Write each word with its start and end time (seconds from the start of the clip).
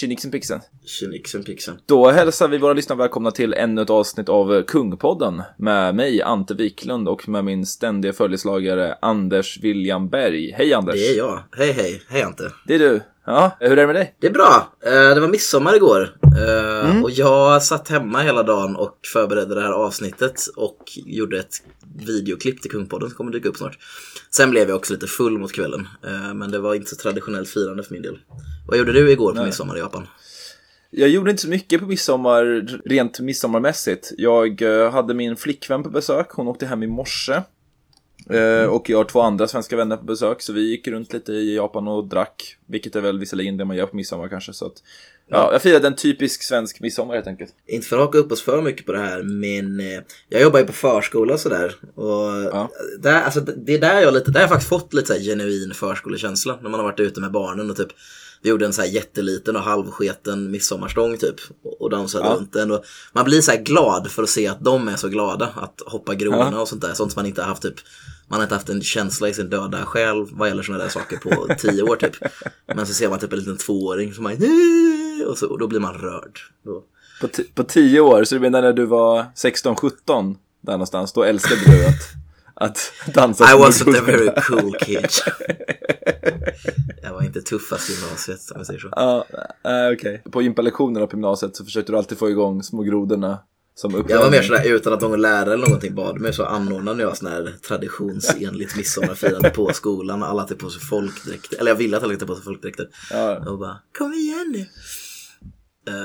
Tjenixen 0.00 0.30
pixen. 0.30 0.60
Tjenixen 0.84 1.44
pixen. 1.44 1.78
Då 1.86 2.10
hälsar 2.10 2.48
vi 2.48 2.58
våra 2.58 2.72
lyssnare 2.72 2.98
välkomna 2.98 3.30
till 3.30 3.54
ännu 3.54 3.82
ett 3.82 3.90
avsnitt 3.90 4.28
av 4.28 4.62
Kungpodden 4.62 5.42
med 5.56 5.94
mig, 5.94 6.22
Ante 6.22 6.54
Wiklund 6.54 7.08
och 7.08 7.28
med 7.28 7.44
min 7.44 7.66
ständiga 7.66 8.12
följeslagare 8.12 8.94
Anders 9.02 9.58
William 9.62 10.08
Berg. 10.08 10.52
Hej 10.52 10.74
Anders! 10.74 10.94
Det 10.94 11.08
är 11.08 11.16
jag. 11.16 11.42
Hej 11.52 11.72
hej. 11.72 12.02
Hej 12.08 12.22
Ante. 12.22 12.42
Det 12.66 12.74
är 12.74 12.78
du. 12.78 13.00
Ja, 13.26 13.56
hur 13.60 13.70
är 13.72 13.76
det 13.76 13.86
med 13.86 13.94
dig? 13.96 14.14
Det 14.20 14.26
är 14.26 14.30
bra. 14.32 14.72
Eh, 14.86 14.90
Det 15.14 15.20
var 15.20 15.28
midsommar 15.28 15.76
igår. 15.76 16.16
Eh, 16.38 17.02
Och 17.02 17.10
jag 17.10 17.62
satt 17.62 17.88
hemma 17.88 18.20
hela 18.20 18.42
dagen 18.42 18.76
och 18.76 18.98
förberedde 19.12 19.54
det 19.54 19.60
här 19.60 19.72
avsnittet 19.72 20.40
och 20.56 20.78
gjorde 21.06 21.38
ett 21.38 21.54
videoklipp 22.06 22.62
till 22.62 22.70
Kungpodden 22.70 23.08
som 23.08 23.16
kommer 23.16 23.32
dyka 23.32 23.48
upp 23.48 23.56
snart. 23.56 23.78
Sen 24.30 24.50
blev 24.50 24.68
jag 24.68 24.76
också 24.76 24.92
lite 24.92 25.06
full 25.06 25.38
mot 25.38 25.52
kvällen. 25.52 25.88
eh, 26.06 26.34
Men 26.34 26.50
det 26.50 26.58
var 26.58 26.74
inte 26.74 26.90
så 26.90 26.96
traditionellt 26.96 27.48
firande 27.48 27.82
för 27.82 27.92
min 27.92 28.02
del. 28.02 28.18
Vad 28.68 28.78
gjorde 28.78 28.92
du 28.92 29.10
igår 29.10 29.32
på 29.32 29.38
midsommar 29.46 29.76
i 29.76 29.80
Japan? 29.80 30.06
Jag 30.90 31.08
gjorde 31.08 31.30
inte 31.30 31.42
så 31.42 31.48
mycket 31.48 31.80
på 31.80 31.86
midsommar, 31.86 32.44
rent 32.88 33.20
midsommarmässigt. 33.20 34.12
Jag 34.16 34.62
hade 34.92 35.14
min 35.14 35.36
flickvän 35.36 35.82
på 35.82 35.90
besök, 35.90 36.30
hon 36.30 36.48
åkte 36.48 36.66
hem 36.66 36.82
i 36.82 36.86
morse. 36.86 37.40
Eh, 38.30 38.64
och 38.64 38.90
jag 38.90 38.98
har 38.98 39.04
två 39.04 39.20
andra 39.20 39.48
svenska 39.48 39.76
vänner 39.76 39.96
på 39.96 40.04
besök, 40.04 40.42
så 40.42 40.52
vi 40.52 40.60
gick 40.70 40.88
runt 40.88 41.12
lite 41.12 41.32
i 41.32 41.56
Japan 41.56 41.88
och 41.88 42.04
drack. 42.08 42.56
Vilket 42.66 42.96
är 42.96 43.00
väl 43.00 43.18
visserligen 43.18 43.56
det 43.56 43.64
man 43.64 43.76
gör 43.76 43.86
på 43.86 43.96
midsommar 43.96 44.28
kanske. 44.28 44.52
Så 44.52 44.66
att, 44.66 44.72
ja, 45.28 45.52
jag 45.52 45.62
firade 45.62 45.86
en 45.86 45.96
typisk 45.96 46.42
svensk 46.42 46.80
midsommar 46.80 47.14
helt 47.14 47.26
enkelt. 47.26 47.50
Inte 47.66 47.86
för 47.86 47.96
att 47.98 48.04
haka 48.04 48.18
upp 48.18 48.32
oss 48.32 48.42
för 48.42 48.62
mycket 48.62 48.86
på 48.86 48.92
det 48.92 48.98
här, 48.98 49.22
men 49.22 49.80
eh, 49.80 50.00
jag 50.28 50.42
jobbar 50.42 50.58
ju 50.60 50.66
på 50.66 50.72
förskola 50.72 51.34
och 51.34 51.40
sådär. 51.40 51.74
Och 51.94 52.10
Ja. 52.52 52.70
där, 52.98 53.22
alltså, 53.22 53.40
det 53.40 53.74
är 53.74 53.78
där 53.78 54.00
jag 54.00 54.14
lite, 54.14 54.30
där 54.30 54.34
har 54.34 54.40
jag 54.40 54.48
faktiskt 54.50 54.68
fått 54.68 54.94
lite 54.94 55.06
så 55.06 55.12
här 55.12 55.20
genuin 55.20 55.72
förskolekänsla. 55.74 56.58
När 56.62 56.70
man 56.70 56.80
har 56.80 56.84
varit 56.86 57.00
ute 57.00 57.20
med 57.20 57.30
barnen 57.32 57.70
och 57.70 57.76
typ 57.76 57.88
vi 58.42 58.50
gjorde 58.50 58.66
en 58.66 58.72
så 58.72 58.82
här 58.82 58.88
jätteliten 58.88 59.56
och 59.56 59.62
halvsketen 59.62 60.50
midsommarstång 60.50 61.16
typ. 61.16 61.34
Och 61.80 61.90
dansade 61.90 62.24
Ja. 62.24 62.34
runt 62.34 62.52
den. 62.52 62.70
Och 62.70 62.84
man 63.12 63.24
blir 63.24 63.40
så 63.40 63.50
här 63.50 63.58
glad 63.62 64.10
för 64.10 64.22
att 64.22 64.28
se 64.28 64.46
att 64.48 64.64
de 64.64 64.88
är 64.88 64.96
så 64.96 65.08
glada. 65.08 65.46
Att 65.56 65.80
hoppa 65.86 66.14
grodorna 66.14 66.50
Ja. 66.52 66.60
och 66.60 66.68
sånt 66.68 66.82
där. 66.82 66.94
Sånt 66.94 67.12
som 67.12 67.20
man 67.20 67.26
inte 67.26 67.42
har 67.42 67.48
haft 67.48 67.62
typ. 67.62 67.74
Man 68.30 68.38
har 68.38 68.42
inte 68.42 68.54
haft 68.54 68.68
en 68.68 68.82
känsla 68.82 69.28
i 69.28 69.34
sin 69.34 69.50
döda 69.50 69.84
själ 69.84 70.26
vad 70.32 70.48
gäller 70.48 70.62
sådana 70.62 70.84
där 70.84 70.90
saker 70.90 71.16
på 71.16 71.54
tio 71.58 71.82
år 71.82 71.96
typ. 71.96 72.16
Men 72.66 72.86
så 72.86 72.94
ser 72.94 73.08
man 73.08 73.18
typ 73.18 73.32
en 73.32 73.38
liten 73.38 73.56
tvååring 73.56 74.14
som 74.14 74.24
bara 74.24 74.34
och, 75.30 75.38
så, 75.38 75.48
och 75.48 75.58
då 75.58 75.66
blir 75.66 75.80
man 75.80 75.94
rörd. 75.94 76.38
Då, 76.64 76.84
På, 77.20 77.28
på 77.54 77.64
tio 77.64 78.00
år, 78.00 78.24
så 78.24 78.34
du 78.34 78.40
menar 78.40 78.62
när 78.62 78.72
du 78.72 78.86
var 78.86 79.22
16-17 79.22 80.36
där 80.60 80.72
någonstans, 80.72 81.12
då 81.12 81.22
älskade 81.22 81.60
du 81.66 81.86
att, 81.86 82.02
att 82.54 82.92
dansa 83.14 83.44
I 83.44 83.56
wasn't 83.56 83.98
a 83.98 84.02
very 84.06 84.30
cool 84.42 84.74
kid. 84.80 85.08
jag 87.02 87.12
var 87.12 87.22
inte 87.22 87.42
tuffast 87.42 87.90
i 87.90 87.92
gymnasiet 87.92 88.50
om 88.50 88.56
jag 88.56 88.66
säger 88.66 88.80
så. 88.80 88.88
Ja, 88.92 89.26
äh, 89.64 89.92
okej. 89.92 90.22
På 90.30 90.42
gympalektionerna 90.42 91.06
på 91.06 91.16
gymnasiet 91.16 91.56
så 91.56 91.64
försökte 91.64 91.92
du 91.92 91.98
alltid 91.98 92.18
få 92.18 92.30
igång 92.30 92.62
små 92.62 92.82
grodorna 92.82 93.38
Jag 94.08 94.18
var 94.20 94.30
mer 94.30 94.42
sådär 94.42 94.64
utan 94.74 94.92
att 94.92 95.00
någon 95.00 95.20
lärare 95.20 95.54
eller 95.54 95.66
någonting 95.66 95.94
bad 95.94 96.20
mig 96.20 96.32
så 96.32 96.44
anordnade 96.44 97.02
jag 97.02 97.16
sån 97.16 97.28
här 97.30 97.54
traditionsenligt 97.68 98.76
midsommarfirande 98.76 99.50
på 99.50 99.72
skolan 99.72 100.22
alla 100.22 100.40
hade 100.42 100.54
på 100.54 100.70
sig 100.70 100.82
folkdräkter. 100.82 101.58
Eller 101.58 101.70
jag 101.70 101.76
ville 101.76 101.96
att 101.96 102.02
alla 102.02 102.12
hade 102.12 102.26
på 102.26 102.34
sig 102.34 102.44
folkdräkter. 102.44 102.88
Ja. 103.10 103.50
Och 103.50 103.58
bara, 103.58 103.76
kom 103.98 104.12
igen 104.12 104.52
nu. 104.52 104.66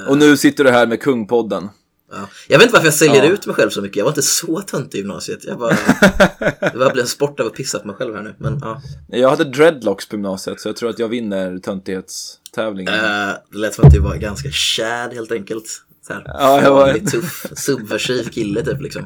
Och 0.07 0.17
nu 0.17 0.37
sitter 0.37 0.63
du 0.63 0.69
här 0.69 0.87
med 0.87 1.01
Kungpodden. 1.01 1.69
Ja. 2.11 2.29
Jag 2.47 2.57
vet 2.57 2.63
inte 2.65 2.73
varför 2.73 2.87
jag 2.87 2.93
säljer 2.93 3.23
Ja. 3.23 3.29
ut 3.29 3.45
mig 3.45 3.55
själv 3.55 3.69
så 3.69 3.81
mycket. 3.81 3.97
Jag 3.97 4.03
var 4.05 4.11
inte 4.11 4.21
så 4.21 4.61
tönt 4.61 4.95
i 4.95 4.97
gymnasiet. 4.97 5.43
Jag 5.43 5.57
bara, 5.59 5.69
det 6.59 6.77
bara 6.77 6.89
blev 6.89 7.01
en 7.01 7.07
sport 7.07 7.39
av 7.39 7.47
att 7.47 7.53
pissa 7.53 7.79
på 7.79 7.87
mig 7.87 7.95
själv 7.95 8.15
här 8.15 8.23
nu. 8.23 8.35
Men 8.37 8.59
ja. 8.61 8.81
Jag 9.07 9.29
hade 9.29 9.43
dreadlocks 9.43 10.09
på 10.09 10.15
gymnasiet 10.15 10.59
så 10.59 10.69
jag 10.69 10.75
tror 10.75 10.89
att 10.89 10.99
jag 10.99 11.07
vinner 11.07 11.57
töntighetstävlingen. 11.57 12.93
Eh, 12.93 13.29
det 13.51 13.57
lät 13.57 13.73
som 13.73 13.85
att 13.85 13.93
du 13.93 13.99
var 13.99 14.15
ganska 14.15 14.49
kär 14.51 15.11
helt 15.13 15.31
enkelt. 15.31 15.65
Så 16.07 16.13
här, 16.13 16.23
Ja, 16.25 16.61
jag 16.61 16.71
var- 16.73 16.85
farlig, 16.87 17.11
tuff, 17.11 17.45
subversiv 17.55 18.29
kille 18.29 18.63
typ 18.65 18.81
liksom. 18.81 19.03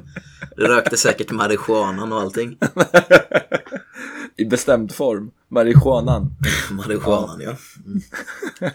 Rökte 0.58 0.98
säkert 0.98 1.32
marijuanan 1.32 2.14
och 2.14 2.20
allting. 2.22 2.58
I 4.38 4.46
bestämd 4.46 4.92
form. 4.96 5.32
Marijuanan. 5.50 6.36
Marijuanan 6.72 7.42
ja. 7.42 7.58
Mm. 7.86 8.02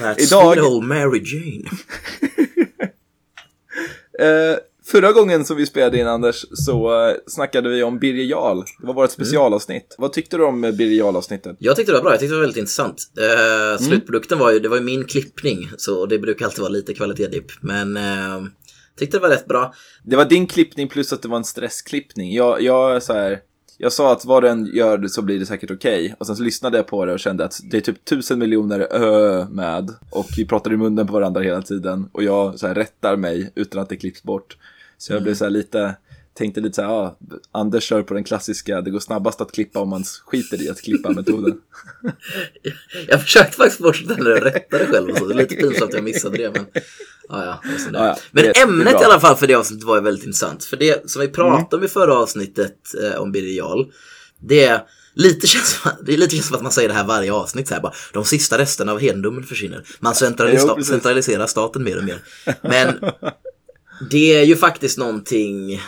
That 0.00 0.20
Idag- 0.20 0.52
sweet 0.54 0.64
old 0.64 0.84
Mary 0.84 1.22
Jane. 1.24 1.68
Eh, 4.18 4.56
förra 4.92 5.12
gången 5.12 5.44
som 5.44 5.56
vi 5.56 5.66
spelade 5.66 5.98
in 5.98 6.06
Anders 6.06 6.44
så 6.52 7.06
eh, 7.08 7.14
snackade 7.26 7.68
vi 7.68 7.82
om 7.82 7.98
Birger 7.98 8.24
Jarl. 8.24 8.62
Det 8.80 8.86
var 8.86 8.94
vårt 8.94 9.10
specialavsnitt. 9.10 9.96
Vad 9.98 10.12
tyckte 10.12 10.36
du 10.36 10.44
om 10.44 10.64
eh, 10.64 10.72
Birger 10.72 10.96
Jarl-avsnittet? 10.96 11.56
Jag 11.58 11.76
tyckte 11.76 11.92
det 11.92 11.96
var 11.96 12.02
bra, 12.02 12.12
jag 12.12 12.20
tyckte 12.20 12.32
det 12.32 12.36
var 12.36 12.42
väldigt 12.42 12.60
intressant. 12.60 13.02
Eh, 13.18 13.84
slutprodukten 13.84 14.38
var 14.38 14.52
ju, 14.52 14.58
det 14.58 14.68
var 14.68 14.76
ju 14.76 14.82
min 14.82 15.04
klippning, 15.04 15.70
så 15.76 16.06
det 16.06 16.18
brukar 16.18 16.44
alltid 16.44 16.60
vara 16.60 16.72
lite 16.72 16.94
kvalitetsdipp. 16.94 17.46
Men 17.60 17.96
eh, 17.96 18.42
tyckte 18.98 19.16
det 19.16 19.22
var 19.22 19.28
rätt 19.28 19.46
bra. 19.46 19.74
Det 20.04 20.16
var 20.16 20.24
din 20.24 20.46
klippning 20.46 20.88
plus 20.88 21.12
att 21.12 21.22
det 21.22 21.28
var 21.28 21.36
en 21.36 21.44
stressklippning. 21.44 22.32
Jag, 22.32 22.62
jag, 22.62 23.02
så 23.02 23.12
här, 23.12 23.38
jag 23.78 23.92
sa 23.92 24.12
att 24.12 24.24
vad 24.24 24.42
den 24.42 24.66
gör 24.66 25.06
så 25.06 25.22
blir 25.22 25.38
det 25.38 25.46
säkert 25.46 25.70
okej. 25.70 26.14
Och 26.18 26.26
sen 26.26 26.36
så 26.36 26.42
lyssnade 26.42 26.76
jag 26.76 26.86
på 26.86 27.04
det 27.04 27.12
och 27.12 27.20
kände 27.20 27.44
att 27.44 27.60
det 27.70 27.76
är 27.76 27.80
typ 27.80 28.04
tusen 28.04 28.38
miljoner 28.38 28.80
ö 28.90 29.46
med. 29.50 29.90
Och 30.10 30.26
vi 30.36 30.46
pratar 30.46 30.72
i 30.72 30.76
munnen 30.76 31.06
på 31.06 31.12
varandra 31.12 31.40
hela 31.40 31.62
tiden. 31.62 32.08
Och 32.12 32.22
jag 32.22 32.58
så 32.58 32.66
här, 32.66 32.74
rättar 32.74 33.16
mig 33.16 33.52
utan 33.54 33.82
att 33.82 33.88
det 33.88 33.96
klipps 33.96 34.22
bort. 34.22 34.56
Så 35.02 35.12
jag 35.12 35.22
blev 35.22 35.34
så 35.34 35.44
här 35.44 35.50
lite, 35.50 35.94
tänkte 36.34 36.60
lite 36.60 36.74
så 36.74 36.82
här, 36.82 36.88
ja, 36.88 37.18
Anders 37.52 37.84
kör 37.84 38.02
på 38.02 38.14
den 38.14 38.24
klassiska, 38.24 38.80
det 38.80 38.90
går 38.90 39.00
snabbast 39.00 39.40
att 39.40 39.52
klippa 39.52 39.78
om 39.80 39.88
man 39.88 40.04
skiter 40.26 40.62
i 40.62 40.68
att 40.70 40.80
klippa 40.80 41.10
metoden. 41.10 41.54
Jag 43.08 43.22
försökte 43.22 43.56
faktiskt 43.56 43.82
fortsätta 43.82 44.14
när 44.22 44.30
jag 44.30 44.44
rättade 44.46 44.86
själv 44.86 45.10
och 45.10 45.18
så. 45.18 45.24
Det 45.26 45.34
är 45.34 45.36
lite 45.36 45.54
pinsamt 45.54 45.82
att 45.82 45.94
jag 45.94 46.04
missade 46.04 46.36
det. 46.38 46.50
Men, 46.54 46.66
ja, 47.28 47.44
ja, 47.44 47.60
det 47.64 47.90
det 47.92 47.98
är. 47.98 48.04
Ja, 48.06 48.16
men 48.30 48.44
det- 48.44 48.52
det 48.52 48.60
ämnet 48.60 48.92
bra. 48.92 49.02
i 49.02 49.04
alla 49.04 49.20
fall 49.20 49.36
för 49.36 49.46
det 49.46 49.54
avsnittet 49.54 49.84
var 49.86 50.00
väldigt 50.00 50.24
intressant. 50.24 50.64
För 50.64 50.76
det 50.76 51.10
som 51.10 51.20
vi 51.22 51.28
pratade 51.28 51.76
om 51.76 51.84
i 51.84 51.88
förra 51.88 52.14
avsnittet 52.14 52.76
eh, 53.02 53.20
om 53.20 53.32
Birger 53.32 53.56
Jarl, 53.58 53.84
det 54.40 54.64
är 54.64 54.82
Lite 55.14 55.46
känns, 55.46 55.80
det 56.06 56.12
är 56.14 56.16
lite 56.16 56.34
känns 56.36 56.46
som 56.46 56.56
att 56.56 56.62
man 56.62 56.72
säger 56.72 56.88
det 56.88 56.94
här 56.94 57.04
varje 57.06 57.32
avsnitt. 57.32 57.68
Så 57.68 57.74
här, 57.74 57.80
bara, 57.82 57.92
de 58.12 58.24
sista 58.24 58.58
resterna 58.58 58.92
av 58.92 58.98
hedendomen 59.00 59.42
försvinner. 59.44 59.84
Man 60.00 60.12
centralis- 60.14 60.64
Jo, 60.76 60.82
centraliserar 60.84 61.46
staten 61.46 61.82
mer 61.84 61.98
och 61.98 62.04
mer. 62.04 62.18
Men 62.62 62.98
det 64.10 64.34
är 64.34 64.44
ju 64.44 64.56
faktiskt 64.56 64.98
någonting, 64.98 65.80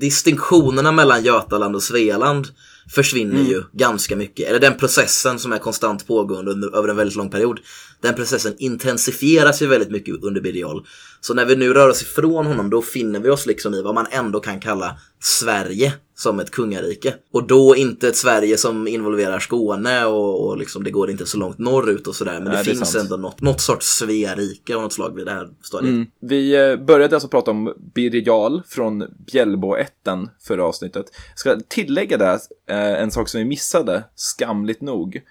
distinktionerna 0.00 0.92
mellan 0.92 1.24
Götaland 1.24 1.76
och 1.76 1.82
Svealand 1.82 2.48
försvinner 2.94 3.42
ju 3.42 3.62
ganska 3.72 4.16
mycket. 4.16 4.48
Eller 4.48 4.60
den 4.60 4.76
processen 4.76 5.38
som 5.38 5.52
är 5.52 5.58
konstant 5.58 6.06
pågående 6.06 6.50
under, 6.50 6.76
över 6.76 6.88
en 6.88 6.96
väldigt 6.96 7.16
lång 7.16 7.30
period. 7.30 7.60
Den 8.02 8.14
processen 8.14 8.54
intensifieras 8.58 9.62
ju 9.62 9.66
väldigt 9.66 9.90
mycket 9.90 10.24
under 10.24 10.40
Birger. 10.40 10.82
Så 11.20 11.34
när 11.34 11.44
vi 11.44 11.56
nu 11.56 11.74
rör 11.74 11.88
oss 11.88 12.02
ifrån 12.02 12.46
honom 12.46 12.70
då 12.70 12.82
finner 12.82 13.20
vi 13.20 13.30
oss 13.30 13.46
liksom 13.46 13.74
i 13.74 13.82
vad 13.82 13.94
man 13.94 14.06
ändå 14.10 14.40
kan 14.40 14.60
kalla 14.60 14.98
Sverige 15.22 15.92
som 16.20 16.40
ett 16.40 16.50
kungarike. 16.50 17.14
Och 17.32 17.46
då 17.46 17.76
inte 17.76 18.08
ett 18.08 18.16
Sverige 18.16 18.56
som 18.56 18.88
involverar 18.88 19.38
Skåne 19.38 20.04
och, 20.04 20.46
och 20.46 20.58
liksom 20.58 20.84
det 20.84 20.90
går 20.90 21.10
inte 21.10 21.26
så 21.26 21.38
långt 21.38 21.58
norrut 21.58 22.06
och 22.06 22.14
sådär. 22.14 22.32
Men 22.32 22.44
Nej, 22.44 22.52
det 22.52 22.58
det 22.58 22.64
finns 22.64 22.92
sant. 22.92 23.04
ändå 23.04 23.16
något, 23.16 23.40
något 23.40 23.60
sorts 23.60 23.86
Svearike 23.86 24.76
av 24.76 24.82
något 24.82 24.92
slag 24.92 25.16
vid 25.16 25.26
det 25.26 25.32
här 25.32 25.48
stadiet. 25.62 25.90
Mm. 25.90 26.06
Vi 26.20 26.70
eh, 26.70 26.76
började 26.76 27.16
alltså 27.16 27.28
prata 27.28 27.50
om 27.50 27.74
Birger 27.94 28.68
från 28.68 29.04
Bjällboätten 29.26 30.28
förra 30.40 30.64
avsnittet. 30.64 31.06
Jag 31.30 31.38
ska 31.38 31.60
tillägga 31.68 32.16
där 32.16 32.38
eh, 32.70 33.02
en 33.02 33.10
sak 33.10 33.28
som 33.28 33.38
vi 33.38 33.44
missade, 33.44 34.04
skamligt 34.14 34.80
nog. 34.80 35.22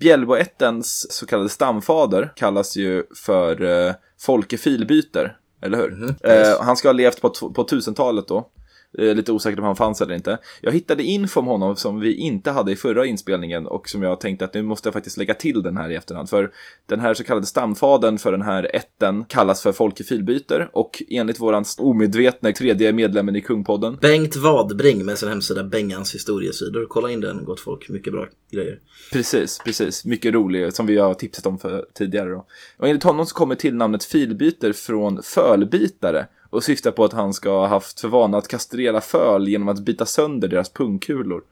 Bjällboättens 0.00 1.06
så 1.12 1.26
kallade 1.26 1.48
stamfader 1.48 2.32
kallas 2.36 2.76
ju 2.76 3.02
för 3.26 3.62
eh, 3.62 3.94
Folke 4.20 4.58
Filbyter, 4.58 5.36
eller 5.62 5.78
hur? 5.78 5.90
Mhm, 5.90 6.14
eh, 6.22 6.60
han 6.60 6.76
ska 6.76 6.88
ha 6.88 6.92
levt 6.92 7.20
på, 7.20 7.30
på 7.30 7.66
1000-talet 7.66 8.28
då. 8.28 8.50
Eh, 8.98 9.14
Lite 9.14 9.32
osäkert 9.32 9.58
om 9.58 9.64
han 9.64 9.76
fanns 9.76 10.00
eller 10.00 10.14
inte. 10.14 10.38
Jag 10.60 10.72
hittade 10.72 11.02
info 11.02 11.40
om 11.40 11.46
honom 11.46 11.76
som 11.76 12.00
vi 12.00 12.14
inte 12.14 12.50
hade 12.50 12.72
i 12.72 12.76
förra 12.76 13.06
inspelningen 13.06 13.66
och 13.66 13.88
som 13.88 14.02
jag 14.02 14.20
tänkte 14.20 14.44
att 14.44 14.54
nu 14.54 14.62
måste 14.62 14.86
jag 14.86 14.94
faktiskt 14.94 15.16
lägga 15.16 15.34
till 15.34 15.62
den 15.62 15.76
här 15.76 15.90
i 15.90 15.94
efterhand. 15.94 16.30
För 16.30 16.52
den 16.86 17.00
här 17.00 17.14
så 17.14 17.24
kallade 17.24 17.46
stamfadern 17.46 18.18
för 18.18 18.32
den 18.32 18.42
här 18.42 18.70
ätten 18.76 19.24
kallas 19.24 19.62
för 19.62 19.72
Folke 19.72 20.04
Filbyter 20.04 20.70
och 20.72 21.02
enligt 21.08 21.40
våran 21.40 21.64
omedvetna 21.78 22.52
tredje 22.52 22.92
medlemmen 22.92 23.36
i 23.36 23.40
Kungpodden 23.40 23.98
Bengt 24.00 24.36
Vadbring 24.36 25.04
med 25.04 25.18
sin 25.18 25.28
hemsida 25.28 25.64
Bengans 25.64 26.14
historiesidor. 26.14 26.86
Kolla 26.88 27.10
in 27.10 27.20
den 27.20 27.44
gott 27.44 27.60
folk, 27.60 27.88
mycket 27.88 28.12
bra 28.12 28.26
grejer. 28.52 28.78
Precis, 29.12 29.60
precis. 29.64 30.04
Mycket 30.04 30.34
rolig, 30.34 30.74
som 30.74 30.86
vi 30.86 30.98
har 30.98 31.14
tipsat 31.14 31.46
om 31.46 31.58
för 31.58 31.86
tidigare. 31.94 32.30
Då. 32.30 32.46
Och 32.76 32.88
enligt 32.88 33.02
honom 33.02 33.26
så 33.26 33.34
kommer 33.34 33.54
tillnamnet 33.54 34.04
filbyter 34.04 34.72
från 34.72 35.22
fölbitare 35.22 36.26
och 36.54 36.64
syftar 36.64 36.90
på 36.90 37.04
att 37.04 37.12
han 37.12 37.34
ska 37.34 37.50
ha 37.50 37.66
haft 37.66 38.00
för 38.00 38.08
vana 38.08 38.38
att 38.38 38.48
kastrera 38.48 39.00
föl 39.00 39.48
genom 39.48 39.68
att 39.68 39.78
bita 39.84 40.06
sönder 40.06 40.48
deras 40.48 40.68
pungkulor. 40.72 41.42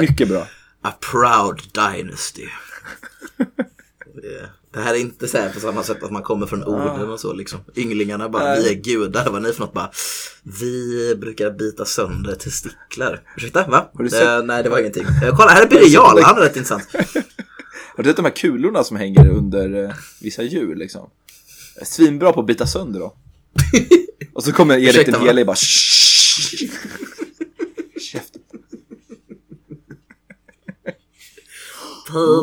Mycket 0.00 0.28
bra. 0.28 0.46
A 0.82 0.90
proud 1.12 1.60
dynasty. 1.74 2.46
Det- 4.22 4.80
här 4.80 4.94
är 4.94 4.98
inte 4.98 5.28
så 5.28 5.38
här 5.38 5.50
på 5.50 5.60
samma 5.60 5.82
sätt 5.82 6.02
att 6.02 6.10
man 6.10 6.22
kommer 6.22 6.46
från 6.46 6.64
orden 6.64 7.10
och 7.10 7.20
så 7.20 7.32
liksom. 7.32 7.60
Ynglingarna 7.76 8.28
bara, 8.28 8.56
vi 8.56 8.68
är 8.70 8.74
gudar. 8.74 9.24
Vad 9.30 9.36
är 9.36 9.40
ni 9.48 9.52
för 9.52 9.60
något? 9.60 9.72
Bara, 9.72 9.90
vi 10.60 11.14
brukar 11.20 11.50
bita 11.50 11.84
sönder 11.84 12.34
testiklar. 12.34 13.20
Ursäkta, 13.36 13.66
va? 13.68 13.90
Det, 13.98 14.10
sett- 14.10 14.44
nej, 14.46 14.62
det 14.62 14.68
var 14.68 14.78
ingenting. 14.78 15.04
Eh, 15.24 15.36
Kolla, 15.36 15.50
här 15.50 15.62
är 15.62 15.68
Birger 15.68 15.88
Jarl. 15.94 16.22
Han 16.22 16.36
är 16.36 16.40
rätt 16.40 16.56
intressant. 16.56 16.88
Har 17.96 18.02
du 18.04 18.10
sett 18.10 18.16
de 18.16 18.24
här 18.24 18.32
kulorna 18.36 18.84
som 18.84 18.96
hänger 18.96 19.28
under 19.28 19.84
eh, 19.84 19.90
vissa 20.22 20.42
djur 20.42 20.76
liksom? 20.76 21.10
Svinbra 21.82 22.32
på 22.32 22.40
att 22.40 22.46
bita 22.46 22.66
sönder 22.66 23.00
då. 23.00 23.14
Och 24.32 24.44
så 24.44 24.52
kommer 24.52 24.78
Erik 24.78 25.06
den 25.06 25.20
va? 25.20 25.26
helige 25.26 25.44
bara. 25.44 25.56
Käften. 28.00 28.42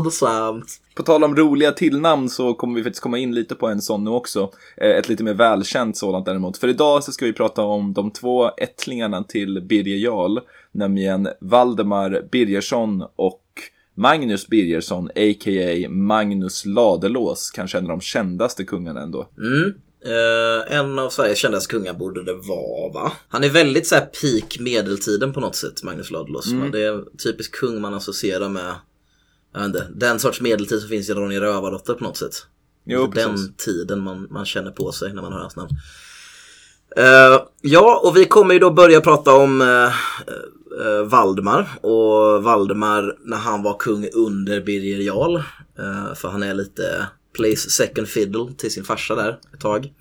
Pinsamt. 0.04 0.80
På 0.96 1.04
tal 1.04 1.24
om 1.24 1.36
roliga 1.36 1.72
tillnamn 1.72 2.30
så 2.30 2.54
kommer 2.54 2.76
vi 2.76 2.84
faktiskt 2.84 3.02
komma 3.04 3.18
in 3.18 3.36
lite 3.36 3.56
på 3.56 3.68
en 3.68 3.82
sån 3.82 4.04
nu 4.04 4.10
också. 4.10 4.52
Eh, 4.78 4.90
Ett 4.90 5.10
lite 5.10 5.24
mer 5.24 5.34
välkänt 5.34 5.98
sådant 5.98 6.26
däremot. 6.26 6.58
För 6.58 6.68
idag 6.68 7.04
så 7.04 7.12
ska 7.12 7.26
vi 7.26 7.34
prata 7.34 7.62
om 7.62 7.94
de 7.94 8.12
två 8.12 8.50
ättlingarna 8.58 9.24
till 9.24 9.62
Birger 9.70 9.98
Jarl, 9.98 10.40
nämligen 10.72 11.28
Valdemar 11.42 12.28
Birgersson 12.32 13.04
och 13.16 13.43
Magnus 13.96 14.48
Birgersson, 14.48 15.08
a.k.a. 15.08 15.90
Magnus 15.90 16.66
Ladulås, 16.66 17.52
kanske 17.52 17.78
en 17.78 17.84
av 17.84 17.90
de 17.90 18.02
kändaste 18.02 18.64
kungarna 18.64 19.02
ändå. 19.02 19.30
Mm. 19.38 19.74
Eh, 20.06 20.78
en 20.78 21.00
av 21.00 21.10
Sveriges 21.10 21.38
kändaste 21.38 21.72
kungar 21.72 21.94
borde 21.94 22.24
det 22.24 22.34
vara 22.34 22.94
va? 22.94 23.12
Han 23.28 23.44
är 23.44 23.50
väldigt 23.50 23.88
så 23.88 23.96
här 23.96 24.06
peak 24.06 24.60
medeltiden 24.60 25.34
på 25.34 25.40
något 25.40 25.56
sätt, 25.56 25.84
Magnus 25.84 26.12
Ladulås. 26.12 26.54
Men 26.54 26.72
Det 26.72 26.84
är 26.84 26.94
en 26.94 27.18
typisk 27.18 27.56
kung 27.56 27.82
man 27.82 27.94
associerar 27.94 28.50
med, 28.50 28.76
jag 29.54 29.60
vet 29.60 29.68
inte, 29.68 29.88
den 29.96 30.20
sorts 30.20 30.42
medeltid 30.42 30.80
som 30.80 30.90
finns 30.90 31.10
i 31.10 31.14
Ronja 31.14 31.42
Rövardotter 31.42 31.94
på 31.94 32.04
något 32.04 32.18
sätt. 32.18 32.34
Jo, 32.86 33.12
precis. 33.12 33.28
den 33.28 33.54
tiden 33.54 34.00
man, 34.00 34.28
man 34.32 34.46
känner 34.46 34.72
på 34.72 34.92
sig 34.92 35.14
när 35.14 35.22
man 35.22 35.34
hör 35.34 35.40
hans 35.40 35.56
namn. 35.56 35.70
Eh, 36.98 37.42
ja, 37.62 38.02
och 38.04 38.18
vi 38.18 38.26
kommer 38.26 38.54
ju 38.54 38.60
då 38.60 38.72
börja 38.72 39.02
prata 39.02 39.34
om 39.36 39.62
eh, 39.62 39.94
eh, 40.82 41.04
Valdemar 41.04 41.70
och 41.82 42.44
Valdemar 42.44 43.18
när 43.26 43.38
han 43.38 43.64
var 43.64 43.78
kung 43.80 44.08
under 44.14 44.62
Birger 44.62 45.00
Jarl. 45.00 45.36
Eh, 45.80 46.14
för 46.16 46.28
han 46.28 46.44
är 46.44 46.54
lite 46.54 47.08
plays 47.36 47.72
second 47.72 48.08
fiddle 48.08 48.54
till 48.58 48.72
sin 48.72 48.84
farsa 48.84 49.16
där 49.16 49.40
ett 49.54 49.60
tag. 49.60 49.94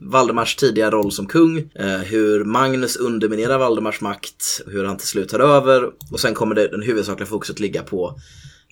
Valdemars 0.00 0.56
tidiga 0.56 0.90
roll 0.90 1.12
som 1.12 1.26
kung, 1.26 1.58
eh, 1.74 1.98
hur 1.98 2.44
Magnus 2.44 2.96
underminerar 2.96 3.58
Valdemars 3.58 4.00
makt, 4.00 4.62
hur 4.66 4.84
han 4.84 4.96
till 4.96 5.06
slut 5.08 5.28
tar 5.28 5.40
över 5.40 5.90
och 6.12 6.20
sen 6.20 6.34
kommer 6.34 6.54
det 6.54 6.68
den 6.68 6.82
huvudsakliga 6.82 7.26
fokuset 7.26 7.60
ligga 7.60 7.82
på 7.82 8.18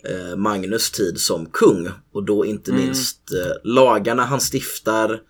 eh, 0.04 0.36
Magnus 0.36 0.90
tid 0.90 1.20
som 1.20 1.46
kung 1.46 1.88
och 2.12 2.24
då 2.24 2.46
inte 2.46 2.72
minst 2.72 3.32
eh, 3.32 3.52
lagarna 3.64 4.24
han 4.24 4.40
stiftar, 4.40 5.20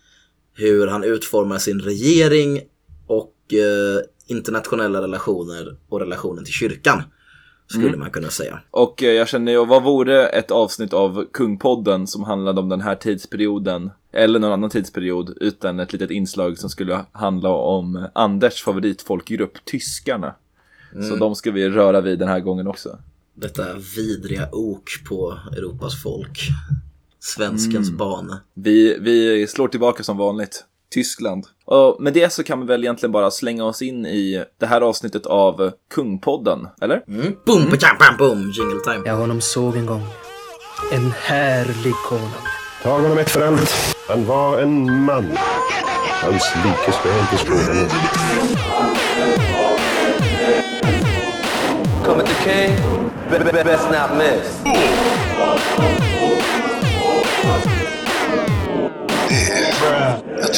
hur 0.54 0.86
han 0.86 1.04
utformar 1.04 1.58
sin 1.58 1.80
regering 1.80 2.60
och 3.06 3.54
eh, 3.54 4.00
internationella 4.26 5.02
relationer 5.02 5.76
och 5.88 6.00
relationen 6.00 6.44
till 6.44 6.54
kyrkan. 6.54 7.02
Skulle 7.66 7.96
man 7.96 8.10
kunna 8.10 8.28
säga. 8.28 8.60
Och 8.70 9.02
eh, 9.02 9.12
jag 9.12 9.28
känner 9.28 9.52
ju, 9.52 9.66
vad 9.66 9.82
vore 9.82 10.28
ett 10.28 10.50
avsnitt 10.50 10.92
av 10.92 11.26
Kungpodden 11.32 12.06
som 12.06 12.24
handlade 12.24 12.60
om 12.60 12.68
den 12.68 12.80
här 12.80 12.94
tidsperioden, 12.94 13.90
eller 14.12 14.38
någon 14.38 14.52
annan 14.52 14.70
tidsperiod, 14.70 15.36
utan 15.40 15.80
ett 15.80 15.92
litet 15.92 16.10
inslag 16.10 16.58
som 16.58 16.70
skulle 16.70 17.04
handla 17.12 17.48
om 17.48 18.06
Anders 18.12 18.62
favoritfolkgrupp, 18.62 19.64
tyskarna. 19.64 20.34
Så 21.08 21.16
de 21.16 21.34
ska 21.34 21.50
vi 21.50 21.68
röra 21.68 22.00
vid 22.00 22.18
den 22.18 22.28
här 22.28 22.40
gången 22.40 22.66
också. 22.66 22.98
Detta 23.34 23.64
vidriga 23.96 24.48
ok 24.52 24.88
på 25.08 25.38
Europas 25.56 26.02
folk. 26.02 26.40
Svenskens 27.18 27.90
bane. 27.90 28.40
Vi, 28.54 28.98
vi 29.00 29.46
slår 29.46 29.68
tillbaka 29.68 30.02
som 30.02 30.16
vanligt. 30.16 30.64
Tyskland. 30.92 31.46
Och 31.64 31.96
med 32.00 32.12
det 32.12 32.32
så 32.32 32.42
kan 32.44 32.60
vi 32.60 32.66
väl 32.66 32.84
egentligen 32.84 33.12
bara 33.12 33.30
slänga 33.30 33.64
oss 33.64 33.82
in 33.82 34.06
i 34.06 34.44
det 34.60 34.66
här 34.66 34.80
avsnittet 34.80 35.26
av 35.26 35.70
Kungpodden, 35.94 36.68
eller? 36.82 37.02
Mm. 37.08 37.32
Boom, 37.46 37.64
bam, 37.64 37.78
bam, 37.98 38.16
boom, 38.18 38.50
jingle 38.50 38.80
time. 38.84 39.02
Jag 39.06 39.16
honom 39.16 39.40
såg 39.40 39.76
en 39.76 39.86
gång. 39.86 40.02
En 40.92 41.12
härlig 41.22 41.94
konung. 42.08 42.30
Tag 42.82 43.00
honom 43.00 43.18
ett 43.18 43.30
för 43.30 43.46
allt. 43.46 43.96
Han 44.08 44.26
var 44.26 44.58
en 44.58 45.04
man. 45.04 45.26
Hans 46.22 46.52
like 46.64 47.50
nu. 47.50 47.88
Coming 52.04 52.26
to 52.26 52.32
King, 52.44 52.76
be- 53.30 53.52
be- 53.52 53.64
best 53.64 53.88
not 53.90 54.18
miss. 54.18 54.62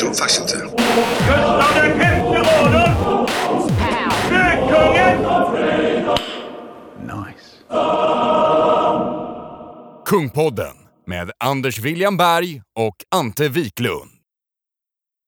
Tror 0.04 0.14
faktiskt 0.14 0.40
inte 0.40 0.56
det. 0.56 0.64
Gustav 0.64 1.74
den 1.74 2.00
femte 2.00 2.40
Adolf! 2.40 3.30
Gökungen! 4.30 5.24
Kungpodden 10.06 10.74
med 11.06 11.30
Anders 11.38 11.78
William 11.78 12.16
Berg 12.16 12.62
och 12.78 12.96
Ante 13.14 13.48
Wiklund. 13.48 14.10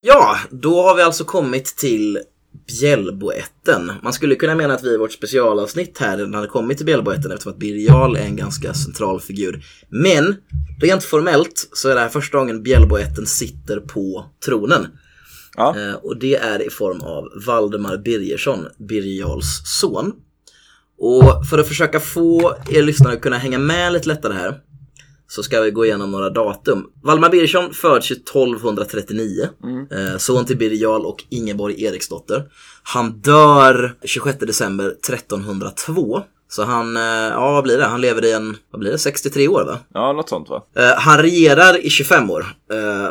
Ja, 0.01 0.37
då 0.51 0.83
har 0.83 0.95
vi 0.97 1.03
alltså 1.03 1.25
kommit 1.25 1.67
till 1.67 2.19
Bjällboätten. 2.67 3.93
Man 4.03 4.13
skulle 4.13 4.35
kunna 4.35 4.55
mena 4.55 4.75
att 4.75 4.85
vi 4.85 4.95
i 4.95 4.97
vårt 4.97 5.13
specialavsnitt 5.13 5.99
här 5.99 6.17
redan 6.17 6.35
hade 6.35 6.49
kommit 6.49 6.77
till 6.77 6.87
Bjällboätten 6.87 7.33
eftersom 7.33 7.53
att 7.53 7.59
Birger 7.59 7.87
Jarl 7.89 8.17
är 8.17 8.21
en 8.21 8.37
ganska 8.37 8.75
central 8.75 9.21
figur. 9.21 9.65
Men 9.89 10.37
rent 10.83 11.05
formellt 11.05 11.69
så 11.73 11.89
är 11.89 11.95
det 11.95 12.01
här 12.01 12.09
första 12.09 12.39
gången 12.39 12.63
Bjällboätten 12.63 13.27
sitter 13.27 13.81
på 13.81 14.25
tronen. 14.45 14.87
Ja. 15.57 15.77
Eh, 15.79 15.95
och 15.95 16.19
det 16.19 16.37
är 16.37 16.67
i 16.67 16.71
form 16.71 17.01
av 17.01 17.29
Valdemar 17.47 17.97
Birgersson, 17.97 18.67
Birger 18.79 19.21
Jarls 19.21 19.63
son. 19.65 20.13
Och 20.99 21.47
för 21.51 21.59
att 21.59 21.69
försöka 21.69 22.01
få 22.01 22.57
er 22.71 22.83
lyssnare 22.83 23.15
att 23.15 23.21
kunna 23.21 23.39
hänga 23.39 23.59
med 23.59 23.93
lite 23.93 24.09
lättare 24.09 24.33
här 24.33 24.61
så 25.29 25.43
ska 25.43 25.61
vi 25.61 25.71
gå 25.71 25.85
igenom 25.85 26.11
några 26.11 26.31
datum. 26.31 26.87
Valdemar 27.03 27.31
Birgersson 27.31 27.75
föds 27.75 28.11
ju 28.11 28.15
1239. 28.15 29.49
Eh, 29.91 30.19
son 30.19 30.45
till 30.45 30.57
Birger 30.57 30.83
Jarl 30.83 31.05
och 31.05 31.25
Ingeborg 31.29 31.85
Eriksdotter. 31.85 32.45
Han 32.83 33.13
dör 33.13 33.95
26 34.05 34.39
december 34.39 34.87
1302. 34.87 36.23
Så 36.49 36.63
han, 36.63 36.97
eh, 36.97 37.03
ja 37.03 37.53
vad 37.53 37.65
blir 37.65 37.79
det? 37.79 37.85
Han 37.85 38.01
lever 38.01 38.25
i 38.25 38.33
en, 38.33 38.57
vad 38.71 38.81
blir 38.81 38.91
det, 38.91 38.99
63 38.99 39.49
år 39.49 39.65
va? 39.65 39.79
Ja, 39.95 40.13
något 40.13 40.29
sånt 40.29 40.49
va? 40.49 40.63
Eh, 40.77 40.99
han 40.99 41.19
regerar 41.19 41.87
i 41.87 41.91
25 41.91 42.31
år, 42.31 42.47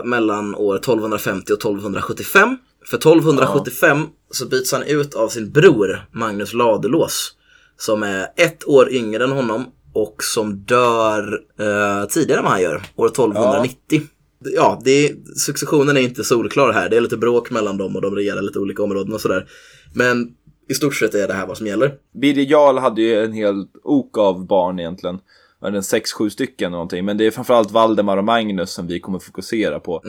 mellan 0.04 0.56
år 0.56 0.76
1250 0.76 1.54
och 1.54 1.60
1275. 1.60 2.58
För 2.86 2.98
1275 2.98 4.08
så 4.32 4.46
byts 4.46 4.72
han 4.72 4.84
ut 4.84 5.16
av 5.16 5.28
sin 5.28 5.52
bror 5.52 6.06
Magnus 6.12 6.54
Ladulås. 6.54 7.32
Som 7.78 8.04
är 8.04 8.28
ett 8.36 8.68
år 8.68 8.92
yngre 8.92 9.24
än 9.24 9.32
honom 9.32 9.66
och 9.96 10.24
som 10.24 10.58
dör 10.58 11.40
eh, 11.60 12.08
tidigare 12.10 12.40
än 12.40 12.44
vad 12.44 12.54
han 12.54 12.62
gör, 12.62 12.82
år 12.96 13.08
1290. 13.08 14.02
Ja, 14.40 14.82
det 14.84 14.92
är, 14.92 15.16
successionen 15.36 15.98
är 15.98 16.02
inte 16.02 16.24
solklar 16.24 16.74
här. 16.74 16.90
Det 16.90 16.98
är 16.98 17.02
lite 17.02 17.18
bråk 17.18 17.52
mellan 17.52 17.78
dem 17.78 17.96
och 17.96 18.02
de 18.02 18.16
regerar 18.16 18.42
lite 18.42 18.60
olika 18.60 18.84
områden 18.84 19.14
och 19.14 19.22
sådär. 19.22 19.48
Men 19.94 20.28
i 20.70 20.74
stort 20.74 20.96
sett 20.96 21.16
är 21.16 21.28
det 21.28 21.34
här 21.34 21.48
vad 21.48 21.58
som 21.58 21.68
gäller. 21.68 21.94
Birger 22.22 22.52
Jarl 22.52 22.78
hade 22.78 23.02
ju 23.02 23.24
en 23.24 23.34
hel 23.34 23.66
ok 23.84 24.18
av 24.18 24.48
barn 24.48 24.80
egentligen. 24.80 25.20
Var 25.60 25.72
det 25.72 25.78
en 25.78 25.84
sex, 25.84 26.12
sju 26.14 26.30
stycken 26.30 26.72
någonting. 26.72 27.06
Men 27.06 27.18
det 27.18 27.28
är 27.28 27.32
framförallt 27.32 27.72
Valdemar 27.72 28.18
och 28.18 28.24
Magnus 28.24 28.72
som 28.72 28.88
vi 28.88 29.00
kommer 29.00 29.20
fokusera 29.20 29.80
på. 29.80 30.04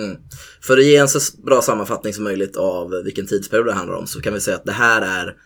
För 0.62 0.78
att 0.78 0.84
ge 0.84 0.96
en 0.96 1.08
så 1.08 1.42
bra 1.42 1.62
sammanfattning 1.62 2.12
som 2.12 2.25
möjligt 2.25 2.56
av 2.56 2.90
vilken 3.04 3.26
tidsperiod 3.26 3.66
det 3.66 3.72
handlar 3.72 3.96
om 3.96 4.06
så 4.06 4.20
kan 4.20 4.34
vi 4.34 4.40
säga 4.40 4.56
att 4.56 4.64
det 4.64 4.72
här 4.72 5.02
är 5.02 5.37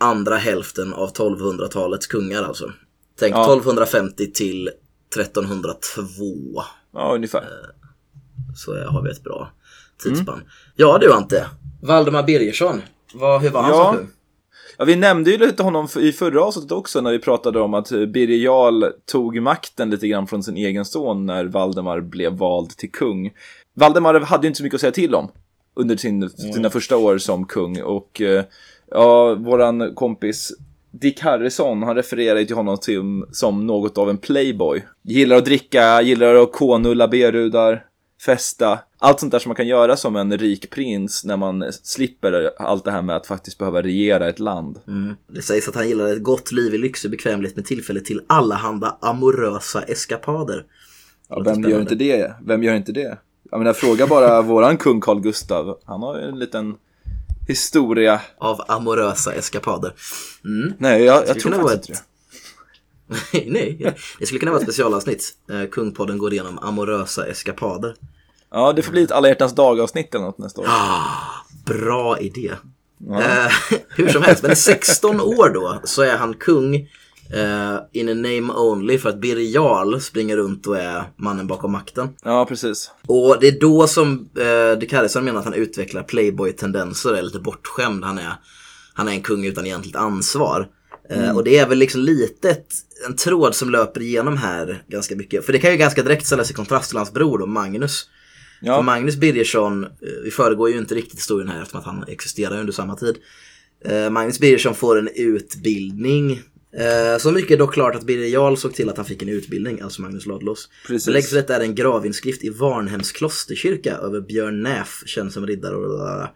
andra 0.00 0.36
hälften 0.36 0.92
av 0.92 1.12
1200-talets 1.12 2.06
kungar 2.06 2.42
alltså. 2.42 2.72
Tänk 3.22 3.34
Ja. 3.34 3.44
1250 3.44 4.32
till 4.32 4.70
1302. 5.16 6.62
Ja, 6.94 7.14
ungefär. 7.14 7.44
Så 8.56 8.84
har 8.84 9.02
vi 9.02 9.10
ett 9.10 9.22
bra 9.24 9.50
tidsspann. 10.02 10.42
Ja 10.76 10.98
du 10.98 11.12
Ante, 11.12 11.46
Valdemar 11.82 12.22
Birgersson. 12.22 12.80
Vad, 13.14 13.42
hur 13.42 13.50
var 13.50 13.62
han 13.62 13.70
Ja. 13.70 13.94
som? 13.96 14.06
Ja, 14.78 14.84
vi 14.84 14.96
nämnde 14.96 15.30
ju 15.30 15.38
lite 15.38 15.62
honom 15.62 15.88
i 16.00 16.12
förra 16.12 16.44
avsnittet 16.44 16.72
också 16.72 17.00
när 17.00 17.10
vi 17.10 17.18
pratade 17.18 17.60
om 17.60 17.74
att 17.74 17.92
eh, 17.92 18.06
Birger 18.06 18.36
Jarl 18.36 18.84
tog 19.12 19.42
makten 19.42 19.90
lite 19.90 20.08
grann 20.08 20.26
från 20.26 20.42
sin 20.42 20.56
egen 20.56 20.84
son 20.84 21.26
när 21.26 21.44
Valdemar 21.44 22.00
blev 22.00 22.32
vald 22.32 22.70
till 22.70 22.92
kung. 22.92 23.30
Valdemar 23.74 24.20
hade 24.20 24.42
ju 24.42 24.48
inte 24.48 24.58
så 24.58 24.62
mycket 24.64 24.74
att 24.74 24.80
säga 24.80 24.92
till 24.92 25.14
om 25.14 25.30
under 25.76 25.96
sin, 25.96 26.30
sina 26.30 26.70
första 26.70 26.96
år 26.96 27.18
som 27.18 27.46
kung 27.46 27.82
och 27.82 28.20
eh, 28.20 28.44
ja, 28.90 29.34
våran 29.34 29.94
kompis 29.94 30.52
Dick 30.92 31.20
Harrison, 31.20 31.82
han 31.82 31.96
refererar 31.96 32.38
ju 32.38 32.46
till 32.46 32.56
honom 32.56 32.78
till, 32.78 33.02
som 33.32 33.66
något 33.66 33.98
av 33.98 34.10
en 34.10 34.18
playboy. 34.18 34.84
Gillar 35.02 35.36
att 35.36 35.44
dricka, 35.44 36.02
gillar 36.02 36.34
att 36.34 36.52
k-nulla 36.52 37.08
berudar, 37.08 37.84
festa. 38.24 38.78
Allt 38.98 39.20
sånt 39.20 39.32
där 39.32 39.38
som 39.38 39.48
man 39.48 39.56
kan 39.56 39.66
göra 39.66 39.96
som 39.96 40.16
en 40.16 40.38
rik 40.38 40.70
prins 40.70 41.24
när 41.24 41.36
man 41.36 41.64
slipper 41.72 42.50
allt 42.58 42.84
det 42.84 42.90
här 42.90 43.02
med 43.02 43.16
att 43.16 43.26
faktiskt 43.26 43.58
behöva 43.58 43.82
regera 43.82 44.28
ett 44.28 44.38
land. 44.38 44.78
Det 45.26 45.42
sägs 45.42 45.68
att 45.68 45.74
han 45.74 45.88
gillade 45.88 46.12
ett 46.12 46.22
gott 46.22 46.52
liv 46.52 46.74
i 46.74 46.78
lyx 46.78 47.04
och 47.04 47.10
bekvämlighet 47.10 47.56
med 47.56 47.64
tillfälle 47.64 48.00
till 48.00 48.20
allehanda 48.26 48.98
amorösa 49.00 49.82
eskapader. 49.82 50.64
Ja, 51.28 51.36
vem 51.36 51.46
gör 51.46 51.54
spännande. 51.54 51.80
inte 51.80 51.94
det? 51.94 52.34
Vem 52.46 52.62
gör 52.62 52.74
inte 52.74 52.92
det? 52.92 53.18
Jag 53.50 53.58
menar, 53.58 53.72
fråga 53.72 54.06
bara 54.06 54.42
våran 54.42 54.76
kung 54.76 55.00
Carl 55.00 55.20
Gustav. 55.20 55.78
Han 55.84 56.02
har 56.02 56.18
ju 56.18 56.28
en 56.28 56.38
liten 56.38 56.74
historia. 57.48 58.20
Av 58.38 58.64
amorösa 58.68 59.32
eskapader. 59.32 59.94
Nej, 60.78 61.04
jag, 61.04 61.28
jag 61.28 61.40
tror 61.40 61.52
faktiskt 61.52 61.88
inte 61.90 61.92
det. 61.92 62.08
Nej, 63.46 63.94
det 64.18 64.26
skulle 64.26 64.40
kunna 64.40 64.52
vara 64.52 64.60
ett 64.60 64.66
specialavsnitt. 64.66 65.30
Eh, 65.50 65.70
Kungpodden 65.70 66.18
går 66.18 66.32
igenom 66.32 66.58
amorösa 66.58 67.26
eskapader. 67.26 67.94
Ja, 68.50 68.72
det 68.72 68.82
får 68.82 68.92
bli 68.92 69.02
ett 69.02 69.12
alla 69.12 69.28
hjärtans 69.28 69.54
dag-avsnitt 69.54 70.14
eller 70.14 70.24
något 70.24 70.38
nästa 70.38 70.60
år. 70.60 70.68
Bra 71.64 72.18
idé. 72.18 72.50
Eh, 73.10 73.52
hur 73.88 74.08
som 74.08 74.22
helst, 74.22 74.42
men 74.42 74.52
i 74.52 74.56
16 74.56 75.20
år 75.20 75.48
då 75.54 75.80
så 75.84 76.02
är 76.02 76.16
han 76.16 76.34
kung 76.34 76.88
eh, 77.32 77.78
in 77.92 78.08
a 78.08 78.14
name 78.14 78.52
only 78.52 78.98
för 78.98 79.08
att 79.08 79.20
Birger 79.20 79.54
Jarl 79.54 80.00
springer 80.00 80.36
runt 80.36 80.66
och 80.66 80.78
är 80.78 81.04
mannen 81.16 81.46
bakom 81.46 81.72
makten. 81.72 82.08
Ja, 82.24 82.46
precis. 82.46 82.90
Och 83.06 83.36
det 83.40 83.48
är 83.48 83.60
då 83.60 83.86
som 83.86 84.28
eh, 84.38 84.78
de 84.78 84.86
Carlsson 84.86 85.24
menar 85.24 85.38
att 85.38 85.44
han 85.44 85.54
utvecklar 85.54 86.02
playboy-tendenser, 86.02 87.14
är 87.14 87.22
lite 87.22 87.38
bortskämd. 87.38 88.04
Han 88.04 88.18
är, 88.18 88.32
han 88.94 89.08
är 89.08 89.12
en 89.12 89.22
kung 89.22 89.44
utan 89.44 89.66
egentligt 89.66 89.96
ansvar. 89.96 90.68
Eh, 91.10 91.36
och 91.36 91.44
det 91.44 91.58
är 91.58 91.68
väl 91.68 91.78
liksom 91.78 92.00
lite 92.00 92.56
en 93.06 93.16
tråd 93.16 93.54
som 93.54 93.70
löper 93.70 94.02
igenom 94.02 94.36
här 94.36 94.82
ganska 94.88 95.16
mycket. 95.16 95.46
För 95.46 95.52
det 95.52 95.58
kan 95.58 95.70
ju 95.70 95.76
ganska 95.76 96.02
direkt 96.02 96.26
ställas 96.26 96.50
i 96.50 96.54
kontrast 96.54 96.88
till 96.88 96.98
hans 96.98 97.12
bror 97.12 97.38
då, 97.38 97.46
Magnus. 97.46 98.08
För 98.60 98.66
Ja, 98.66 98.82
Magnus 98.82 99.16
Birgersson, 99.16 99.86
vi 100.24 100.30
föregår 100.30 100.70
ju 100.70 100.78
inte 100.78 100.94
riktigt 100.94 101.18
historien 101.18 101.48
här 101.48 101.62
eftersom 101.62 101.80
att 101.80 101.86
han 101.86 102.04
existerar 102.08 102.60
under 102.60 102.72
samma 102.72 102.96
tid. 102.96 103.16
Magnus 104.10 104.38
Birgersson 104.38 104.74
får 104.74 104.98
en 104.98 105.08
utbildning. 105.14 106.42
Eh, 106.76 107.18
så 107.18 107.30
mycket 107.30 107.50
är 107.50 107.58
dock 107.58 107.74
klart 107.74 107.94
att 107.94 108.04
Birger 108.06 108.28
Jarl 108.28 108.56
såg 108.56 108.74
till 108.74 108.88
att 108.88 108.96
han 108.96 109.06
fick 109.06 109.22
en 109.22 109.28
utbildning, 109.28 109.80
alltså 109.80 110.02
Magnus 110.02 110.26
Ladulås. 110.26 110.68
Belägg 111.06 111.24
för 111.26 111.36
detta 111.36 111.56
är 111.56 111.60
en 111.60 111.74
gravinskrift 111.74 112.44
i 112.44 112.48
Varnhems 112.50 113.12
klosterkyrka 113.12 113.96
över 113.96 114.20
Björn 114.20 114.62
Näf, 114.62 115.02
känd 115.06 115.32
som 115.32 115.46
riddare 115.46 115.74
och 115.76 115.82
blablabla. 115.82 116.30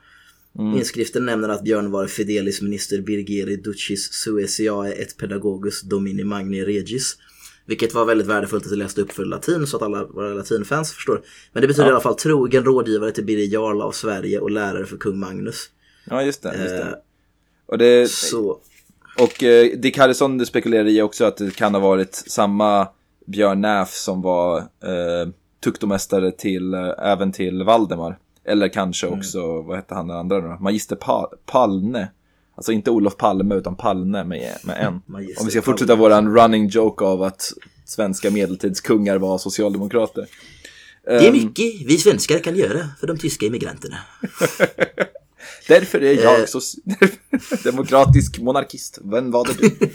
Inskriften 0.58 1.26
nämner 1.26 1.48
att 1.48 1.64
Björn 1.64 1.90
var 1.90 2.06
Fidelis 2.06 2.62
minister 2.62 3.00
Birgeri 3.00 3.56
Ducis 3.56 4.12
Suesiae 4.12 4.92
et 4.92 5.16
Pedagogus 5.16 5.82
Domini 5.82 6.24
Magni 6.24 6.64
Regis. 6.64 7.16
Vilket 7.66 7.94
var 7.94 8.04
väldigt 8.04 8.26
värdefullt 8.26 8.64
att 8.64 8.70
jag 8.70 8.78
läste 8.78 9.00
upp 9.00 9.12
för 9.12 9.24
latin 9.24 9.66
så 9.66 9.76
att 9.76 9.82
alla 9.82 10.04
våra 10.04 10.34
latinfans 10.34 10.92
förstår. 10.92 11.22
Men 11.52 11.60
det 11.60 11.68
betyder 11.68 11.88
i 11.88 11.90
alla 11.90 12.00
fall 12.00 12.14
trogen 12.16 12.64
rådgivare 12.64 13.12
till 13.12 13.24
Birger 13.24 13.46
Jarl 13.46 13.80
av 13.80 13.92
Sverige 13.92 14.38
och 14.40 14.50
lärare 14.50 14.86
för 14.86 14.96
kung 14.96 15.18
Magnus. 15.18 15.70
ja 16.10 16.22
just 16.22 16.42
det. 16.42 16.48
Just 16.48 16.74
Eh, 16.74 16.78
det. 16.78 17.00
Och, 17.66 17.78
det, 17.78 18.10
så, 18.10 18.60
och 19.18 19.42
eh, 19.42 19.66
Dick 19.78 19.98
Harrison 19.98 20.46
spekulerar 20.46 20.84
i 20.88 21.02
också 21.02 21.24
att 21.24 21.36
det 21.36 21.56
kan 21.56 21.74
ha 21.74 21.80
varit 21.80 22.14
samma 22.14 22.88
Björn 23.26 23.60
Näf 23.60 23.90
som 23.94 24.22
var 24.22 24.58
eh, 24.58 25.28
tuktomästare 25.64 26.32
till, 26.32 26.74
eh, 26.74 26.90
även 26.98 27.32
till 27.32 27.62
Valdemar. 27.62 28.18
Eller 28.44 28.68
kanske 28.68 29.06
Mm. 29.06 29.18
också, 29.18 29.62
vad 29.62 29.76
hette 29.76 29.94
han 29.94 30.08
den 30.08 30.16
andra 30.16 30.40
då? 30.40 30.56
Magister 30.60 30.96
pa 30.96 31.30
Palne. 31.46 32.08
Alltså 32.54 32.72
inte 32.72 32.90
Olof 32.90 33.16
Palme 33.16 33.54
utan 33.54 33.76
Palne 33.76 34.24
med, 34.24 34.52
med 34.64 34.76
en. 34.86 35.02
Magister 35.06 35.40
Om 35.40 35.46
vi 35.46 35.50
ska 35.50 35.60
Palme. 35.60 35.72
fortsätta 35.72 35.94
våran 35.96 36.36
running 36.36 36.66
joke 36.68 37.04
av 37.04 37.22
att 37.22 37.52
svenska 37.84 38.30
medeltidskungar 38.30 39.16
var 39.18 39.38
socialdemokrater. 39.38 40.26
det 41.04 41.10
är 41.14 41.28
Ehm, 41.28 41.32
mycket 41.34 41.86
vi 41.86 41.98
svenskar 41.98 42.38
kan 42.38 42.56
göra 42.56 42.88
för 43.00 43.06
de 43.06 43.18
tyska 43.18 43.46
immigranterna. 43.46 43.96
Därför 45.68 46.02
är 46.02 46.22
jag 46.24 46.40
Eh. 46.40 46.46
så 46.46 46.60
demokratisk 47.64 48.38
monarkist. 48.38 48.98
Vem 49.04 49.30
var 49.30 49.44
det 49.44 49.52
du? 49.54 49.90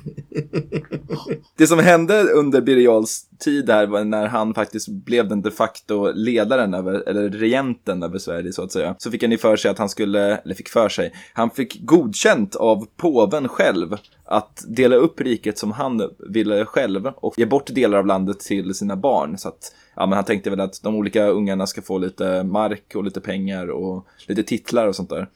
det 1.56 1.66
som 1.66 1.78
hände 1.78 2.22
under 2.22 2.60
Birger 2.60 2.82
Jarls 2.82 3.26
tid 3.38 3.70
här 3.70 3.86
var 3.86 4.04
när 4.04 4.26
han 4.26 4.54
faktiskt 4.54 4.88
blev 4.88 5.28
den 5.28 5.42
de 5.42 5.50
facto 5.50 6.12
ledaren 6.12 6.74
över, 6.74 7.08
eller 7.08 7.28
regenten 7.28 8.02
över 8.02 8.18
Sverige 8.18 8.52
så 8.52 8.62
att 8.62 8.72
säga. 8.72 8.94
Så 8.98 9.10
fick 9.10 9.22
han 9.22 9.30
ju 9.30 9.38
för 9.38 9.56
sig 9.56 9.70
att 9.70 9.78
han 9.78 9.88
skulle, 9.88 10.36
eller 10.36 10.54
fick 10.54 10.68
för 10.68 10.88
sig, 10.88 11.12
han 11.32 11.50
fick 11.50 11.80
godkänt 11.80 12.56
av 12.56 12.86
påven 12.96 13.48
själv 13.48 13.96
att 14.24 14.64
dela 14.68 14.96
upp 14.96 15.20
riket 15.20 15.58
som 15.58 15.72
han 15.72 16.10
ville 16.18 16.64
själv 16.64 17.06
och 17.06 17.38
ge 17.38 17.46
bort 17.46 17.66
delar 17.66 17.98
av 17.98 18.06
landet 18.06 18.40
till 18.40 18.74
sina 18.74 18.96
barn. 18.96 19.38
Så 19.38 19.48
att, 19.48 19.74
ja 19.96 20.06
men 20.06 20.16
han 20.16 20.24
tänkte 20.24 20.50
väl 20.50 20.60
att 20.60 20.82
de 20.82 20.96
olika 20.96 21.26
ungarna 21.26 21.66
ska 21.66 21.82
få 21.82 21.98
lite 21.98 22.44
mark 22.44 22.94
och 22.94 23.04
lite 23.04 23.20
pengar 23.20 23.70
och 23.70 24.06
lite 24.26 24.42
titlar 24.42 24.86
och 24.86 24.96
sånt 24.96 25.10
där. 25.10 25.28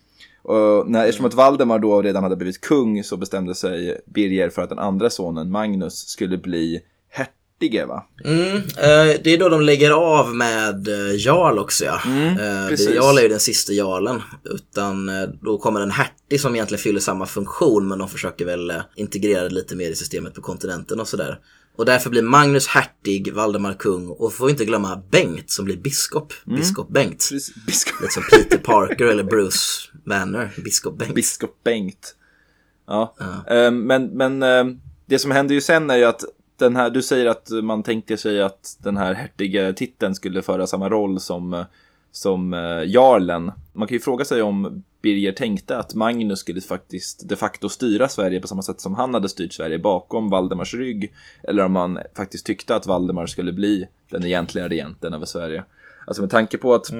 Och 0.44 0.90
när, 0.90 1.04
eftersom 1.06 1.26
att 1.26 1.34
Valdemar 1.34 1.78
då 1.78 2.02
redan 2.02 2.22
hade 2.22 2.36
blivit 2.36 2.60
kung 2.60 3.04
så 3.04 3.16
bestämde 3.16 3.54
sig 3.54 4.00
Birger 4.14 4.50
för 4.50 4.62
att 4.62 4.68
den 4.68 4.78
andra 4.78 5.10
sonen, 5.10 5.50
Magnus, 5.50 6.08
skulle 6.08 6.38
bli 6.38 6.80
hertige 7.10 7.84
va? 7.86 8.06
Mm, 8.24 8.56
eh, 8.56 9.20
det 9.24 9.26
är 9.26 9.38
då 9.38 9.48
de 9.48 9.60
lägger 9.60 9.90
av 9.90 10.34
med 10.34 10.88
eh, 10.88 11.14
Jarl 11.16 11.58
också 11.58 11.84
ja. 11.84 11.94
eh, 11.94 12.68
precis. 12.68 12.86
det- 12.88 12.94
Jarl 12.94 13.18
är 13.18 13.22
ju 13.22 13.28
den 13.28 13.40
sista 13.40 13.72
jarlen. 13.72 14.22
Utan 14.44 15.08
eh, 15.08 15.28
då 15.42 15.58
kommer 15.58 15.80
en 15.80 15.90
hertig 15.90 16.40
som 16.40 16.54
egentligen 16.54 16.82
fyller 16.82 17.00
samma 17.00 17.26
funktion 17.26 17.88
men 17.88 17.98
de 17.98 18.08
försöker 18.08 18.44
väl 18.44 18.70
eh, 18.70 18.76
integrera 18.96 19.42
det 19.42 19.54
lite 19.54 19.76
mer 19.76 19.90
i 19.90 19.94
systemet 19.94 20.34
på 20.34 20.40
kontinenten 20.40 21.00
och 21.00 21.08
sådär. 21.08 21.38
Och 21.76 21.84
därför 21.84 22.10
blir 22.10 22.22
Magnus 22.22 22.66
hertig, 22.66 23.32
Valdemar 23.32 23.74
kung 23.74 24.08
och 24.08 24.32
får 24.32 24.50
inte 24.50 24.64
glömma 24.64 25.02
Bengt 25.10 25.50
som 25.50 25.64
blir 25.64 25.76
biskop. 25.76 26.32
Biskop 26.44 26.88
Bengt. 26.90 27.10
Precis. 27.30 27.52
Biskop, 27.66 28.00
Lite 28.00 28.12
som 28.12 28.22
Peter 28.32 28.58
Parker 28.58 29.04
eller 29.04 29.22
Bruce 29.24 29.58
Banner, 30.04 30.52
biskop 30.64 30.98
Bengt. 30.98 31.14
Biskop 31.14 31.64
Bengt. 31.64 32.16
Ja, 32.86 33.14
Ehm, 33.48 33.80
men, 33.86 34.06
men 34.06 34.42
ehm, 34.42 34.80
det 35.06 35.18
som 35.18 35.30
händer 35.30 35.54
ju 35.54 35.60
sen 35.60 35.90
är 35.90 35.96
ju 35.96 36.04
att 36.04 36.24
den 36.56 36.76
här, 36.76 36.90
du 36.90 37.02
säger 37.02 37.26
att 37.26 37.50
man 37.62 37.82
tänkte 37.82 38.16
sig 38.16 38.42
att 38.42 38.76
den 38.78 38.96
här 38.96 39.14
hertige 39.14 39.72
titeln 39.72 40.14
skulle 40.14 40.42
föra 40.42 40.66
samma 40.66 40.88
roll 40.88 41.20
som, 41.20 41.54
eh, 41.54 41.64
som 42.12 42.54
eh, 42.54 42.90
jarlen. 42.90 43.52
Man 43.72 43.88
kan 43.88 43.94
ju 43.94 44.00
fråga 44.00 44.24
sig 44.24 44.42
om 44.42 44.82
Birger 45.02 45.32
tänkte 45.32 45.78
att 45.78 45.94
Magnus 45.94 46.38
skulle 46.38 46.60
faktiskt 46.60 47.28
de 47.28 47.36
facto 47.36 47.68
styra 47.68 48.08
Sverige 48.08 48.40
på 48.40 48.48
samma 48.48 48.62
sätt 48.62 48.80
som 48.80 48.94
han 48.94 49.14
hade 49.14 49.28
styrt 49.28 49.52
Sverige 49.52 49.78
bakom 49.78 50.30
Valdemars 50.30 50.74
rygg. 50.74 51.14
Eller 51.42 51.64
om 51.64 51.76
han 51.76 51.98
faktiskt 52.16 52.46
tyckte 52.46 52.76
att 52.76 52.86
Valdemar 52.86 53.26
skulle 53.26 53.52
bli 53.52 53.86
den 54.10 54.24
egentliga 54.24 54.68
regenten 54.68 55.14
över 55.14 55.26
Sverige. 55.26 55.64
Alltså 56.06 56.22
med 56.22 56.30
tanke 56.30 56.58
på 56.58 56.74
att 56.74 56.90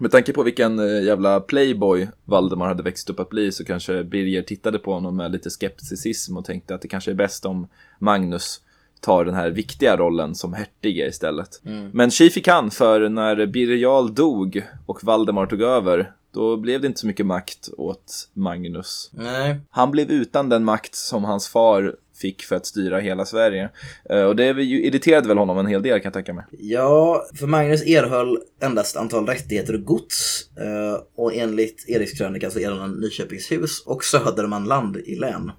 med 0.00 0.10
tanke 0.10 0.32
på 0.32 0.42
vilken 0.42 0.78
eh, 0.78 1.04
jävla 1.04 1.40
playboy 1.40 2.08
Valdemar 2.24 2.66
hade 2.68 2.82
växt 2.82 3.10
upp 3.10 3.20
att 3.20 3.28
bli 3.28 3.52
så 3.52 3.64
kanske 3.64 4.04
Birger 4.04 4.42
tittade 4.42 4.78
på 4.78 4.92
honom 4.92 5.16
med 5.16 5.32
lite 5.32 5.50
skepticism 5.50 6.36
och 6.36 6.44
tänkte 6.44 6.74
att 6.74 6.82
det 6.82 6.88
kanske 6.88 7.10
är 7.10 7.14
bäst 7.14 7.46
om 7.46 7.68
Magnus 7.98 8.60
tar 9.00 9.24
den 9.24 9.34
här 9.34 9.50
viktiga 9.50 9.96
rollen 9.96 10.34
som 10.34 10.52
hertige 10.52 11.08
istället. 11.08 11.60
Men 11.92 12.10
tji 12.10 12.30
fick 12.30 12.48
han, 12.48 12.70
för 12.70 13.08
när 13.08 13.46
Birger 13.46 13.76
Jarl 13.76 14.14
dog 14.14 14.62
och 14.86 15.04
Valdemar 15.04 15.46
tog 15.46 15.62
över, 15.62 16.12
då 16.32 16.56
blev 16.56 16.80
det 16.80 16.86
inte 16.86 17.00
så 17.00 17.06
mycket 17.06 17.26
makt 17.26 17.68
åt 17.76 18.28
Magnus. 18.32 19.10
Nej. 19.12 19.60
Han 19.70 19.90
blev 19.90 20.10
utan 20.10 20.48
den 20.48 20.64
makt 20.64 20.94
som 20.94 21.24
hans 21.24 21.48
far 21.48 21.96
fick 22.20 22.42
för 22.42 22.56
att 22.56 22.66
styra 22.66 22.98
hela 22.98 23.24
Sverige. 23.26 23.70
Eh, 24.10 24.22
Och 24.22 24.36
det 24.36 24.44
irriterade 24.62 25.28
väl 25.28 25.38
honom 25.38 25.58
en 25.58 25.66
hel 25.66 25.82
del 25.82 25.98
kan 26.00 26.04
jag 26.04 26.12
tänka 26.12 26.32
mig. 26.34 26.44
Ja, 26.50 27.26
för 27.34 27.46
Magnus 27.46 27.86
erhöll 27.86 28.38
endast 28.62 28.96
antal 28.96 29.26
rättigheter 29.26 29.74
och 29.74 29.84
gods. 29.84 30.48
eh, 30.56 31.00
Och 31.16 31.34
enligt 31.34 31.84
Erikskrönikan 31.88 32.50
så 32.50 32.58
erhöll 32.58 32.78
han 32.78 33.00
Nyköpingshus 33.00 33.82
och 33.86 34.04
Södermanland 34.04 34.96
i 34.96 35.14
län. 35.16 35.50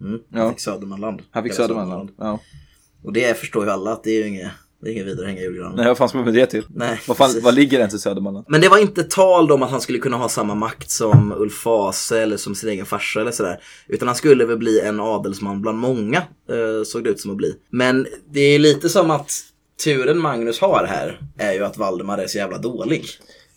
Mm, 0.00 0.20
han 0.32 0.40
Ja. 0.42 0.50
fick 0.50 0.60
Södermanland. 0.60 1.22
Han 1.30 1.42
fick 1.42 1.52
Södermanland. 1.54 2.10
Ja. 2.18 2.40
Och 3.04 3.12
det 3.12 3.38
förstår 3.38 3.64
ju 3.64 3.70
alla 3.70 3.92
att 3.92 4.04
det 4.04 4.10
är 4.10 4.18
ju 4.22 4.28
inget, 4.28 4.50
det 4.82 4.88
är 4.88 4.92
inget 4.92 5.06
vidare 5.06 5.26
hänga 5.26 5.40
i 5.40 5.42
julgranen. 5.42 5.76
Nej, 5.76 5.86
vad 5.86 5.98
fan 5.98 6.08
ska 6.08 6.18
man 6.18 6.24
med 6.24 6.34
det 6.34 6.46
till? 6.46 6.64
Nej, 6.74 7.00
Vad, 7.08 7.16
fan, 7.16 7.30
vad 7.42 7.54
ligger 7.54 7.78
ens 7.78 7.94
i 7.94 7.98
Södermanland? 7.98 8.46
Men 8.48 8.60
det 8.60 8.68
var 8.68 8.78
inte 8.78 9.02
tal 9.04 9.52
om 9.52 9.62
att 9.62 9.70
han 9.70 9.80
skulle 9.80 9.98
kunna 9.98 10.16
ha 10.16 10.28
samma 10.28 10.54
makt 10.54 10.90
som 10.90 11.32
Ulf 11.36 11.64
Vase 11.66 12.20
eller 12.22 12.36
som 12.36 12.54
sin 12.54 12.68
egen 12.68 12.86
farsa 12.86 13.20
eller 13.20 13.30
sådär. 13.30 13.60
Utan 13.88 14.08
han 14.08 14.14
skulle 14.14 14.44
väl 14.44 14.56
bli 14.58 14.80
en 14.80 15.00
adelsman 15.00 15.62
bland 15.62 15.78
många, 15.78 16.18
eh, 16.18 16.84
såg 16.84 17.04
det 17.04 17.10
ut 17.10 17.20
som 17.20 17.30
att 17.30 17.36
bli. 17.36 17.54
Men 17.70 18.06
det 18.32 18.40
är 18.40 18.58
lite 18.58 18.88
som 18.88 19.10
att 19.10 19.32
turen 19.84 20.18
Magnus 20.18 20.60
har 20.60 20.86
här 20.88 21.20
är 21.38 21.52
ju 21.52 21.64
att 21.64 21.78
Valdemar 21.78 22.18
är 22.18 22.26
så 22.26 22.38
jävla 22.38 22.58
dålig. 22.58 23.04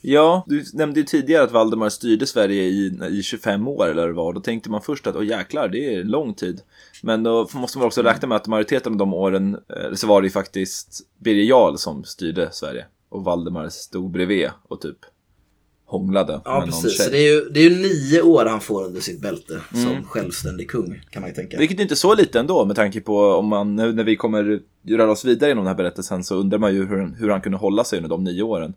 Ja, 0.02 0.44
du 0.48 0.64
nämnde 0.74 1.00
ju 1.00 1.06
tidigare 1.06 1.44
att 1.44 1.52
Valdemar 1.52 1.90
styrde 1.90 2.26
Sverige 2.28 2.64
i, 2.64 3.00
i 3.10 3.24
25 3.24 3.68
år 3.68 3.88
eller 3.88 4.02
vad 4.02 4.10
det 4.10 4.14
var. 4.14 4.34
Då 4.34 4.40
tänkte 4.40 4.70
man 4.70 4.82
först 4.82 5.08
att 5.08 5.16
åh 5.16 5.26
jäklar, 5.26 5.68
det 5.68 5.96
är 5.96 6.04
lång 6.04 6.34
tid. 6.34 6.62
Men 7.04 7.24
då 7.24 7.48
måste 7.54 7.78
man 7.78 7.88
också 7.88 8.02
räkna 8.02 8.28
med 8.28 8.36
att 8.36 8.48
majoriteten 8.48 8.92
av 8.92 8.98
de 8.98 9.14
åren 9.14 9.58
eh, 9.70 9.94
så 9.94 10.08
var 10.08 10.22
det 10.22 10.26
ju 10.26 10.32
faktiskt 10.32 11.02
Birger 11.20 11.44
Jarl 11.44 11.76
som 11.76 12.04
styrde 12.04 12.50
Sverige. 12.52 12.86
Och 13.10 13.24
Valdemar 13.24 13.70
stod 13.70 14.12
bredvid 14.12 14.50
och 14.68 14.82
typ 14.82 14.98
hånglade 15.86 16.42
Ja 16.46 16.60
med 16.60 16.60
någon 16.60 16.82
precis, 16.82 16.98
så 16.98 17.04
tjej. 17.04 17.12
det 17.12 17.18
är, 17.18 17.34
ju, 17.34 17.50
det 17.50 17.60
är 17.60 17.70
ju 17.70 17.76
nio 17.76 18.22
år 18.22 18.46
han 18.46 18.62
får 18.62 18.84
under 18.84 19.02
sitt 19.02 19.22
bälte 19.22 19.62
som 19.72 20.04
självständig 20.04 20.70
kung 20.70 21.02
kan 21.10 21.22
man 21.22 21.30
ju 21.30 21.36
tänka. 21.36 21.58
Vilket 21.58 21.80
inte 21.80 21.94
är 21.94 21.96
så 21.96 22.16
lite 22.16 22.40
ändå 22.40 22.66
med 22.66 22.76
tanke 22.76 23.02
på 23.02 23.18
om 23.18 23.48
man, 23.48 23.76
nu 23.76 23.94
när 23.94 24.04
vi 24.04 24.16
kommer 24.16 24.62
röra 24.88 25.12
oss 25.12 25.26
vidare 25.26 25.50
genom 25.50 25.64
den 25.64 25.70
här 25.70 25.78
berättelsen 25.78 26.24
så 26.24 26.36
undrar 26.36 26.60
man 26.60 26.74
ju 26.74 26.86
hur, 26.86 27.16
hur 27.18 27.30
han 27.30 27.42
kunde 27.42 27.58
hålla 27.58 27.84
sig 27.84 27.98
under 27.98 28.10
de 28.10 28.24
nio 28.24 28.44
åren. 28.44 28.74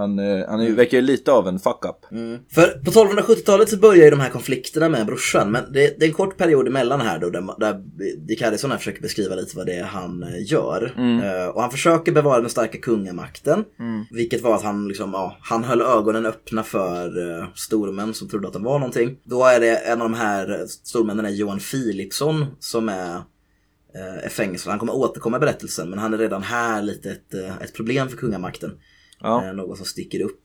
Han, 0.00 0.18
eh, 0.18 0.48
han 0.48 0.60
är, 0.60 0.70
verkar 0.70 0.98
ju 0.98 1.02
lite 1.02 1.32
av 1.32 1.48
en 1.48 1.58
fuck-up. 1.58 2.06
För 2.54 2.84
på 2.84 2.90
1270-talet 2.90 3.68
så 3.68 3.76
börjar 3.76 4.04
ju 4.04 4.10
de 4.10 4.20
här 4.20 4.30
konflikterna 4.30 4.88
med 4.88 5.06
brorsan. 5.06 5.50
Men 5.50 5.72
det, 5.72 5.98
det 5.98 6.04
är 6.04 6.08
en 6.08 6.14
kort 6.14 6.36
period 6.36 6.66
emellan 6.66 7.00
här 7.00 7.18
då 7.18 7.30
där, 7.30 7.60
där 7.60 7.82
Dick 8.26 8.42
Harrison 8.42 8.70
här 8.70 8.78
försöker 8.78 9.02
beskriva 9.02 9.34
lite 9.34 9.56
vad 9.56 9.66
det 9.66 9.74
är 9.74 9.84
han 9.84 10.22
eh, 10.22 10.52
gör. 10.52 10.94
Eh, 10.98 11.48
och 11.48 11.60
han 11.62 11.70
försöker 11.70 12.12
bevara 12.12 12.40
den 12.40 12.50
starka 12.50 12.78
kungamakten. 12.78 13.64
Vilket 14.10 14.42
var 14.42 14.54
att 14.54 14.62
han 14.62 14.88
liksom, 14.88 15.10
ja, 15.12 15.36
han 15.40 15.64
höll 15.64 15.82
ögonen 15.82 16.26
öppna 16.26 16.62
för 16.62 17.18
uh, 17.18 17.46
stormän 17.54 18.14
som 18.14 18.28
trodde 18.28 18.46
att 18.46 18.52
de 18.52 18.62
var 18.62 18.78
någonting. 18.78 19.16
Då 19.24 19.44
är 19.44 19.60
det 19.60 19.76
en 19.76 20.02
av 20.02 20.10
de 20.10 20.14
här 20.14 20.64
stormännen 20.66 21.26
är 21.26 21.30
Johan 21.30 21.58
Philipsson 21.58 22.46
som 22.60 22.88
är 22.88 23.22
är 24.22 24.28
fängslad. 24.28 24.70
Han 24.70 24.78
kommer 24.78 24.96
återkomma 24.96 25.36
i 25.36 25.40
berättelsen 25.40 25.90
men 25.90 25.98
han 25.98 26.14
är 26.14 26.18
redan 26.18 26.42
här 26.42 26.82
lite 26.82 27.10
ett, 27.10 27.34
ett 27.60 27.74
problem 27.74 28.08
för 28.08 28.16
kungamakten. 28.16 28.70
Ja. 29.20 29.46
Eh, 29.46 29.52
något 29.52 29.76
som 29.76 29.86
sticker 29.86 30.22
upp. 30.22 30.42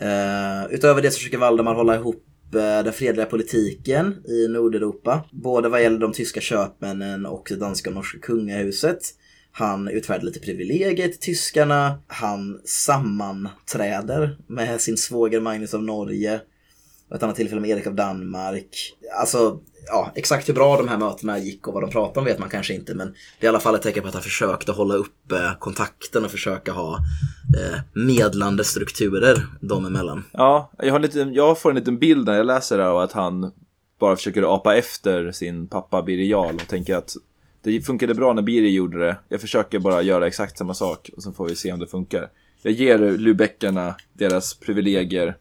Eh, 0.00 0.74
utöver 0.74 1.02
det 1.02 1.10
så 1.10 1.18
försöker 1.18 1.38
Valdemar 1.38 1.74
hålla 1.74 1.94
ihop 1.94 2.24
eh, 2.54 2.84
den 2.84 2.92
fredliga 2.92 3.26
politiken 3.26 4.14
i 4.28 4.48
Nordeuropa. 4.48 5.24
Både 5.30 5.68
vad 5.68 5.82
gäller 5.82 5.98
de 5.98 6.12
tyska 6.12 6.40
köpmännen 6.40 7.26
och 7.26 7.46
det 7.48 7.56
danska 7.56 7.90
och 7.90 7.96
norska 7.96 8.18
kungahuset. 8.18 8.98
Han 9.52 9.88
utfärdar 9.88 10.24
lite 10.24 10.40
privilegier 10.40 11.08
till 11.08 11.18
tyskarna. 11.18 11.98
Han 12.06 12.60
sammanträder 12.64 14.38
med 14.46 14.80
sin 14.80 14.96
svåger 14.96 15.40
Magnus 15.40 15.74
av 15.74 15.82
Norge. 15.82 16.40
Och 17.08 17.16
ett 17.16 17.22
annat 17.22 17.36
tillfälle 17.36 17.60
med 17.60 17.70
Erik 17.70 17.86
av 17.86 17.94
Danmark. 17.94 18.94
Alltså, 19.20 19.60
ja, 19.88 20.12
exakt 20.14 20.48
hur 20.48 20.54
bra 20.54 20.76
de 20.76 20.88
här 20.88 20.98
mötena 20.98 21.38
gick 21.38 21.66
och 21.66 21.74
vad 21.74 21.82
de 21.82 21.90
pratade 21.90 22.18
om 22.18 22.24
vet 22.24 22.38
man 22.38 22.48
kanske 22.48 22.74
inte. 22.74 22.94
Men 22.94 23.14
det 23.40 23.46
är 23.46 23.48
i 23.48 23.48
alla 23.48 23.60
fall 23.60 23.74
ett 23.74 23.82
tecken 23.82 24.02
på 24.02 24.08
att 24.08 24.14
han 24.14 24.22
försökte 24.22 24.72
hålla 24.72 24.94
upp 24.94 25.32
eh, 25.32 25.58
kontakten 25.58 26.24
och 26.24 26.30
försöka 26.30 26.72
ha 26.72 26.98
eh, 27.58 27.80
medlande 27.92 28.64
strukturer 28.64 29.46
dem 29.60 29.86
emellan. 29.86 30.24
Ja, 30.32 30.70
jag, 30.78 30.92
har 30.92 30.98
lite, 30.98 31.18
jag 31.18 31.58
får 31.58 31.70
en 31.70 31.76
liten 31.76 31.98
bild 31.98 32.26
när 32.26 32.36
jag 32.36 32.46
läser 32.46 32.78
det 32.78 32.82
här 32.82 32.90
av 32.90 32.98
att 32.98 33.12
han 33.12 33.52
bara 34.00 34.16
försöker 34.16 34.54
apa 34.54 34.76
efter 34.76 35.32
sin 35.32 35.66
pappa 35.66 36.02
Birger 36.02 36.24
Jarl 36.24 36.54
och 36.54 36.68
tänker 36.68 36.96
att 36.96 37.14
det 37.62 37.80
funkade 37.80 38.14
bra 38.14 38.32
när 38.32 38.42
Birger 38.42 38.70
gjorde 38.70 38.98
det. 38.98 39.16
Jag 39.28 39.40
försöker 39.40 39.78
bara 39.78 40.02
göra 40.02 40.26
exakt 40.26 40.58
samma 40.58 40.74
sak 40.74 41.10
och 41.16 41.22
så 41.22 41.32
får 41.32 41.48
vi 41.48 41.56
se 41.56 41.72
om 41.72 41.78
det 41.78 41.86
funkar. 41.86 42.30
Jag 42.62 42.72
ger 42.72 42.98
Lübeckarna 42.98 43.94
deras 44.12 44.54
privilegier 44.54 45.36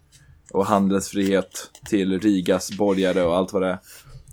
och 0.52 0.66
handelsfrihet 0.66 1.72
till 1.90 2.20
Rigas 2.20 2.78
borgare 2.78 3.24
och 3.24 3.36
allt 3.36 3.54
vad 3.54 3.62
det 3.62 3.68
är. 3.68 3.80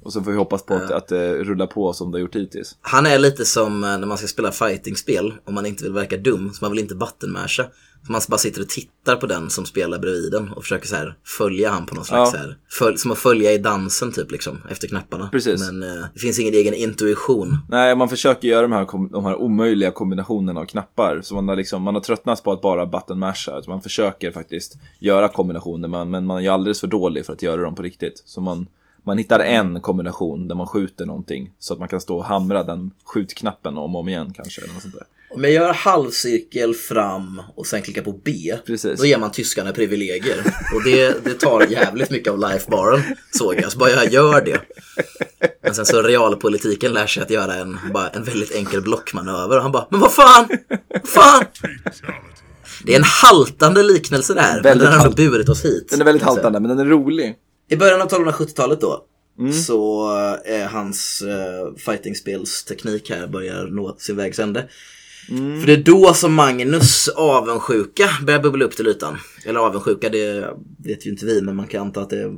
Och 0.05 0.13
så 0.13 0.23
får 0.23 0.31
vi 0.31 0.37
hoppas 0.37 0.63
på 0.63 0.75
att, 0.75 0.91
att 0.91 1.09
det 1.09 1.35
rullar 1.35 1.67
på 1.67 1.93
som 1.93 2.11
det 2.11 2.17
har 2.19 2.21
gjort 2.21 2.37
hittills. 2.37 2.77
Han 2.81 3.07
är 3.07 3.19
lite 3.19 3.45
som 3.45 3.85
eh, 3.85 3.99
när 3.99 4.07
man 4.07 4.19
ska 4.19 4.27
spela 4.27 4.53
fightingspel 4.53 5.35
om 5.45 5.55
man 5.55 5.67
inte 5.67 5.85
vill 5.85 5.93
verka 5.93 6.17
dum, 6.17 6.51
så 6.53 6.65
man 6.65 6.73
vill 6.73 6.81
inte 6.81 6.95
buttonmasha. 6.95 7.65
Så 8.07 8.13
man 8.13 8.21
bara 8.29 8.39
sitter 8.39 8.61
och 8.61 8.69
tittar 8.69 9.17
på 9.17 9.27
den 9.27 9.51
som 9.51 9.65
spelar 9.65 9.99
bredvid 9.99 10.35
en 10.35 10.49
och 10.53 10.63
försöker 10.63 10.87
så 10.87 10.97
här 10.97 11.17
följa 11.39 11.71
han 11.71 11.87
på 11.87 11.95
någon 11.95 12.05
slags 12.05 12.33
Ja. 12.35 12.39
så 12.41 12.47
här, 12.47 12.57
följ, 12.71 12.99
som 12.99 13.11
att 13.11 13.19
följa 13.19 13.53
i 13.53 13.59
dansen 13.59 14.13
typ 14.13 14.31
liksom, 14.31 14.59
efter 14.71 14.89
knapparna. 14.89 15.29
Precis. 15.33 15.61
Men 15.61 15.83
eh, 15.83 16.05
det 16.15 16.21
finns 16.21 16.39
ingen 16.39 16.55
egen 16.55 16.75
intuition. 16.75 17.59
Nej, 17.69 17.97
man 17.97 18.09
försöker 18.09 18.49
göra 18.49 18.63
de 18.63 18.73
här, 18.73 18.87
de 19.13 19.25
här 19.25 19.37
omöjliga 19.37 19.91
kombinationerna 19.91 20.61
av 20.61 20.65
knappar. 20.65 21.21
Så 21.23 21.35
man 21.35 21.49
har, 21.49 21.57
liksom, 21.57 21.83
man 21.83 21.95
har 21.95 22.03
tröttnat 22.03 22.43
på 22.43 22.53
att 22.53 22.63
bara 22.63 22.87
button 22.87 23.19
masha. 23.19 23.63
Så 23.63 23.71
man 23.71 23.83
försöker 23.83 24.31
faktiskt 24.31 24.79
göra 24.99 25.29
kombinationer, 25.29 25.89
men, 25.89 26.11
men 26.11 26.27
man 26.27 26.39
är 26.39 26.43
ju 26.43 26.49
alldeles 26.49 26.81
för 26.81 26.87
dålig 26.87 27.27
för 27.27 27.33
att 27.33 27.43
göra 27.43 27.63
dem 27.63 27.75
på 27.75 27.83
riktigt. 27.83 28.23
Så 28.27 28.41
man, 28.41 28.67
man 29.07 29.19
hittar 29.19 29.41
en 29.41 29.81
kombination 29.81 30.49
där 30.49 30.55
man 30.55 30.67
skjuter 30.67 31.07
någonting. 31.07 31.51
Så 31.59 31.73
att 31.73 31.79
man 31.79 31.89
kan 31.89 32.01
stå 32.01 32.17
och 32.17 32.25
hamra 32.25 32.63
den 32.65 32.91
skjutknappen 33.05 33.77
om 33.79 33.95
och 33.95 34.01
om 34.01 34.09
igen 34.09 34.33
kanske. 34.37 34.63
Eller 34.63 34.73
något 34.75 34.83
sånt 34.83 34.95
där. 34.95 35.05
Om 35.31 35.45
jag 35.45 35.53
gör 35.53 35.73
halvcirkel 35.73 36.75
fram 36.75 37.43
och 37.55 37.67
sen 37.67 37.83
klickar 37.83 38.03
på 38.03 38.13
B, 38.25 38.33
Precis. 38.67 39.01
då 39.01 39.07
ger 39.07 39.19
man 39.19 39.33
tyskarna 39.33 39.73
privilegier. 39.73 40.39
Och 40.75 40.83
det, 40.85 41.25
det 41.25 41.35
tar 41.35 41.67
jävligt 41.71 42.11
mycket 42.11 42.33
av 42.33 42.39
lifebaren, 42.39 43.03
såg 43.31 43.55
jag. 43.61 43.73
Så 43.73 43.79
bara 43.79 43.91
jag 43.91 44.13
gör 44.13 44.41
det. 44.45 44.61
Men 45.63 45.75
sen 45.75 45.87
så 45.87 46.03
realpolitiken 46.03 46.93
lär 46.93 47.07
sig 47.07 47.23
att 47.23 47.31
göra 47.31 47.55
en, 47.55 47.79
bara 47.95 48.09
en 48.09 48.25
väldigt 48.25 48.55
enkel 48.55 48.83
blockmanöver. 48.83 49.57
Och 49.57 49.63
han 49.63 49.73
bara, 49.73 49.87
men 49.91 50.01
vad 50.01 50.13
fan! 50.13 50.49
Fan! 51.05 51.45
Det 52.85 52.93
är 52.93 52.97
en 52.99 53.05
haltande 53.23 53.83
liknelse 53.83 54.35
det 54.35 54.41
här, 54.41 54.55
men 54.55 54.63
Väldigt 54.63 54.89
den 54.89 54.93
har 54.99 55.05
halt- 55.05 55.17
burit 55.17 55.49
oss 55.49 55.65
hit. 55.65 55.89
Den 55.91 56.01
är 56.01 56.05
väldigt 56.05 56.23
haltande, 56.23 56.61
men 56.61 56.69
den 56.77 56.79
är 56.79 56.85
rolig. 56.91 57.37
I 57.69 57.77
början 57.77 58.01
av 58.03 58.09
1270-talet 58.09 58.81
då 58.81 59.05
Mm. 59.39 59.53
så 59.53 60.09
är 60.45 60.67
hans 60.67 61.23
uh, 61.27 61.77
fightingspelsteknik 61.77 63.11
här 63.11 63.27
börjar 63.27 63.67
nå 63.67 63.97
sin 63.99 64.17
vägs 64.17 64.39
ände. 64.39 64.69
Mm. 65.31 65.61
För 65.61 65.67
det 65.67 65.73
är 65.73 65.83
då 65.83 66.15
som 66.15 66.35
Magnus 66.35 67.09
avundsjuka 67.09 68.09
börjar 68.27 68.41
bubbla 68.41 68.65
upp 68.65 68.77
till 68.77 68.87
ytan. 68.87 69.17
Eller 69.47 69.61
avundsjuka, 69.61 70.09
det 70.09 70.55
vet 70.85 71.07
ju 71.07 71.11
inte 71.11 71.27
vi, 71.27 71.43
men 71.43 71.57
man 71.57 71.67
kan 71.67 71.81
anta 71.81 72.01
att 72.03 72.11
det 72.11 72.37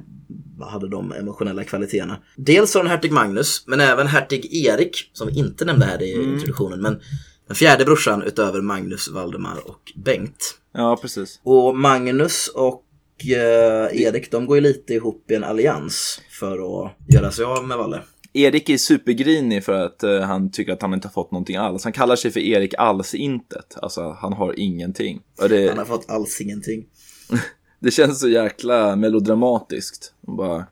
hade 0.70 0.88
de 0.88 1.12
emotionella 1.12 1.64
kvaliteterna. 1.64 2.18
Dels 2.36 2.74
har 2.74 2.82
den 2.82 2.90
hertig 2.90 3.12
Magnus, 3.12 3.64
men 3.66 3.80
även 3.80 4.06
hertig 4.06 4.54
Erik, 4.66 5.10
som 5.12 5.28
vi 5.28 5.38
inte 5.38 5.64
nämnde 5.64 5.86
här 5.86 6.02
i 6.02 6.14
Mm. 6.14 6.32
introduktionen. 6.34 6.80
Men 6.80 7.00
den 7.46 7.56
fjärde 7.56 7.84
brorsan 7.84 8.22
utöver 8.22 8.60
Magnus, 8.60 9.08
Valdemar 9.08 9.56
och 9.70 9.92
Bengt. 10.04 10.54
Ja, 10.74 10.98
precis. 11.02 11.40
Och 11.42 11.76
Magnus 11.78 12.48
och 12.54 12.82
eh, 13.24 14.02
Erik, 14.02 14.30
de 14.30 14.46
går 14.46 14.56
ju 14.56 14.60
lite 14.60 14.94
ihop 14.94 15.30
i 15.30 15.34
en 15.34 15.44
allians 15.44 16.20
för 16.40 16.52
att 16.84 16.92
göra 17.14 17.30
sig 17.30 17.44
av 17.44 17.64
med 17.64 17.78
Valle. 17.78 18.00
Erik 18.32 18.68
är 18.68 18.76
supergrinig 18.78 19.64
för 19.64 19.72
att 19.72 20.02
eh, 20.02 20.20
han 20.20 20.50
tycker 20.50 20.72
att 20.72 20.82
han 20.82 20.94
inte 20.94 21.08
har 21.08 21.12
fått 21.12 21.30
någonting 21.30 21.56
alls. 21.56 21.84
Han 21.84 21.92
kallar 21.92 22.16
sig 22.16 22.30
för 22.30 22.40
Erik 22.40 22.74
alls 22.78 23.14
intet. 23.14 23.76
Alltså, 23.82 24.16
han 24.20 24.32
har 24.32 24.58
ingenting. 24.58 25.20
Det, 25.48 25.68
Han 25.68 25.78
har 25.78 25.84
fått 25.84 26.10
alls 26.10 26.40
ingenting. 26.40 26.86
Det 27.80 27.90
känns 27.90 28.20
så 28.20 28.28
jäkla 28.28 28.96
melodramatiskt. 28.96 30.12
Bara, 30.20 30.66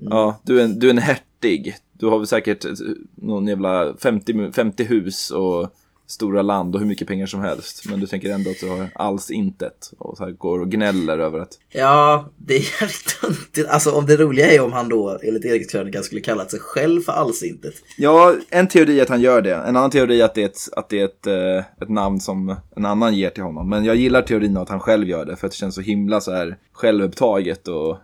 Ja, 0.00 0.40
du 0.44 0.60
är, 0.60 0.64
en, 0.64 0.78
du 0.78 0.86
är 0.86 0.90
en 0.90 0.98
hertig. 0.98 1.76
Du 1.92 2.06
har 2.06 2.18
väl 2.18 2.26
säkert 2.26 2.64
ett- 2.64 2.78
någon 3.14 3.46
jävla 3.46 3.96
50, 3.96 4.52
50 4.52 4.84
hus 4.84 5.30
och 5.30 5.70
stora 6.08 6.42
land 6.42 6.74
och 6.74 6.80
hur 6.80 6.88
mycket 6.88 7.08
pengar 7.08 7.26
som 7.26 7.40
helst. 7.40 7.82
Men 7.90 8.00
du 8.00 8.06
tänker 8.06 8.30
ändå 8.30 8.50
att 8.50 8.60
du 8.60 8.68
har 8.68 8.90
alls 8.94 9.30
intet. 9.30 9.92
Och 9.98 10.16
så 10.16 10.24
här 10.24 10.30
går 10.30 10.60
och 10.60 10.70
gnäller 10.70 11.18
över 11.18 11.38
att 11.38 11.58
Ja, 11.70 12.28
det 12.36 12.54
är 12.54 12.80
jävligt 12.80 13.20
töntigt. 13.20 13.68
Alltså 13.68 13.90
om 13.90 14.06
det 14.06 14.16
roliga 14.16 14.50
är 14.50 14.60
om 14.60 14.72
han 14.72 14.88
då, 14.88 15.18
enligt 15.22 15.44
Eriks 15.44 15.72
krönika, 15.72 16.02
skulle 16.02 16.20
kallat 16.20 16.50
sig 16.50 16.60
själv 16.60 17.00
för 17.00 17.12
allsintet. 17.12 17.74
Ja, 17.96 18.34
en 18.50 18.68
teori 18.68 18.98
är 18.98 19.02
att 19.02 19.08
han 19.08 19.20
gör 19.20 19.42
det. 19.42 19.54
En 19.54 19.76
annan 19.76 19.90
teori 19.90 20.20
är 20.20 20.24
att 20.24 20.34
det 20.34 20.42
är 20.42 20.46
ett, 20.46 20.58
att 20.76 20.88
det 20.88 21.00
är 21.00 21.04
ett, 21.04 21.26
eh, 21.26 21.82
ett 21.82 21.88
namn 21.88 22.20
som 22.20 22.56
en 22.76 22.86
annan 22.86 23.14
ger 23.14 23.30
till 23.30 23.42
honom. 23.42 23.68
Men 23.68 23.84
jag 23.84 23.96
gillar 23.96 24.22
teorin 24.22 24.56
att 24.56 24.68
han 24.68 24.80
själv 24.80 25.08
gör 25.08 25.24
det. 25.24 25.36
För 25.36 25.46
att 25.46 25.52
det 25.52 25.56
känns 25.58 25.74
så 25.74 25.80
himla 25.80 26.20
så 26.20 26.32
här 26.32 26.56
självupptaget 26.72 27.68
och 27.68 27.96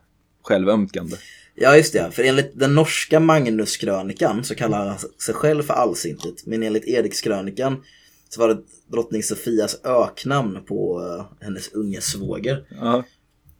självömkande. 0.42 1.16
Ja, 1.54 1.76
just 1.76 1.92
det. 1.92 2.10
För 2.12 2.22
enligt 2.22 2.58
den 2.58 2.74
norska 2.74 3.20
Magnuskrönikan 3.20 4.44
så 4.44 4.54
kallar 4.54 4.86
han 4.86 4.98
sig 4.98 5.34
själv 5.34 5.62
för 5.62 5.74
allsintet. 5.74 6.46
Men 6.46 6.62
enligt 6.62 6.84
Erikskrönikan 6.84 7.82
så 8.28 8.40
var 8.40 8.48
det 8.48 8.58
drottning 8.92 9.22
Sofias 9.22 9.76
öknamn 9.84 10.64
på 10.68 11.00
eh, 11.00 11.44
hennes 11.44 11.72
unge 11.72 12.00
svåger. 12.00 12.64
Ja. 12.80 13.04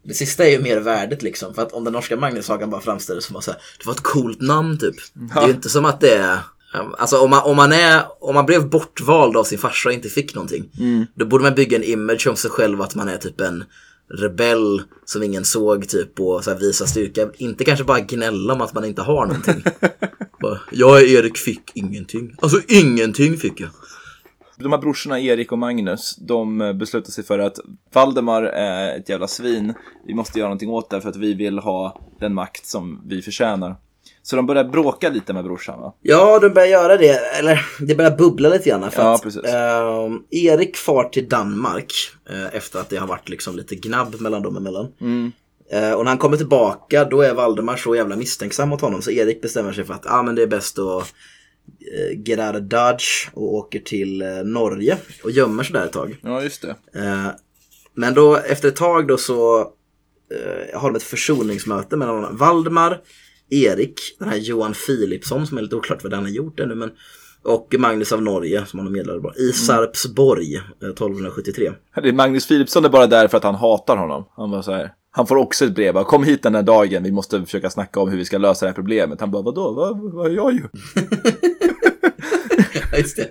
Det 0.05 0.15
sista 0.15 0.47
är 0.47 0.51
ju 0.51 0.59
mer 0.59 0.81
värdet 0.81 1.23
liksom. 1.23 1.55
För 1.55 1.63
att 1.63 1.73
om 1.73 1.85
den 1.85 1.93
norska 1.93 2.17
Magnussagan 2.17 2.71
bara 2.71 2.81
framställer 2.81 3.21
som 3.21 3.37
att 3.37 3.47
det 3.47 3.87
var 3.87 3.93
ett 3.93 4.01
coolt 4.01 4.41
namn 4.41 4.79
typ. 4.79 4.95
Det 5.13 5.41
är 5.41 5.47
ju 5.47 5.53
inte 5.53 5.69
som 5.69 5.85
att 5.85 6.01
det 6.01 6.15
är... 6.15 6.39
Alltså 6.99 7.19
om 7.19 7.31
man, 7.31 7.43
om, 7.43 7.57
man 7.57 7.73
är, 7.73 8.03
om 8.21 8.35
man 8.35 8.47
blev 8.47 8.69
bortvald 8.69 9.37
av 9.37 9.45
sin 9.45 9.59
farsa 9.59 9.89
och 9.89 9.93
inte 9.93 10.09
fick 10.09 10.35
någonting. 10.35 10.71
Då 11.15 11.27
borde 11.27 11.45
man 11.45 11.55
bygga 11.55 11.77
en 11.77 11.85
image 11.85 12.27
om 12.27 12.37
sig 12.37 12.51
själv 12.51 12.83
att 12.83 12.95
man 12.95 13.09
är 13.09 13.17
typ 13.17 13.41
en 13.41 13.65
rebell 14.09 14.83
som 15.05 15.23
ingen 15.23 15.45
såg 15.45 15.89
typ 15.89 16.21
och 16.21 16.45
så 16.45 16.51
här 16.51 16.59
visa 16.59 16.87
styrka. 16.87 17.31
Inte 17.37 17.65
kanske 17.65 17.85
bara 17.85 18.01
gnälla 18.01 18.53
om 18.53 18.61
att 18.61 18.75
man 18.75 18.85
inte 18.85 19.03
har 19.03 19.27
någonting. 19.27 19.65
bara, 20.41 20.61
jag 20.73 21.03
är 21.03 21.19
Erik 21.19 21.39
fick 21.39 21.71
ingenting. 21.75 22.37
Alltså 22.41 22.61
ingenting 22.69 23.37
fick 23.37 23.61
jag. 23.61 23.71
De 24.57 24.73
här 24.73 24.79
brorsorna 24.79 25.21
Erik 25.21 25.53
och 25.53 25.59
Magnus, 25.59 26.17
de 26.17 26.61
eh, 26.61 26.73
beslutar 26.73 27.11
sig 27.11 27.25
för 27.25 27.39
att 27.39 27.59
Valdemar 27.93 28.43
är 28.43 28.99
ett 28.99 29.09
jävla 29.09 29.29
svin. 29.29 29.75
Vi 30.07 30.15
måste 30.15 30.39
göra 30.39 30.49
någonting 30.49 30.71
åt 30.71 30.91
det 30.91 31.01
för 31.01 31.09
att 31.09 31.17
vi 31.17 31.35
vill 31.35 31.59
ha 31.59 32.01
den 32.21 32.35
makt 32.35 32.67
som 32.67 33.03
vi 33.07 33.23
förtjänar. 33.23 33.77
Så 34.27 34.37
de 34.37 34.47
börjar 34.47 34.65
bråka 34.65 35.09
lite 35.09 35.33
med 35.33 35.45
brorsan 35.45 35.81
va? 35.81 35.95
Ja, 36.03 36.39
de 36.39 36.49
börjar 36.49 36.69
göra 36.69 36.97
det. 36.97 37.39
Eller 37.39 37.67
det 37.81 37.95
börjar 37.95 38.17
bubbla 38.17 38.49
lite 38.49 38.69
grann. 38.69 38.91
För 38.91 39.03
Ja, 39.03 39.15
att, 39.15 39.23
precis. 39.23 39.45
ehm, 39.45 40.23
Erik 40.31 40.77
far 40.77 41.05
till 41.05 41.29
Danmark 41.29 41.93
eh, 42.31 42.55
efter 42.57 42.79
att 42.81 42.89
det 42.89 42.97
har 42.97 43.07
varit 43.07 43.29
liksom 43.29 43.57
lite 43.57 43.75
gnabb 43.75 44.21
mellan 44.21 44.43
dem 44.43 44.57
emellan. 44.57 44.85
Eh, 45.73 45.93
och 45.93 46.05
när 46.05 46.11
han 46.11 46.19
kommer 46.19 46.37
tillbaka 46.37 47.05
då 47.05 47.23
är 47.23 47.35
Valdemar 47.35 47.77
så 47.77 47.95
jävla 47.97 48.17
misstänksam 48.17 48.69
mot 48.69 48.81
honom 48.81 49.03
så 49.03 49.11
Erik 49.11 49.43
bestämmer 49.43 49.73
sig 49.73 49.85
för 49.85 49.95
att 49.95 50.07
ah, 50.07 50.23
men 50.23 50.35
det 50.35 50.43
är 50.43 50.47
bäst 50.47 50.79
att 50.79 51.03
eh, 51.95 52.21
get 52.25 52.39
out 52.39 52.55
of 52.57 52.63
Dodge 52.63 53.29
och 53.33 53.55
åker 53.55 53.79
till 53.81 54.23
eh, 54.23 54.29
Norge 54.45 54.97
och 55.25 55.31
gömmer 55.31 55.63
sig 55.65 55.73
där 55.73 55.85
ett 55.85 55.93
tag. 55.93 56.17
Ja, 56.23 56.43
just 56.43 56.63
det. 56.63 57.01
Eh, 57.01 57.27
men 57.95 58.15
då 58.15 58.37
efter 58.37 58.69
ett 58.69 58.77
tag 58.77 59.07
då 59.07 59.17
så 59.17 59.61
eh, 59.61 60.81
har 60.81 60.91
de 60.91 60.97
ett 60.97 61.03
försoningsmöte 61.03 61.97
mellan 61.97 62.37
Valdemar, 62.37 63.01
Erik, 63.55 64.01
den 64.19 64.29
här 64.29 64.37
Johan 64.37 64.75
Philipsson 64.87 65.47
som 65.47 65.59
är 65.59 65.63
lite 65.63 65.77
oklart 65.77 66.05
vad 66.05 66.13
han 66.13 66.25
har 66.25 66.31
gjort 66.31 66.61
ännu 66.61 66.75
men 66.75 66.91
Och 67.43 67.75
Magnus 67.79 68.13
av 68.13 68.23
Norge 68.23 68.67
som 68.67 68.79
han 68.79 68.93
medlade 68.93 69.21
bara. 69.21 69.35
I 69.35 69.53
Sarpsborg 69.53 70.55
eh, 70.57 70.89
1273. 70.89 71.73
Det 72.03 72.09
är 72.09 72.13
Magnus 72.13 72.49
Philipsson 72.49 72.85
är 72.85 72.89
bara 72.89 73.07
där 73.07 73.29
för 73.29 73.37
att 73.37 73.45
han 73.45 73.55
hatar 73.55 73.97
honom. 73.97 74.25
Han 74.37 74.51
bara 74.51 74.63
så 74.63 74.73
här. 74.73 74.93
Han 75.11 75.27
får 75.27 75.37
också 75.37 75.65
ett 75.65 75.75
brev. 75.75 75.95
bara, 75.95 76.05
Kom 76.05 76.25
hit 76.25 76.43
den 76.43 76.55
här 76.55 76.63
dagen. 76.63 77.03
Vi 77.03 77.13
måste 77.13 77.45
försöka 77.45 77.71
snacka 77.71 78.01
om 78.01 78.09
hur 78.11 78.19
vi 78.19 78.25
ska 78.25 78.39
lösa 78.39 78.67
det 78.67 78.71
här 78.71 78.75
problemet. 78.75 79.21
Han 79.21 79.31
bara, 79.31 79.43
vadå? 79.43 79.73
Vad, 79.73 80.13
vad 80.13 80.33
gör 80.33 80.35
jag 80.35 80.53
ju? 80.53 80.63
Just 82.99 83.17
det. 83.17 83.29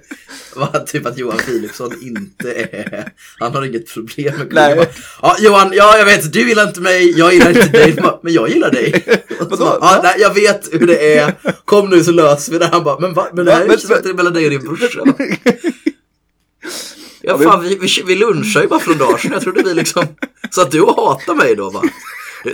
Var 0.55 0.85
typ 0.85 1.05
att 1.05 1.17
Johan 1.17 1.37
Philipsson 1.37 1.91
inte 2.01 2.53
är... 2.53 3.11
Han 3.39 3.55
har 3.55 3.65
inget 3.65 3.93
problem 3.93 4.37
med 4.37 4.47
Nej. 4.51 4.89
Ja, 5.21 5.35
Johan, 5.39 5.71
ja, 5.73 5.97
jag 5.97 6.05
vet, 6.05 6.33
du 6.33 6.49
gillar 6.49 6.67
inte 6.67 6.81
mig, 6.81 7.19
jag 7.19 7.33
gillar 7.33 7.49
inte 7.49 7.67
dig, 7.67 7.95
men 8.23 8.33
jag 8.33 8.49
gillar 8.49 8.71
dig. 8.71 9.03
Så 9.39 9.77
Ja, 9.81 9.99
nej, 10.03 10.15
jag 10.19 10.33
vet 10.33 10.69
hur 10.71 10.87
det 10.87 11.17
är. 11.17 11.33
Kom 11.65 11.89
nu 11.89 12.03
så 12.03 12.11
löser 12.11 12.51
vi 12.51 12.57
det. 12.57 12.65
Han 12.65 12.83
bara, 12.83 12.99
men 12.99 13.13
va? 13.13 13.27
Men 13.33 13.45
det 13.45 13.51
här 13.51 13.61
är 13.61 13.65
ju 13.65 14.09
är 14.09 14.13
mellan 14.13 14.33
dig 14.33 14.45
och 14.45 14.51
din 14.51 14.63
brorsa. 14.63 15.03
Ja, 17.25 17.37
fan, 17.37 17.63
vi, 17.63 17.75
vi, 17.75 17.87
vi 18.05 18.15
lunchade 18.15 18.65
ju 18.65 18.69
bara 18.69 18.79
för 18.79 18.91
några 18.91 19.05
dagar 19.05 19.17
sedan. 19.17 19.31
Jag 19.31 19.41
trodde 19.41 19.63
vi 19.63 19.73
liksom... 19.73 20.05
Så 20.49 20.61
att 20.61 20.71
du 20.71 20.79
hatar 20.79 21.35
mig 21.35 21.55
då, 21.55 21.69
va? 21.69 21.81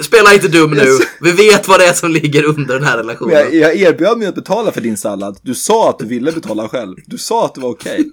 Spela 0.02 0.34
inte 0.34 0.48
dum 0.48 0.72
nu. 0.72 0.86
Vi 1.22 1.32
vet 1.32 1.68
vad 1.68 1.80
det 1.80 1.86
är 1.86 1.94
som 1.94 2.12
ligger 2.12 2.44
under 2.44 2.74
den 2.74 2.84
här 2.84 2.98
relationen. 2.98 3.34
Jag, 3.34 3.56
jag 3.56 3.76
erbjöd 3.76 4.18
mig 4.18 4.28
att 4.28 4.36
betala 4.36 4.72
för 4.72 4.82
din 4.82 4.98
sallad. 4.98 5.40
Du 5.42 5.56
sa 5.56 5.90
att 5.90 6.00
du 6.00 6.06
ville 6.06 6.32
betala 6.32 6.70
själv. 6.70 6.96
Du 7.06 7.18
sa 7.18 7.46
att 7.46 7.56
det 7.56 7.62
var 7.62 7.70
okej. 7.70 8.12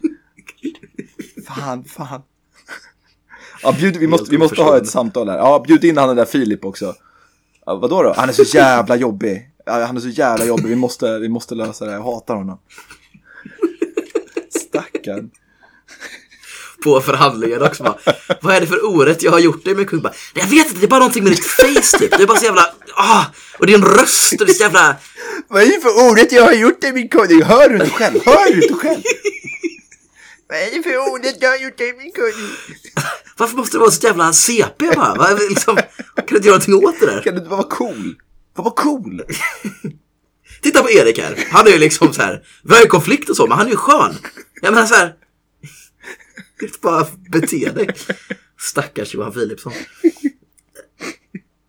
Fan, 1.48 1.84
fan. 1.84 2.22
Ja, 3.62 3.72
bjud, 3.72 3.96
vi, 3.96 4.06
måste, 4.06 4.30
vi 4.30 4.38
måste 4.38 4.62
ha 4.62 4.76
ett 4.76 4.88
samtal 4.88 5.28
här. 5.28 5.36
Ja, 5.36 5.64
bjud 5.66 5.84
in 5.84 5.96
han 5.96 6.08
den 6.08 6.16
där 6.16 6.24
Filip 6.24 6.64
också. 6.64 6.94
Ja, 7.66 7.76
vadå 7.76 8.02
då? 8.02 8.14
Han 8.16 8.28
är 8.28 8.32
så 8.32 8.42
jävla 8.42 8.96
jobbig. 8.96 9.50
Han 9.66 9.96
är 9.96 10.00
så 10.00 10.08
jävla 10.08 10.44
jobbig. 10.44 10.66
Vi 10.66 10.76
måste, 10.76 11.18
vi 11.18 11.28
måste 11.28 11.54
lösa 11.54 11.84
det. 11.84 11.92
Jag 11.92 12.02
hatar 12.02 12.34
honom. 12.34 12.58
Stackarn. 14.60 15.30
På 16.84 17.00
förhandlingen 17.00 17.62
också 17.62 17.82
bara, 17.82 17.96
Vad 18.40 18.54
är 18.54 18.60
det 18.60 18.66
för 18.66 18.84
orätt 18.84 19.22
jag 19.22 19.32
har 19.32 19.38
gjort 19.38 19.64
dig 19.64 19.74
med 19.74 19.88
kung? 19.88 20.00
Bara, 20.00 20.12
jag 20.34 20.46
vet 20.46 20.66
inte, 20.66 20.80
det 20.80 20.86
är 20.86 20.88
bara 20.88 21.00
någonting 21.00 21.24
med 21.24 21.32
ditt 21.32 21.44
face 21.44 21.98
typ. 21.98 22.10
Det 22.10 22.22
är 22.22 22.26
bara 22.26 22.38
så 22.38 22.44
jävla, 22.44 22.74
ah, 22.94 23.24
och 23.58 23.66
din 23.66 23.84
röst 23.84 24.40
och 24.40 24.46
det 24.46 24.52
är 24.52 24.54
så 24.54 24.62
jävla, 24.62 24.96
Vad 25.48 25.62
är 25.62 25.66
det 25.66 25.80
för 25.80 26.10
ordet 26.10 26.32
jag 26.32 26.42
har 26.44 26.52
gjort 26.52 26.80
dig 26.80 26.92
min 26.92 27.08
konung? 27.08 27.42
Hör 27.42 27.68
du 27.68 27.74
inte 27.74 27.90
själv? 27.90 28.20
Hör 28.24 28.54
du 28.54 28.62
inte 28.62 28.74
själv? 28.74 29.02
Vad 30.48 30.58
är 30.58 30.70
det 30.70 30.82
för 30.82 31.12
ordet 31.12 31.36
jag 31.40 31.50
har 31.50 31.56
gjort 31.56 31.78
dig 31.78 31.94
min 31.98 32.12
konung? 32.12 32.50
varför 33.36 33.56
måste 33.56 33.76
det 33.76 33.80
vara 33.80 33.90
så 33.90 34.06
jävla 34.06 34.32
CP 34.32 34.90
bara? 34.96 35.14
Vad, 35.14 35.40
liksom, 35.48 35.76
kan 35.76 36.24
du 36.28 36.36
inte 36.36 36.48
göra 36.48 36.58
någonting 36.58 36.74
åt 36.74 37.00
det 37.00 37.06
där? 37.06 37.22
Kan 37.22 37.34
du 37.34 37.38
inte 37.38 37.50
bara 37.50 37.56
vara 37.56 37.68
cool? 37.68 38.14
Bara 38.56 38.70
cool. 38.70 39.22
Titta 40.62 40.82
på 40.82 40.90
Erik 40.90 41.18
här, 41.18 41.44
han 41.50 41.66
är 41.66 41.70
ju 41.70 41.78
liksom 41.78 42.12
så 42.12 42.22
här, 42.22 42.42
vi 42.64 42.74
har 42.74 42.82
ju 42.82 42.88
konflikt 42.88 43.30
och 43.30 43.36
så, 43.36 43.46
men 43.46 43.58
han 43.58 43.66
är 43.66 43.70
ju 43.70 43.76
skön. 43.76 44.14
Jag 44.60 44.74
menar 44.74 44.86
så 44.86 44.94
här, 44.94 45.14
bara 46.82 47.06
bete 47.32 47.70
dig. 47.70 47.88
Stackars 48.58 49.14
Johan 49.14 49.32
Philipsson. 49.32 49.72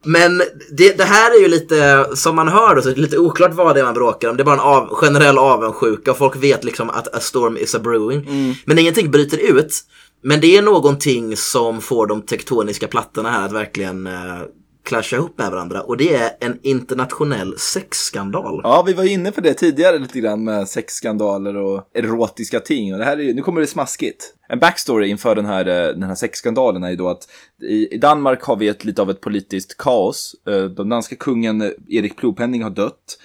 Men 0.05 0.37
det, 0.71 0.97
det 0.97 1.03
här 1.03 1.35
är 1.35 1.39
ju 1.41 1.47
lite, 1.47 2.07
som 2.13 2.35
man 2.35 2.47
hör 2.47 2.75
då, 2.75 2.81
så 2.81 2.89
är 2.89 2.95
det 2.95 3.01
lite 3.01 3.17
oklart 3.17 3.53
vad 3.53 3.75
det 3.75 3.79
är 3.79 3.85
man 3.85 3.93
bråkar 3.93 4.29
om. 4.29 4.37
Det 4.37 4.43
är 4.43 4.45
bara 4.45 4.55
en 4.55 4.61
av, 4.61 4.95
generell 4.95 5.37
avundsjuka 5.37 6.11
och 6.11 6.17
folk 6.17 6.35
vet 6.35 6.63
liksom 6.63 6.89
att 6.89 7.15
a 7.15 7.19
storm 7.19 7.57
is 7.57 7.75
a 7.75 7.79
brewing. 7.79 8.55
Men 8.65 8.79
ingenting 8.79 9.11
bryter 9.11 9.37
ut. 9.37 9.83
Men 10.23 10.41
det 10.41 10.57
är 10.57 10.61
någonting 10.61 11.37
som 11.37 11.81
får 11.81 12.07
de 12.07 12.21
tektoniska 12.21 12.87
plattorna 12.87 13.31
här 13.31 13.45
att 13.45 13.51
verkligen 13.51 14.07
eh, 14.07 14.41
clasha 14.87 15.15
ihop 15.15 15.37
med 15.37 15.51
varandra. 15.51 15.81
Och 15.81 15.97
det 15.97 16.15
är 16.15 16.31
en 16.39 16.59
internationell 16.61 17.57
sexskandal. 17.57 18.61
Ja, 18.63 18.83
vi 18.87 18.93
var 18.93 19.03
inne 19.03 19.31
på 19.31 19.41
det 19.41 19.53
tidigare 19.53 19.99
lite 19.99 20.19
grann 20.19 20.43
med 20.43 20.67
sexskandaler 20.67 21.55
och 21.55 21.89
erotiska 21.93 22.59
ting. 22.59 22.93
Och 22.93 22.99
det 22.99 23.05
här 23.05 23.17
är, 23.17 23.21
ju- 23.21 23.33
nu 23.33 23.41
kommer 23.41 23.61
det 23.61 23.67
smaskigt. 23.67 24.33
En 24.49 24.59
backstory 24.59 25.07
inför 25.07 25.35
den 25.35 25.45
här, 25.45 25.65
eh, 25.67 25.93
den 25.93 26.03
här 26.03 26.15
sexskandalen 26.15 26.83
är 26.83 26.89
ju 26.89 26.95
då 26.95 27.09
att 27.09 27.27
i, 27.61 27.97
Danmark 27.97 28.43
har 28.43 28.55
vi 28.55 28.67
ett, 28.67 28.85
lite 28.85 29.01
av 29.01 29.09
ett 29.09 29.21
politiskt 29.21 29.77
kaos. 29.77 30.35
Eh, 30.47 30.63
den 30.63 30.89
danska 30.89 31.15
kungen 31.15 31.61
eh, 31.61 31.69
Erik 31.89 32.17
Plopenning 32.17 32.63
har 32.63 32.69
dött. 32.69 33.17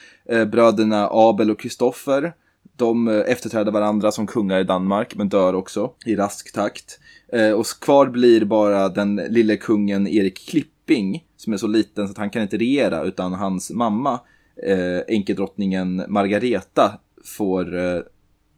Bröderna 0.52 1.08
Abel 1.12 1.50
och 1.50 1.60
Kristoffer 1.60 2.32
de 2.76 3.08
efterträder 3.08 3.72
varandra 3.72 4.12
som 4.12 4.26
kungar 4.26 4.60
i 4.60 4.64
Danmark, 4.64 5.14
men 5.16 5.28
dör 5.28 5.54
också 5.54 5.90
i 6.06 6.16
rask 6.16 6.52
takt. 6.52 6.98
Och 7.56 7.66
kvar 7.80 8.06
blir 8.06 8.44
bara 8.44 8.88
den 8.88 9.16
lille 9.16 9.56
kungen 9.56 10.06
Erik 10.08 10.48
Klipping, 10.48 11.22
som 11.42 11.52
är 11.52 11.56
så 11.56 11.66
liten 11.66 12.06
så 12.06 12.12
att 12.12 12.18
han 12.18 12.30
kan 12.30 12.42
inte 12.42 12.56
regera, 12.56 13.02
utan 13.02 13.32
hans 13.32 13.70
mamma, 13.70 14.20
eh, 14.66 14.98
enkedrottningen 15.08 16.04
Margareta, 16.08 16.98
får 17.24 17.76
eh, 17.76 18.00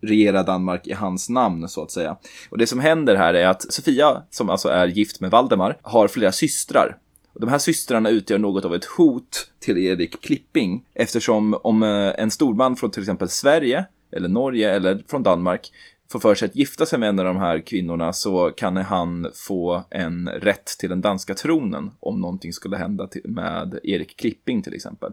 regera 0.02 0.42
Danmark 0.42 0.86
i 0.86 0.92
hans 0.92 1.28
namn 1.28 1.68
så 1.68 1.82
att 1.82 1.90
säga. 1.90 2.16
Och 2.50 2.58
det 2.58 2.66
som 2.66 2.80
händer 2.80 3.16
här 3.16 3.34
är 3.34 3.46
att 3.46 3.72
Sofia, 3.72 4.22
som 4.30 4.50
alltså 4.50 4.68
är 4.68 4.86
gift 4.86 5.20
med 5.20 5.30
Valdemar, 5.30 5.78
har 5.82 6.08
flera 6.08 6.32
systrar. 6.32 6.96
Och 7.32 7.40
de 7.40 7.48
här 7.48 7.58
systrarna 7.58 8.10
utgör 8.10 8.38
något 8.38 8.64
av 8.64 8.74
ett 8.74 8.84
hot 8.84 9.50
till 9.60 9.78
Erik 9.78 10.22
Klipping 10.22 10.84
eftersom 10.94 11.54
om 11.62 11.82
eh, 11.82 12.12
en 12.18 12.30
storman 12.30 12.76
från 12.76 12.90
till 12.90 13.02
exempel 13.02 13.28
Sverige 13.28 13.84
eller 14.12 14.28
Norge 14.28 14.74
eller 14.74 15.04
från 15.08 15.22
Danmark 15.22 15.72
får 16.12 16.20
för 16.20 16.34
sig 16.34 16.46
att 16.46 16.56
gifta 16.56 16.86
sig 16.86 16.98
med 16.98 17.08
en 17.08 17.18
av 17.18 17.24
de 17.24 17.36
här 17.36 17.60
kvinnorna 17.60 18.12
så 18.12 18.50
kan 18.50 18.76
han 18.76 19.26
få 19.34 19.84
en 19.90 20.28
rätt 20.28 20.66
till 20.78 20.88
den 20.88 21.00
danska 21.00 21.34
tronen 21.34 21.90
om 22.00 22.20
någonting 22.20 22.52
skulle 22.52 22.76
hända 22.76 23.08
med 23.24 23.78
Erik 23.82 24.16
Klipping 24.16 24.62
till 24.62 24.74
exempel. 24.74 25.12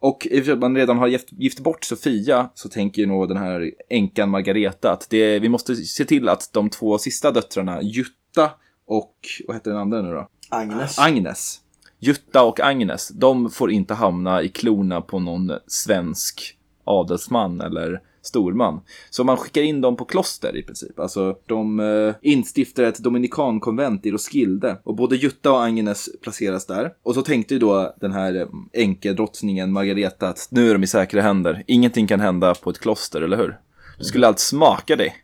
Och 0.00 0.26
i 0.30 0.40
och 0.40 0.44
sig 0.44 0.52
att 0.52 0.60
man 0.60 0.76
redan 0.76 0.98
har 0.98 1.06
gift, 1.06 1.32
gift 1.32 1.60
bort 1.60 1.84
Sofia 1.84 2.48
så 2.54 2.68
tänker 2.68 3.02
ju 3.02 3.08
nog 3.08 3.28
den 3.28 3.36
här 3.36 3.70
änkan 3.88 4.30
Margareta 4.30 4.92
att 4.92 5.06
det, 5.10 5.38
vi 5.38 5.48
måste 5.48 5.76
se 5.76 6.04
till 6.04 6.28
att 6.28 6.50
de 6.52 6.70
två 6.70 6.98
sista 6.98 7.30
döttrarna, 7.30 7.82
Jutta 7.82 8.50
och, 8.86 9.14
vad 9.46 9.56
heter 9.56 9.70
den 9.70 9.80
andra 9.80 10.02
nu 10.02 10.10
då? 10.12 10.28
Agnes. 10.48 10.98
Agnes. 10.98 11.60
Jutta 11.98 12.42
och 12.42 12.60
Agnes, 12.60 13.08
de 13.08 13.50
får 13.50 13.70
inte 13.70 13.94
hamna 13.94 14.42
i 14.42 14.48
klorna 14.48 15.00
på 15.00 15.18
någon 15.18 15.52
svensk 15.66 16.56
adelsman 16.84 17.60
eller 17.60 18.00
storman. 18.22 18.80
Så 19.10 19.24
man 19.24 19.36
skickar 19.36 19.62
in 19.62 19.80
dem 19.80 19.96
på 19.96 20.04
kloster 20.04 20.56
i 20.56 20.62
princip. 20.62 21.00
Alltså 21.00 21.36
de 21.46 21.80
eh, 21.80 22.14
instiftar 22.22 22.82
ett 22.82 22.98
dominikankonvent 22.98 24.06
i 24.06 24.10
Roskilde 24.10 24.78
och 24.84 24.96
både 24.96 25.16
Jutta 25.16 25.52
och 25.52 25.64
Agnes 25.64 26.08
placeras 26.22 26.66
där. 26.66 26.92
Och 27.02 27.14
så 27.14 27.22
tänkte 27.22 27.54
ju 27.54 27.60
då 27.60 27.94
den 28.00 28.12
här 28.12 28.40
eh, 28.40 28.46
enkedrottningen 28.72 29.72
Margareta 29.72 30.28
att 30.28 30.48
nu 30.50 30.70
är 30.70 30.72
de 30.72 30.82
i 30.82 30.86
säkra 30.86 31.22
händer. 31.22 31.64
Ingenting 31.66 32.06
kan 32.06 32.20
hända 32.20 32.54
på 32.54 32.70
ett 32.70 32.78
kloster, 32.78 33.20
eller 33.22 33.36
hur? 33.36 33.58
Du 33.98 34.04
skulle 34.04 34.26
allt 34.26 34.38
smaka 34.38 34.96
dig. 34.96 35.16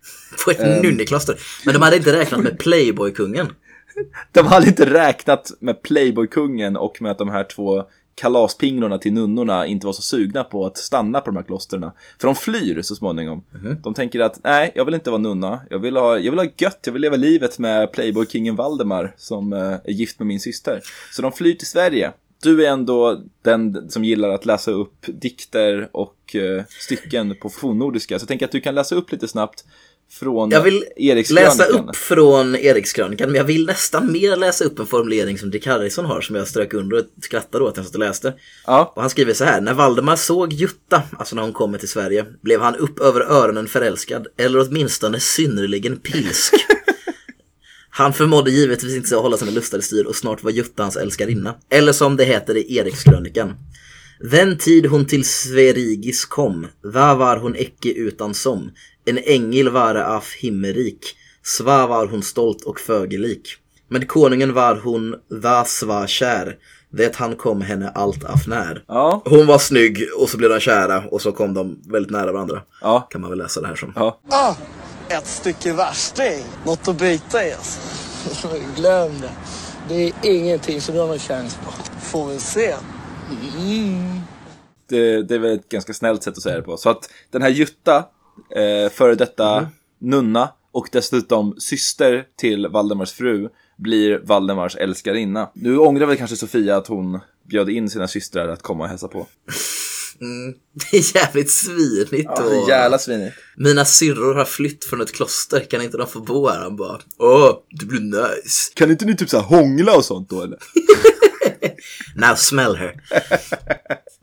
På 0.44 0.50
ett 0.50 0.82
nunnekloster. 0.82 1.36
Men 1.64 1.74
de 1.74 1.82
hade 1.82 1.96
inte 1.96 2.12
räknat 2.12 2.40
med 2.40 2.58
Playboy-kungen. 2.58 3.46
De 4.32 4.46
hade 4.46 4.66
inte 4.66 4.94
räknat 4.94 5.52
med 5.60 5.82
Playboy-kungen 5.82 6.76
och 6.76 7.02
med 7.02 7.12
att 7.12 7.18
de 7.18 7.28
här 7.28 7.44
två 7.44 7.84
kalaspinglorna 8.18 8.98
till 8.98 9.12
nunnorna 9.12 9.66
inte 9.66 9.86
var 9.86 9.92
så 9.92 10.02
sugna 10.02 10.44
på 10.44 10.66
att 10.66 10.76
stanna 10.76 11.20
på 11.20 11.26
de 11.26 11.36
här 11.36 11.42
klostren. 11.42 11.90
För 12.20 12.28
de 12.28 12.34
flyr 12.34 12.82
så 12.82 12.94
småningom. 12.94 13.44
De 13.82 13.94
tänker 13.94 14.20
att 14.20 14.40
nej, 14.44 14.72
jag 14.74 14.84
vill 14.84 14.94
inte 14.94 15.10
vara 15.10 15.20
nunna. 15.20 15.60
Jag 15.70 15.78
vill 15.78 15.96
ha, 15.96 16.18
jag 16.18 16.30
vill 16.32 16.38
ha 16.38 16.46
gött, 16.56 16.80
jag 16.84 16.92
vill 16.92 17.02
leva 17.02 17.16
livet 17.16 17.58
med 17.58 17.92
Playboy-kingen 17.92 18.56
Valdemar 18.56 19.14
som 19.16 19.52
eh, 19.52 19.60
är 19.60 19.90
gift 19.90 20.18
med 20.18 20.26
min 20.26 20.40
syster. 20.40 20.80
Så 21.12 21.22
de 21.22 21.32
flyr 21.32 21.54
till 21.54 21.66
Sverige. 21.66 22.12
Du 22.42 22.66
är 22.66 22.70
ändå 22.70 23.20
den 23.42 23.90
som 23.90 24.04
gillar 24.04 24.28
att 24.28 24.46
läsa 24.46 24.70
upp 24.70 25.06
dikter 25.06 25.88
och 25.92 26.36
eh, 26.36 26.64
stycken 26.68 27.36
på 27.42 27.48
fornnordiska. 27.48 28.18
Så 28.18 28.22
jag 28.22 28.28
tänker 28.28 28.46
att 28.46 28.52
du 28.52 28.60
kan 28.60 28.74
läsa 28.74 28.94
upp 28.94 29.12
lite 29.12 29.28
snabbt 29.28 29.64
från 30.10 30.50
Jag 30.50 30.62
vill 30.62 30.84
läsa 31.30 31.64
upp 31.64 31.96
från 31.96 32.56
Erikskrönikan, 32.56 33.28
men 33.28 33.36
jag 33.36 33.44
vill 33.44 33.66
nästan 33.66 34.12
mer 34.12 34.36
läsa 34.36 34.64
upp 34.64 34.78
en 34.78 34.86
formulering 34.86 35.38
som 35.38 35.50
Dick 35.50 35.66
Harrison 35.66 36.04
har 36.04 36.20
som 36.20 36.36
jag 36.36 36.48
strök 36.48 36.74
under 36.74 36.96
och 36.96 37.04
skrattade 37.22 37.64
åt 37.64 37.76
när 37.76 37.80
jag 37.80 37.86
satt 37.86 37.94
och 37.94 38.00
läste. 38.00 38.34
Ja. 38.66 38.92
Och 38.96 39.02
han 39.02 39.10
skriver 39.10 39.34
så 39.34 39.44
här, 39.44 39.60
när 39.60 39.74
Valdemar 39.74 40.16
såg 40.16 40.52
Jutta, 40.52 41.02
alltså 41.18 41.36
när 41.36 41.42
hon 41.42 41.52
kommer 41.52 41.78
till 41.78 41.88
Sverige, 41.88 42.26
blev 42.42 42.60
han 42.60 42.76
upp 42.76 43.00
över 43.00 43.20
öronen 43.20 43.66
förälskad, 43.66 44.26
eller 44.36 44.68
åtminstone 44.68 45.20
synnerligen 45.20 45.96
pilsk. 45.96 46.54
Han 47.90 48.12
förmådde 48.12 48.50
givetvis 48.50 48.96
inte 48.96 49.16
hålla 49.16 49.36
sina 49.36 49.50
lustar 49.50 49.78
i 49.78 49.82
styr 49.82 50.04
och 50.04 50.16
snart 50.16 50.42
var 50.42 50.50
Jutta 50.50 50.82
hans 50.82 50.96
älskarinna. 50.96 51.54
Eller 51.70 51.92
som 51.92 52.16
det 52.16 52.24
heter 52.24 52.56
i 52.56 52.76
Erikskrönikan. 52.76 53.54
Den 54.20 54.58
tid 54.58 54.86
hon 54.86 55.06
till 55.06 55.24
Sverigis 55.24 56.24
kom, 56.24 56.66
va 56.82 57.14
var 57.14 57.36
hon 57.36 57.56
icke 57.56 57.92
utan 57.92 58.34
som, 58.34 58.70
en 59.08 59.18
ängel 59.18 59.68
vare 59.68 60.06
af 60.06 60.34
himmerik, 60.40 61.16
sva 61.42 61.86
var 61.86 62.06
hon 62.06 62.22
stolt 62.22 62.64
och 62.64 62.80
fögelik. 62.80 63.56
Med 63.88 64.08
konungen 64.08 64.54
var 64.54 64.76
hon 64.76 65.14
va 65.28 65.64
sva 65.64 66.06
kär, 66.06 66.56
det 66.90 67.16
han 67.16 67.36
kom 67.36 67.60
henne 67.60 67.90
allt 67.94 68.24
af 68.24 68.46
när. 68.46 68.84
Ja. 68.88 69.22
Hon 69.24 69.46
var 69.46 69.58
snygg 69.58 70.08
och 70.18 70.28
så 70.28 70.36
blev 70.36 70.50
de 70.50 70.60
kära 70.60 71.04
och 71.10 71.22
så 71.22 71.32
kom 71.32 71.54
de 71.54 71.82
väldigt 71.86 72.12
nära 72.12 72.32
varandra. 72.32 72.62
Ja. 72.80 73.00
Kan 73.10 73.20
man 73.20 73.30
väl 73.30 73.38
läsa 73.38 73.60
det 73.60 73.66
här 73.66 73.74
som. 73.74 73.92
Ja. 73.96 74.20
Ah, 74.30 74.54
ett 75.08 75.26
stycke 75.26 75.72
värsting. 75.72 76.44
Något 76.66 76.88
att 76.88 76.98
bita 76.98 77.46
i 77.46 77.52
alltså. 77.52 78.48
Glöm 78.76 79.12
det. 79.20 79.30
Det 79.88 79.94
är 79.94 80.12
ingenting 80.22 80.80
som 80.80 80.94
du 80.94 81.00
har 81.00 81.08
någon 81.08 81.18
chans 81.18 81.58
på. 81.64 81.72
Får 82.00 82.26
vi 82.26 82.38
se. 82.38 82.74
Det, 84.88 85.22
det 85.22 85.34
är 85.34 85.38
väl 85.38 85.58
ett 85.58 85.68
ganska 85.68 85.94
snällt 85.94 86.22
sätt 86.22 86.36
att 86.36 86.42
säga 86.42 86.56
det 86.56 86.62
på. 86.62 86.76
Så 86.76 86.90
att 86.90 87.10
den 87.30 87.42
här 87.42 87.48
Jutta, 87.48 88.04
eh, 88.56 88.90
före 88.90 89.14
detta 89.14 89.68
nunna 89.98 90.52
och 90.72 90.88
dessutom 90.92 91.54
syster 91.58 92.24
till 92.36 92.68
Valdemars 92.68 93.12
fru, 93.12 93.48
blir 93.78 94.18
Valdemars 94.18 94.76
älskarinna. 94.76 95.50
Nu 95.54 95.78
ångrar 95.78 96.06
väl 96.06 96.16
kanske 96.16 96.36
Sofia 96.36 96.76
att 96.76 96.86
hon 96.86 97.20
bjöd 97.48 97.68
in 97.68 97.90
sina 97.90 98.08
systrar 98.08 98.48
att 98.48 98.62
komma 98.62 98.84
och 98.84 98.90
hälsa 98.90 99.08
på. 99.08 99.26
Det 100.72 100.96
är 100.96 101.16
jävligt 101.16 101.50
svinigt. 101.50 102.30
Ja, 102.36 102.44
och... 102.44 102.68
jävla 102.68 102.98
svinigt. 102.98 103.34
Mina 103.56 103.84
syrror 103.84 104.34
har 104.34 104.44
flytt 104.44 104.84
från 104.84 105.00
ett 105.00 105.12
kloster, 105.12 105.60
kan 105.60 105.82
inte 105.82 105.96
de 105.96 106.06
få 106.06 106.20
bo 106.20 106.48
här? 106.48 106.60
Han 106.60 106.76
bara, 106.76 107.00
åh, 107.18 107.58
det 107.70 107.86
blir 107.86 108.00
nice. 108.00 108.72
Kan 108.74 108.90
inte 108.90 109.04
ni 109.04 109.16
typ 109.16 109.30
så 109.30 109.36
här 109.36 109.44
hångla 109.44 109.96
och 109.96 110.04
sånt 110.04 110.30
då 110.30 110.42
eller? 110.42 110.58
Now 112.16 112.34
smell 112.34 112.76
her. 112.76 112.94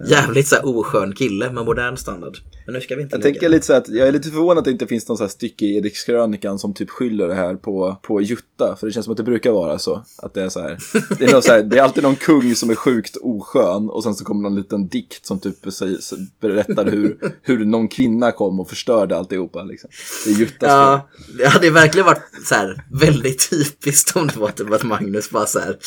Jävligt 0.07 0.47
så 0.47 0.55
här 0.55 0.65
oskön 0.65 1.13
kille 1.15 1.51
med 1.51 1.65
modern 1.65 1.97
standard. 1.97 2.37
Men 2.65 2.73
nu 2.73 2.81
ska 2.81 2.95
vi 2.95 3.01
inte 3.01 3.15
Jag 3.15 3.23
tänker 3.23 3.49
lite 3.49 3.65
så 3.65 3.73
att 3.73 3.89
jag 3.89 4.07
är 4.07 4.11
lite 4.11 4.29
förvånad 4.29 4.57
att 4.57 4.65
det 4.65 4.71
inte 4.71 4.87
finns 4.87 5.07
någon 5.07 5.17
så 5.17 5.23
här 5.23 5.29
stycke 5.29 5.65
i 5.65 5.77
Erikskrönikan 5.77 6.59
som 6.59 6.73
typ 6.73 6.89
skyller 6.89 7.27
det 7.27 7.35
här 7.35 7.55
på, 7.55 7.97
på 8.03 8.21
Jutta. 8.21 8.75
För 8.79 8.87
det 8.87 8.93
känns 8.93 9.03
som 9.03 9.11
att 9.11 9.17
det 9.17 9.23
brukar 9.23 9.51
vara 9.51 9.79
så. 9.79 10.05
Att 10.17 10.33
det 10.33 10.41
är 10.41 10.49
så 10.49 10.61
här. 10.61 10.77
Det 11.19 11.25
är, 11.25 11.41
så 11.41 11.51
här, 11.51 11.63
det 11.63 11.77
är 11.77 11.83
alltid 11.83 12.03
någon 12.03 12.15
kung 12.15 12.55
som 12.55 12.69
är 12.69 12.75
sjukt 12.75 13.17
oskön 13.21 13.89
och 13.89 14.03
sen 14.03 14.15
så 14.15 14.25
kommer 14.25 14.41
någon 14.41 14.55
liten 14.55 14.87
dikt 14.87 15.25
som 15.25 15.39
typ 15.39 15.55
berättar 16.39 16.85
hur, 16.85 17.17
hur 17.41 17.65
någon 17.65 17.87
kvinna 17.87 18.31
kom 18.31 18.59
och 18.59 18.69
förstörde 18.69 19.17
alltihopa. 19.17 19.63
Liksom. 19.63 19.89
Det 20.25 20.31
är 20.31 20.35
Juttas. 20.35 20.69
Ja, 20.69 21.09
det 21.37 21.45
hade 21.45 21.69
verkligen 21.69 22.05
varit 22.05 22.23
så 22.45 22.55
här 22.55 22.83
väldigt 22.91 23.49
typiskt 23.49 24.15
om 24.15 24.27
det 24.27 24.39
var 24.39 24.49
typ 24.49 24.73
att 24.73 24.83
Magnus 24.83 25.29
bara 25.29 25.45
så 25.45 25.59
här. 25.59 25.77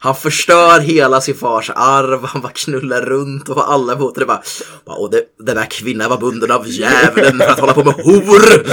Han 0.00 0.14
förstör 0.14 0.80
hela 0.94 1.20
sin 1.20 1.34
fars 1.34 1.70
arv, 1.74 2.24
han 2.24 2.42
bara 2.42 2.52
knullar 2.52 3.00
runt 3.02 3.48
och 3.48 3.72
alla 3.72 3.96
båtar 3.96 4.20
det 4.20 4.26
bara. 4.26 4.42
Och 4.84 5.10
det, 5.10 5.22
den 5.38 5.56
här 5.56 5.66
kvinnan 5.70 6.10
var 6.10 6.18
bunden 6.18 6.50
av 6.50 6.66
djävulen 6.66 7.38
för 7.38 7.50
att 7.50 7.60
hålla 7.60 7.72
på 7.72 7.84
med 7.84 7.94
hor. 7.94 8.64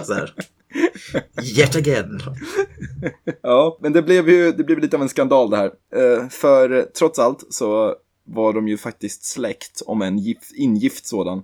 Så 0.04 0.14
här. 0.14 0.34
Yet 1.42 1.76
again. 1.76 2.20
Ja, 3.42 3.78
men 3.80 3.92
det 3.92 4.02
blev 4.02 4.28
ju 4.28 4.52
det 4.52 4.64
blev 4.64 4.78
lite 4.78 4.96
av 4.96 5.02
en 5.02 5.08
skandal 5.08 5.50
det 5.50 5.56
här. 5.56 5.70
Eh, 5.94 6.28
för 6.28 6.88
trots 6.98 7.18
allt 7.18 7.46
så 7.50 7.94
var 8.24 8.52
de 8.52 8.68
ju 8.68 8.76
faktiskt 8.76 9.24
släkt, 9.24 9.82
om 9.86 10.02
en 10.02 10.18
gift, 10.18 10.52
ingift 10.54 11.06
sådan. 11.06 11.42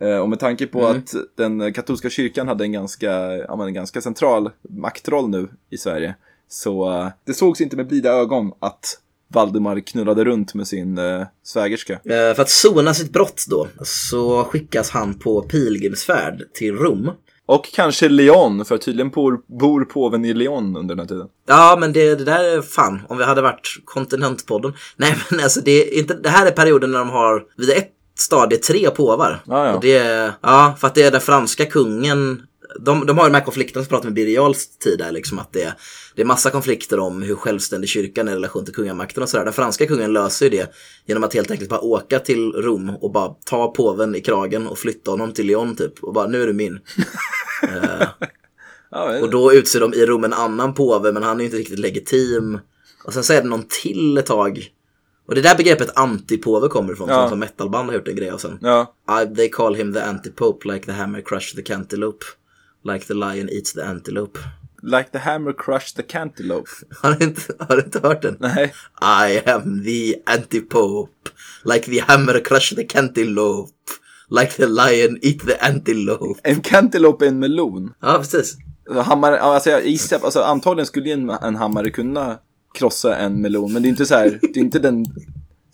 Eh, 0.00 0.18
och 0.18 0.28
med 0.28 0.40
tanke 0.40 0.66
på 0.66 0.86
att 0.86 1.14
den 1.36 1.72
katolska 1.72 2.10
kyrkan 2.10 2.48
hade 2.48 2.64
en 2.64 2.72
ganska, 2.72 3.36
ja, 3.36 3.56
men 3.56 3.66
en 3.66 3.74
ganska 3.74 4.00
central 4.00 4.50
maktroll 4.68 5.28
nu 5.28 5.48
i 5.70 5.78
Sverige. 5.78 6.14
Så 6.48 6.92
eh, 6.92 7.08
det 7.24 7.34
sågs 7.34 7.60
inte 7.60 7.76
med 7.76 7.88
blida 7.88 8.10
ögon 8.10 8.52
att 8.58 8.98
Valdemar 9.32 9.80
knullade 9.80 10.24
runt 10.24 10.54
med 10.54 10.68
sin 10.68 10.98
eh, 10.98 11.22
svägerska. 11.44 11.92
Eh, 11.92 12.34
För 12.34 12.40
att 12.40 12.50
sona 12.50 12.94
sitt 12.94 13.12
brott 13.12 13.44
då 13.50 13.68
så 13.84 14.44
skickas 14.44 14.90
han 14.90 15.14
på 15.14 15.42
pilgrimsfärd 15.42 16.42
till 16.54 16.74
Rom. 16.76 17.10
Och 17.46 17.68
kanske 17.74 18.08
Leon, 18.08 18.64
för 18.64 18.78
tydligen 18.78 19.10
bor, 19.10 19.40
bor 19.60 19.84
påven 19.84 20.24
i 20.24 20.34
Leon 20.34 20.76
under 20.76 20.94
den 20.94 20.98
här 20.98 21.06
tiden. 21.06 21.26
Ja, 21.48 21.76
men 21.80 21.92
det, 21.92 22.14
det 22.14 22.24
där 22.24 22.44
är 22.44 22.62
fan, 22.62 23.00
om 23.08 23.18
vi 23.18 23.24
hade 23.24 23.42
varit 23.42 23.68
kontinentpodden. 23.84 24.72
Nej, 24.96 25.16
men 25.30 25.40
alltså 25.40 25.60
det, 25.60 25.70
är 25.70 25.98
inte, 25.98 26.14
det 26.14 26.28
här 26.28 26.46
är 26.46 26.50
perioden 26.50 26.90
när 26.92 26.98
de 26.98 27.10
har 27.10 27.42
vid 27.56 27.70
ett 27.70 27.90
stadie 28.18 28.58
tre 28.58 28.90
påvar. 28.90 29.42
Ja, 29.46 29.66
ja. 29.66 29.74
Och 29.74 29.80
det 29.80 30.32
ja, 30.40 30.74
för 30.78 30.86
att 30.86 30.94
det 30.94 31.02
är 31.02 31.10
den 31.10 31.20
franska 31.20 31.66
kungen. 31.66 32.42
De, 32.80 33.06
de 33.06 33.18
har 33.18 33.24
ju 33.26 33.30
de 33.30 33.34
här 33.38 33.44
konflikterna 33.44 33.84
som 33.84 33.88
pratar 33.90 34.04
med 34.04 34.14
Birger 34.14 34.34
Jarls 34.34 34.78
tid 34.78 34.98
där, 34.98 35.12
liksom 35.12 35.38
att 35.38 35.52
det, 35.52 35.74
det 36.14 36.22
är 36.22 36.26
massa 36.26 36.50
konflikter 36.50 36.98
om 36.98 37.22
hur 37.22 37.34
självständig 37.34 37.90
kyrkan 37.90 38.28
är 38.28 38.32
i 38.32 38.34
relation 38.34 38.64
till 38.64 38.74
kungamakten 38.74 39.22
och 39.22 39.28
sådär. 39.28 39.44
Den 39.44 39.52
franska 39.52 39.86
kungen 39.86 40.12
löser 40.12 40.46
ju 40.46 40.50
det 40.50 40.72
genom 41.06 41.24
att 41.24 41.34
helt 41.34 41.50
enkelt 41.50 41.70
bara 41.70 41.80
åka 41.80 42.18
till 42.18 42.52
Rom 42.52 42.90
och 42.90 43.12
bara 43.12 43.34
ta 43.46 43.72
påven 43.72 44.14
i 44.14 44.20
kragen 44.20 44.66
och 44.66 44.78
flytta 44.78 45.10
honom 45.10 45.32
till 45.32 45.46
Lyon 45.46 45.76
typ. 45.76 46.04
Och 46.04 46.12
bara, 46.12 46.26
nu 46.26 46.42
är 46.42 46.46
du 46.46 46.52
min. 46.52 46.78
Ja, 48.90 49.06
men- 49.08 49.22
Och 49.22 49.30
då 49.30 49.52
utser 49.52 49.80
de 49.80 49.94
i 49.94 50.06
Rom 50.06 50.24
en 50.24 50.32
annan 50.32 50.74
påve, 50.74 51.12
men 51.12 51.22
han 51.22 51.36
är 51.36 51.40
ju 51.40 51.44
inte 51.44 51.56
riktigt 51.56 51.78
legitim. 51.78 52.58
Och 53.04 53.12
sen 53.14 53.24
så 53.24 53.32
är 53.32 53.42
det 53.42 53.48
någon 53.48 53.64
till 53.82 54.18
ett 54.18 54.26
tag. 54.26 54.68
Och 55.28 55.34
det 55.34 55.40
är 55.40 55.42
där 55.42 55.56
begreppet 55.56 55.90
antipåve 55.98 56.68
kommer 56.68 56.92
ifrån, 56.92 57.08
Ja. 57.08 57.28
som 57.28 57.38
metalband 57.38 57.88
har 57.88 57.94
gjort 57.94 58.08
en 58.08 58.16
grej 58.16 58.30
av 58.30 58.38
sen. 58.38 58.58
ja. 58.60 58.94
I, 59.22 59.34
they 59.36 59.48
call 59.48 59.74
him 59.74 59.92
the 59.94 60.00
antipope, 60.00 60.68
like 60.72 60.86
the 60.86 60.92
hammer 60.92 61.20
crush 61.20 61.54
the 61.56 61.62
cantaloupe. 61.62 62.24
Like 62.84 63.06
the 63.06 63.14
lion 63.14 63.48
eats 63.48 63.72
the 63.72 63.84
antelope. 63.84 64.38
Like 64.82 65.12
the 65.12 65.18
hammer 65.18 65.52
crushed 65.52 65.96
the 65.96 66.02
cantaloupe. 66.02 66.70
Har 67.02 67.12
du 67.12 67.24
inte, 67.24 67.40
har 67.58 67.76
du 67.76 67.82
inte 67.82 68.00
hört 68.00 68.22
den? 68.22 68.36
Nej. 68.40 68.72
I 69.02 69.50
am 69.50 69.84
the 69.84 70.16
antipope. 70.26 71.30
Like 71.64 71.90
the 71.90 72.00
hammer 72.00 72.40
crush 72.44 72.74
the 72.74 72.84
cantaloupe. 72.84 73.72
Like 74.30 74.52
the 74.56 74.66
lion 74.66 75.18
eat 75.22 75.38
the 75.46 75.58
antelope. 75.60 76.40
En 76.42 76.60
cantaloupe 76.60 77.24
är 77.24 77.28
en 77.28 77.38
melon. 77.38 77.92
Ja, 78.00 78.18
precis. 78.18 78.56
Hammare, 78.90 79.36
ja, 79.36 79.54
alltså 79.54 79.70
jag 79.70 79.86
gissar, 79.86 80.20
alltså 80.24 80.42
antagligen 80.42 80.86
skulle 80.86 81.12
en, 81.12 81.30
en 81.30 81.56
hammare 81.56 81.90
kunna 81.90 82.38
krossa 82.74 83.16
en 83.16 83.40
melon, 83.40 83.72
men 83.72 83.82
det 83.82 83.88
är 83.88 83.90
inte 83.90 84.06
så 84.06 84.14
här, 84.14 84.38
det 84.42 84.60
är 84.60 84.64
inte 84.64 84.78
den 84.78 85.06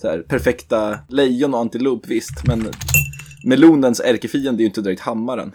så 0.01 0.09
här, 0.09 0.18
perfekta 0.23 0.99
lejon 1.09 1.55
och 1.55 1.61
antilop 1.61 2.07
visst, 2.07 2.47
men 2.47 2.71
melonens 3.44 4.01
ärkefiende 4.01 4.61
är 4.61 4.64
ju 4.64 4.66
inte 4.66 4.81
direkt 4.81 5.03
hammaren. 5.03 5.53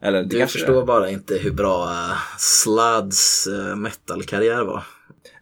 Eller 0.00 0.24
Du 0.24 0.46
förstår 0.46 0.84
bara 0.84 1.10
inte 1.10 1.34
hur 1.34 1.50
bra 1.50 1.84
uh, 1.84 2.16
Slads 2.38 3.48
uh, 3.50 3.76
metalkarriär 3.76 4.64
var. 4.64 4.84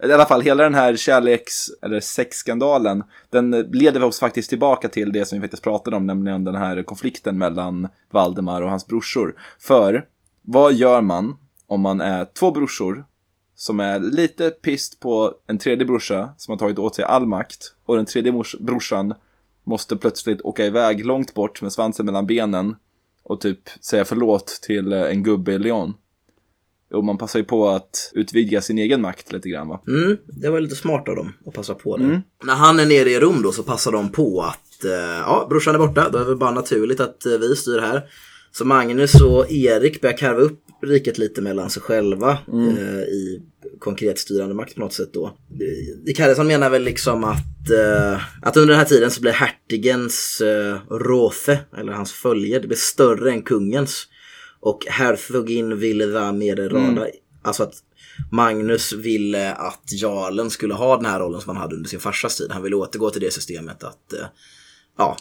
I 0.03 0.13
alla 0.13 0.27
fall, 0.27 0.41
hela 0.41 0.63
den 0.63 0.75
här 0.75 0.97
kärleks 0.97 1.67
eller 1.83 2.01
sexskandalen, 2.01 3.05
den 3.31 3.51
leder 3.51 4.05
oss 4.05 4.21
faktiskt 4.21 4.49
tillbaka 4.49 4.89
till 4.89 5.13
det 5.13 5.25
som 5.25 5.39
vi 5.39 5.43
faktiskt 5.43 5.63
pratade 5.63 5.97
om, 5.97 6.07
nämligen 6.07 6.45
den 6.45 6.55
här 6.55 6.83
konflikten 6.83 7.39
mellan 7.39 7.89
Valdemar 8.11 8.63
och 8.63 8.71
hans 8.71 8.87
brorsor. 8.87 9.35
För, 9.59 10.05
vad 10.43 10.75
gör 10.75 11.01
man 11.01 11.37
om 11.67 11.81
man 11.81 12.01
är 12.01 12.25
två 12.25 12.51
brorsor 12.51 13.05
som 13.55 13.81
är 13.81 14.01
lite 14.01 14.51
pist 14.51 15.01
på 15.01 15.35
en 15.47 15.59
tredje 15.59 15.87
brorsa 15.87 16.35
som 16.37 16.53
har 16.53 16.59
tagit 16.59 16.79
åt 16.79 16.95
sig 16.95 17.05
all 17.05 17.27
makt 17.27 17.75
och 17.87 17.97
den 17.97 18.07
tredje 18.07 18.43
brorsan 18.61 19.15
måste 19.65 19.97
plötsligt 19.97 20.41
åka 20.41 20.67
iväg 20.67 21.07
långt 21.07 21.35
bort 21.35 21.63
med 21.63 21.73
svansen 21.73 22.07
mellan 22.07 22.27
benen 22.27 22.77
och 23.29 23.41
typ 23.41 23.59
säga 23.81 24.05
förlåt 24.05 24.59
till 24.63 24.93
eh, 24.93 25.03
en 25.03 25.23
gubbe 25.23 25.53
i 25.53 25.59
Leon. 25.59 25.95
Och 26.93 27.05
man 27.05 27.19
passar 27.19 27.39
ju 27.39 27.45
på 27.45 27.69
att 27.69 28.13
utvidga 28.15 28.61
sin 28.61 28.79
egen 28.79 29.01
makt 29.01 29.33
lite 29.33 29.49
grann 29.49 29.69
va? 29.69 29.83
Mm, 29.89 30.17
det 30.27 30.51
var 30.51 30.61
lite 30.61 30.77
smart 30.77 31.09
av 31.09 31.17
dem 31.17 31.33
att 31.47 31.55
passa 31.55 31.75
på 31.75 31.97
det. 31.97 32.23
När 32.45 32.55
han 32.55 32.81
är 32.81 32.87
nere 32.87 33.11
i 33.11 33.21
Rom 33.21 33.43
då 33.43 33.53
så 33.53 33.63
passar 33.63 33.93
de 33.93 34.13
på 34.13 34.43
att, 34.43 34.85
eh, 34.85 34.91
ja, 35.21 35.47
brorsan 35.51 35.75
är 35.75 35.79
borta, 35.79 36.09
då 36.11 36.19
är 36.19 36.25
det 36.25 36.37
bara 36.37 36.51
naturligt 36.51 37.01
att 37.01 37.27
eh, 37.27 37.39
vi 37.39 37.57
styr 37.57 37.79
här. 37.79 38.03
Så 38.53 38.65
Magnus 38.65 39.23
och 39.23 39.51
Erik 39.51 40.01
börjar 40.01 40.17
karva 40.17 40.41
upp 40.41 40.63
riket 40.83 41.19
lite 41.19 41.43
mellan 41.43 41.71
sig 41.71 41.83
själva 41.83 42.39
eh, 42.53 43.01
i 43.01 43.43
konkret 43.79 44.19
styrande 44.19 44.55
makt 44.55 44.75
på 44.75 44.81
något 44.81 44.93
sätt 44.93 45.13
då. 45.13 45.37
Dick 46.07 46.21
Harrison 46.21 46.47
menar 46.47 46.71
väl 46.71 46.83
liksom 46.83 47.25
att, 47.25 47.71
eh, 47.71 48.23
att 48.43 48.57
under 48.57 48.69
den 48.69 48.79
här 48.79 48.85
tiden 48.85 49.11
så 49.11 49.21
blir 49.21 49.33
hertigens 49.33 50.41
eh, 50.41 50.79
råfe, 50.91 51.59
eller 51.77 51.93
hans 51.93 52.13
följe, 52.13 52.59
det 52.59 52.67
blir 52.67 52.79
större 52.79 53.31
än 53.31 53.43
kungens. 53.43 54.09
Och 54.61 54.87
hertugin 54.89 55.79
ville 55.79 56.07
där 56.07 56.33
med 56.33 56.73
rada, 56.73 57.07
alltså 57.43 57.63
att 57.63 57.75
Magnus 58.31 58.93
ville 58.93 59.53
att 59.53 59.93
jarlen 60.03 60.51
skulle 60.51 60.75
ha 60.75 60.97
den 60.97 61.07
här 61.07 61.21
rollen 61.21 61.41
som 61.41 61.57
han 61.57 61.63
hade 61.63 61.77
under 61.77 61.89
sin 61.89 62.01
farsas 62.01 62.37
tid. 62.37 62.51
Han 62.51 62.63
ville 62.63 62.77
återgå 62.77 63.11
till 63.11 63.21
det 63.21 63.33
systemet 63.33 63.85
att, 63.85 64.13
eh, 64.13 64.27
ja, 64.99 65.17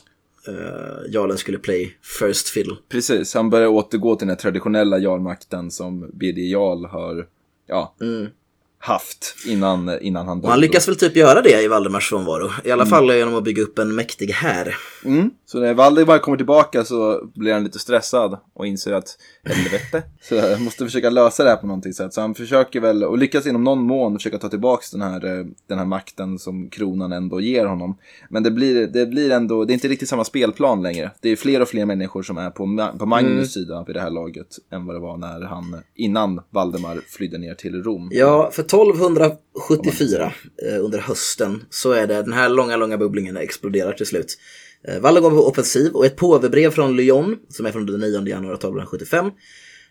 eh, 0.47 1.13
jarlen 1.13 1.37
skulle 1.37 1.57
play 1.57 1.97
first 2.19 2.49
fiddle. 2.49 2.75
Precis, 2.89 3.33
han 3.33 3.49
börjar 3.49 3.67
återgå 3.67 4.15
till 4.15 4.27
den 4.27 4.35
här 4.35 4.41
traditionella 4.41 4.99
jarlmakten 4.99 5.71
som 5.71 6.11
Birger 6.13 6.51
Jarl 6.51 6.85
har, 6.85 7.27
ja, 7.67 7.95
haft 8.85 9.35
innan, 9.45 10.01
innan 10.01 10.27
han 10.27 10.41
Och 10.41 10.49
han 10.49 10.59
lyckas 10.59 10.87
väl 10.87 10.95
typ 10.95 11.15
göra 11.15 11.41
det 11.41 11.63
i 11.63 11.67
Valdemars 11.67 12.09
frånvaro. 12.09 12.49
I 12.63 12.71
alla 12.71 12.85
fall 12.85 13.15
genom 13.15 13.35
att 13.35 13.43
bygga 13.43 13.63
upp 13.63 13.79
en 13.79 13.95
mäktig 13.95 14.31
här. 14.31 14.75
Mm. 15.05 15.29
Så 15.45 15.59
när 15.59 15.73
Valdemar 15.73 16.19
kommer 16.19 16.37
tillbaka 16.37 16.83
så 16.83 17.29
blir 17.35 17.53
han 17.53 17.63
lite 17.63 17.79
stressad 17.79 18.39
och 18.53 18.67
inser 18.67 18.93
att 18.93 19.17
helvete, 19.43 20.03
så 20.21 20.35
jag 20.35 20.61
måste 20.61 20.85
försöka 20.85 21.09
lösa 21.09 21.43
det 21.43 21.49
här 21.49 21.57
på 21.57 21.67
någonting 21.67 21.93
sätt. 21.93 22.13
Så 22.13 22.21
han 22.21 22.35
försöker 22.35 22.79
väl, 22.79 23.03
och 23.03 23.17
lyckas 23.17 23.47
inom 23.47 23.63
någon 23.63 23.81
mån 23.81 24.17
försöka 24.17 24.37
ta 24.37 24.49
tillbaka 24.49 24.83
den 24.91 25.01
här, 25.01 25.25
eh, 25.25 25.45
den 25.67 25.77
här 25.77 25.85
makten 25.85 26.39
som 26.39 26.69
kronan 26.69 27.11
ändå 27.11 27.41
ger 27.41 27.65
honom. 27.65 27.97
Men 28.29 28.43
det 28.43 28.51
blir, 28.51 28.87
det 28.87 29.05
blir 29.05 29.31
ändå, 29.31 29.65
det 29.65 29.71
är 29.71 29.75
inte 29.75 29.87
riktigt 29.87 30.09
samma 30.09 30.23
spelplan 30.23 30.83
längre. 30.83 31.11
Det 31.21 31.29
är 31.29 31.35
fler 31.35 31.61
och 31.61 31.67
fler 31.67 31.85
människor 31.85 32.23
som 32.23 32.37
är 32.37 32.49
på, 32.49 32.91
på 32.99 33.05
Magnus 33.05 33.53
sida 33.53 33.83
vid 33.87 33.95
det 33.95 34.01
här 34.01 34.09
laget 34.09 34.47
än 34.71 34.85
vad 34.85 34.95
det 34.95 34.99
var 34.99 35.17
när 35.17 35.41
han, 35.41 35.81
innan 35.95 36.41
Valdemar 36.49 36.99
flydde 37.07 37.37
ner 37.37 37.53
till 37.53 37.83
Rom. 37.83 38.09
Ja, 38.11 38.49
för 38.51 38.63
1274 38.81 40.33
eh, 40.65 40.83
under 40.85 40.99
hösten 40.99 41.63
så 41.69 41.91
är 41.91 42.07
det 42.07 42.21
den 42.21 42.33
här 42.33 42.49
långa, 42.49 42.77
långa 42.77 42.97
bubblingen 42.97 43.37
exploderar 43.37 43.93
till 43.93 44.05
slut. 44.05 44.37
Eh, 44.87 44.99
Valdemar 44.99 45.29
går 45.29 45.37
på 45.37 45.47
offensiv 45.47 45.91
och 45.91 46.05
ett 46.05 46.15
påvebrev 46.15 46.71
från 46.71 46.95
Lyon, 46.95 47.37
som 47.49 47.65
är 47.65 47.71
från 47.71 47.85
den 47.85 47.99
9 47.99 48.09
januari 48.27 48.55
1275, 48.55 49.31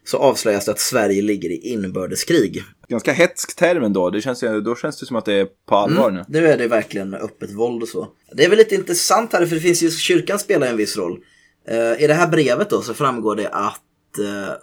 så 0.05 0.19
avslöjas 0.19 0.65
det 0.65 0.71
att 0.71 0.81
Sverige 0.81 1.23
ligger 1.23 1.51
i 1.51 1.57
inbördeskrig. 1.57 2.63
Ganska 2.89 3.13
hetsk 3.13 3.57
term 3.57 3.85
ändå, 3.85 4.11
det 4.11 4.21
känns, 4.21 4.41
då 4.65 4.77
känns 4.77 5.01
det 5.01 5.07
som 5.07 5.17
att 5.17 5.25
det 5.25 5.35
är 5.35 5.47
på 5.69 5.75
allvar 5.77 6.11
nu. 6.11 6.25
Nu 6.29 6.47
är 6.47 6.59
det 6.59 6.69
verkligen 6.69 7.15
öppet 7.15 7.51
våld 7.53 7.83
och 7.83 7.89
så. 7.89 8.09
Det 8.33 8.45
är 8.45 8.49
väl 8.49 8.59
lite 8.59 8.75
intressant 8.75 9.33
här, 9.33 9.47
för 9.47 9.55
det 9.55 9.61
finns 9.61 9.83
ju, 9.83 9.91
kyrkan 9.91 10.39
spelar 10.39 10.67
en 10.67 10.77
viss 10.77 10.97
roll. 10.97 11.19
Eh, 11.69 12.03
I 12.05 12.07
det 12.07 12.15
här 12.15 12.29
brevet 12.29 12.71
då 12.71 12.83
så 12.83 12.95
framgår 12.95 13.37
det 13.37 13.49
att, 13.49 14.19
eh, 14.19 14.55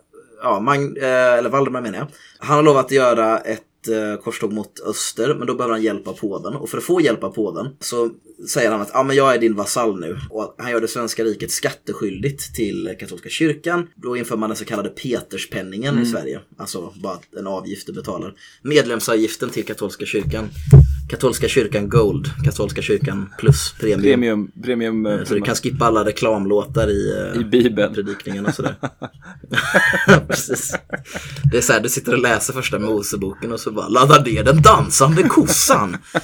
ja, 0.43 0.59
Mag- 0.59 0.97
eh, 0.97 1.37
eller 1.37 1.49
Valdemar 1.49 1.81
menar 1.81 1.97
jag, 1.97 2.07
han 2.39 2.55
har 2.55 2.63
lovat 2.63 2.85
att 2.85 2.91
göra 2.91 3.39
ett 3.39 3.63
eh, 3.87 4.23
korståg 4.23 4.53
mot 4.53 4.79
öster, 4.79 5.35
men 5.35 5.47
då 5.47 5.55
behöver 5.55 5.73
han 5.73 5.83
hjälp 5.83 6.07
av 6.07 6.13
påven. 6.13 6.53
Och 6.53 6.69
för 6.69 6.77
att 6.77 6.83
få 6.83 7.01
hjälp 7.01 7.23
av 7.23 7.29
påven 7.29 7.67
så 7.79 8.09
säger 8.49 8.71
han 8.71 8.81
att 8.81 8.89
ja, 8.93 9.03
men 9.03 9.15
jag 9.15 9.33
är 9.35 9.39
din 9.39 9.55
vasall 9.55 9.99
nu. 9.99 10.17
Och 10.29 10.55
han 10.57 10.71
gör 10.71 10.81
det 10.81 10.87
svenska 10.87 11.23
riket 11.23 11.51
skatteskyldigt 11.51 12.55
till 12.55 12.95
katolska 12.99 13.29
kyrkan. 13.29 13.87
Då 13.95 14.17
inför 14.17 14.37
man 14.37 14.49
den 14.49 14.57
så 14.57 14.65
kallade 14.65 14.89
Peterspenningen 14.89 16.01
i 16.01 16.05
Sverige. 16.05 16.39
Alltså 16.57 16.93
bara 17.03 17.17
en 17.37 17.47
avgift 17.47 17.87
du 17.87 17.93
betalar. 17.93 18.33
Medlemsavgiften 18.61 19.49
till 19.49 19.65
katolska 19.65 20.05
kyrkan. 20.05 20.49
Katolska 21.09 21.47
kyrkan 21.47 21.89
Gold, 21.89 22.27
katolska 22.45 22.81
kyrkan 22.81 23.33
plus 23.39 23.73
premium. 23.79 24.01
Premium, 24.01 24.51
premium 24.63 25.05
eh, 25.05 25.23
Så 25.23 25.33
du 25.33 25.41
kan 25.41 25.55
skippa 25.55 25.85
alla 25.85 26.05
reklamlåtar 26.05 26.89
i, 26.89 27.13
eh, 27.17 27.41
i 27.41 27.43
Bibeln. 27.43 27.93
predikningen 27.93 28.45
och 28.45 28.53
sådär. 28.53 28.75
Precis. 30.27 30.75
Det 31.51 31.57
är 31.57 31.61
så 31.61 31.73
här, 31.73 31.79
du 31.79 31.89
sitter 31.89 32.13
och 32.13 32.19
läser 32.19 32.53
första 32.53 32.79
Moseboken 32.79 33.51
och 33.51 33.59
så 33.59 33.70
bara 33.71 33.87
laddar 33.87 34.25
ner 34.25 34.43
den 34.43 34.61
dansande 34.61 35.23
kossan. 35.23 35.97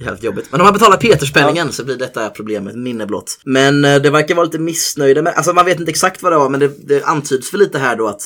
Helt 0.00 0.22
jobbigt. 0.22 0.48
Men 0.50 0.60
om 0.60 0.64
man 0.64 0.72
betalar 0.72 0.96
Peterspenningen 0.96 1.72
så 1.72 1.84
blir 1.84 1.96
detta 1.96 2.30
problemet 2.30 2.76
minne 2.76 3.06
blott. 3.06 3.40
Men 3.44 3.84
eh, 3.84 3.96
det 3.96 4.10
verkar 4.10 4.34
vara 4.34 4.44
lite 4.44 4.58
missnöjda 4.58 5.22
med, 5.22 5.34
alltså 5.34 5.52
man 5.52 5.64
vet 5.64 5.80
inte 5.80 5.90
exakt 5.90 6.22
vad 6.22 6.32
det 6.32 6.38
var 6.38 6.48
men 6.48 6.60
det, 6.60 6.88
det 6.88 7.04
antyds 7.04 7.50
för 7.50 7.58
lite 7.58 7.78
här 7.78 7.96
då 7.96 8.06
att, 8.06 8.22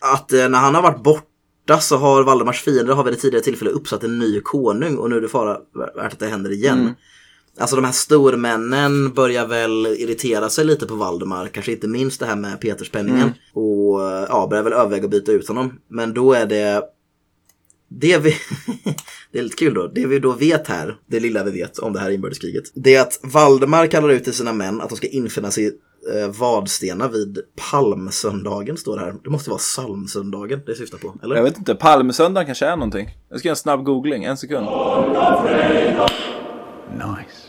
att 0.00 0.32
eh, 0.32 0.48
när 0.48 0.58
han 0.58 0.74
har 0.74 0.82
varit 0.82 1.02
borta 1.02 1.80
så 1.80 1.96
har 1.96 2.22
Valdemars 2.22 2.62
fiender 2.62 2.94
har 2.94 3.04
vid 3.04 3.14
ett 3.14 3.20
tidigare 3.20 3.44
tillfälle 3.44 3.70
uppsatt 3.70 4.04
en 4.04 4.18
ny 4.18 4.40
konung 4.40 4.96
och 4.96 5.10
nu 5.10 5.16
är 5.16 5.20
det 5.20 5.28
fara 5.28 5.58
värt 5.96 6.12
att 6.12 6.18
det 6.18 6.26
händer 6.26 6.52
igen. 6.52 6.94
Alltså 7.58 7.76
de 7.76 7.84
här 7.84 7.92
stormännen 7.92 9.12
börjar 9.12 9.46
väl 9.46 9.86
irritera 9.86 10.48
sig 10.48 10.64
lite 10.64 10.86
på 10.86 10.94
Valdemar, 10.94 11.48
kanske 11.48 11.72
inte 11.72 11.88
minst 11.88 12.20
det 12.20 12.26
här 12.26 12.36
med 12.36 12.60
Peterspenningen. 12.60 13.32
Och 13.52 14.10
eh, 14.10 14.26
ja, 14.28 14.46
börjar 14.50 14.64
väl 14.64 14.72
överväga 14.72 15.04
att 15.04 15.10
byta 15.10 15.32
ut 15.32 15.48
honom. 15.48 15.72
Men 15.88 16.14
då 16.14 16.32
är 16.32 16.46
det 16.46 16.82
det 17.88 18.18
vi, 18.18 18.34
det 19.32 19.38
är 19.38 19.42
lite 19.42 19.56
kul 19.56 19.74
då, 19.74 19.86
det 19.86 20.06
vi 20.06 20.18
då 20.18 20.32
vet 20.32 20.68
här, 20.68 20.96
det 21.06 21.20
lilla 21.20 21.44
vi 21.44 21.50
vet 21.50 21.78
om 21.78 21.92
det 21.92 22.00
här 22.00 22.10
inbördeskriget, 22.10 22.64
det 22.74 22.94
är 22.94 23.00
att 23.00 23.20
Valdemar 23.22 23.86
kallar 23.86 24.08
ut 24.08 24.24
till 24.24 24.32
sina 24.32 24.52
män 24.52 24.80
att 24.80 24.88
de 24.88 24.96
ska 24.96 25.06
infinna 25.06 25.50
sig 25.50 25.64
i 25.64 25.72
eh, 26.20 26.28
Vadstena 26.28 27.08
vid 27.08 27.38
palmsöndagen, 27.70 28.76
står 28.76 28.96
det 28.96 29.04
här. 29.04 29.14
Det 29.24 29.30
måste 29.30 29.50
vara 29.50 29.58
psalmsöndagen 29.58 30.60
det 30.66 30.74
syftar 30.74 30.98
på, 30.98 31.14
eller? 31.22 31.36
Jag 31.36 31.42
vet 31.42 31.58
inte, 31.58 31.74
palmsöndagen 31.74 32.46
kanske 32.46 32.66
är 32.66 32.76
någonting. 32.76 33.08
Jag 33.28 33.38
ska 33.38 33.48
göra 33.48 33.52
en 33.52 33.56
snabb 33.56 33.84
googling, 33.84 34.24
en 34.24 34.36
sekund. 34.36 34.66
Nice. 36.92 37.46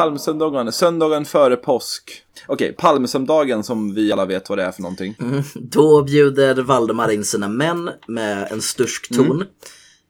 Palmsöndagen, 0.00 0.72
söndagen 0.72 1.24
före 1.24 1.56
påsk. 1.56 2.22
Okej, 2.46 2.72
palmsöndagen 2.78 3.64
som 3.64 3.94
vi 3.94 4.12
alla 4.12 4.24
vet 4.26 4.48
vad 4.48 4.58
det 4.58 4.64
är 4.64 4.72
för 4.72 4.82
någonting. 4.82 5.14
Då 5.54 6.02
bjuder 6.02 6.54
Valdemar 6.62 7.10
in 7.10 7.24
sina 7.24 7.48
män 7.48 7.90
med 8.08 8.48
en 8.52 8.62
stursk 8.62 9.14
ton. 9.16 9.44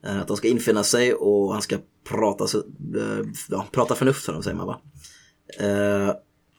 Eh, 0.07 0.21
Att 0.21 0.29
de 0.29 0.37
ska 0.37 0.49
infinna 0.49 0.83
sig 0.83 1.15
och 1.15 1.53
han 1.53 1.63
ska 1.63 1.77
prata, 2.09 2.45
eh, 2.45 3.27
ja, 3.49 3.67
prata 3.73 3.95
förnuft 3.95 4.25
för 4.25 4.33
dem, 4.33 4.43
säger 4.43 4.57
man 4.57 4.67
va? 4.67 4.81
Eh, 5.61 6.15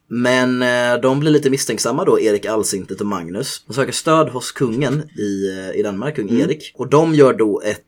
Men 0.08 0.60
de 1.02 1.20
blir 1.20 1.32
lite 1.32 1.50
misstänksamma 1.50 2.06
då, 2.06 2.20
Erik 2.20 2.46
Allsintet 2.46 3.02
och 3.02 3.08
Magnus. 3.08 3.64
De 3.68 3.74
söker 3.74 3.92
stöd 3.94 4.30
hos 4.30 4.52
kungen 4.52 5.10
i, 5.20 5.48
i 5.76 5.82
Danmark, 5.84 6.16
kung 6.16 6.30
Erik. 6.40 6.72
Och 6.76 6.90
de 6.90 7.14
gör 7.16 7.34
då 7.34 7.62
ett, 7.66 7.86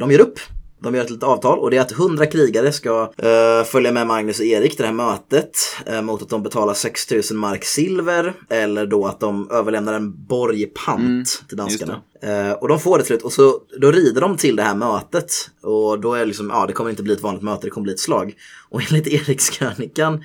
de 0.00 0.10
gör 0.12 0.20
upp. 0.20 0.38
De 0.82 0.94
gör 0.94 1.04
ett 1.04 1.10
litet 1.10 1.24
avtal 1.24 1.58
och 1.58 1.70
det 1.70 1.76
är 1.76 1.80
att 1.80 1.92
100 1.92 2.26
krigare 2.26 2.72
ska 2.72 3.12
eh, 3.18 3.64
följa 3.64 3.92
med 3.92 4.06
Magnus 4.06 4.38
och 4.38 4.44
Erik 4.44 4.70
till 4.70 4.80
det 4.80 4.86
här 4.86 4.94
mötet 4.94 5.58
eh, 5.86 6.02
mot 6.02 6.22
att 6.22 6.28
de 6.28 6.42
betalar 6.42 6.74
6000 6.74 7.36
mark 7.36 7.64
silver 7.64 8.34
eller 8.48 8.86
då 8.86 9.06
att 9.06 9.20
de 9.20 9.50
överlämnar 9.50 9.94
en 9.94 10.26
borg 10.26 10.66
pant 10.66 11.44
till 11.48 11.56
danskarna. 11.56 12.00
Eh, 12.22 12.52
och 12.52 12.68
de 12.68 12.80
får 12.80 12.98
det 12.98 13.04
till 13.04 13.08
slut 13.08 13.22
och 13.22 13.32
så 13.32 13.60
då 13.80 13.90
rider 13.90 14.20
de 14.20 14.36
till 14.36 14.56
det 14.56 14.62
här 14.62 14.74
mötet 14.74 15.32
och 15.62 16.00
då 16.00 16.14
är 16.14 16.18
det 16.18 16.26
liksom, 16.26 16.50
ja 16.50 16.66
det 16.66 16.72
kommer 16.72 16.90
inte 16.90 17.02
bli 17.02 17.12
ett 17.12 17.22
vanligt 17.22 17.42
möte, 17.42 17.66
det 17.66 17.70
kommer 17.70 17.84
bli 17.84 17.92
ett 17.92 18.00
slag. 18.00 18.34
Och 18.68 18.82
enligt 18.90 19.06
Erikskrönikan 19.28 20.24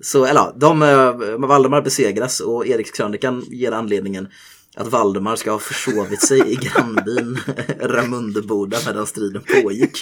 så, 0.00 0.24
eller 0.24 0.52
de, 0.56 0.78
Valdemar 1.48 1.82
besegras 1.82 2.40
och 2.40 2.66
Erikskrönikan 2.66 3.44
ger 3.48 3.72
anledningen 3.72 4.28
att 4.76 4.86
Valdemar 4.86 5.36
ska 5.36 5.50
ha 5.50 5.58
försovit 5.58 6.22
sig 6.22 6.52
i 6.52 6.54
grannbyn 6.54 7.38
Ramundeboda 7.80 8.78
medan 8.86 9.06
striden 9.06 9.42
pågick. 9.42 9.98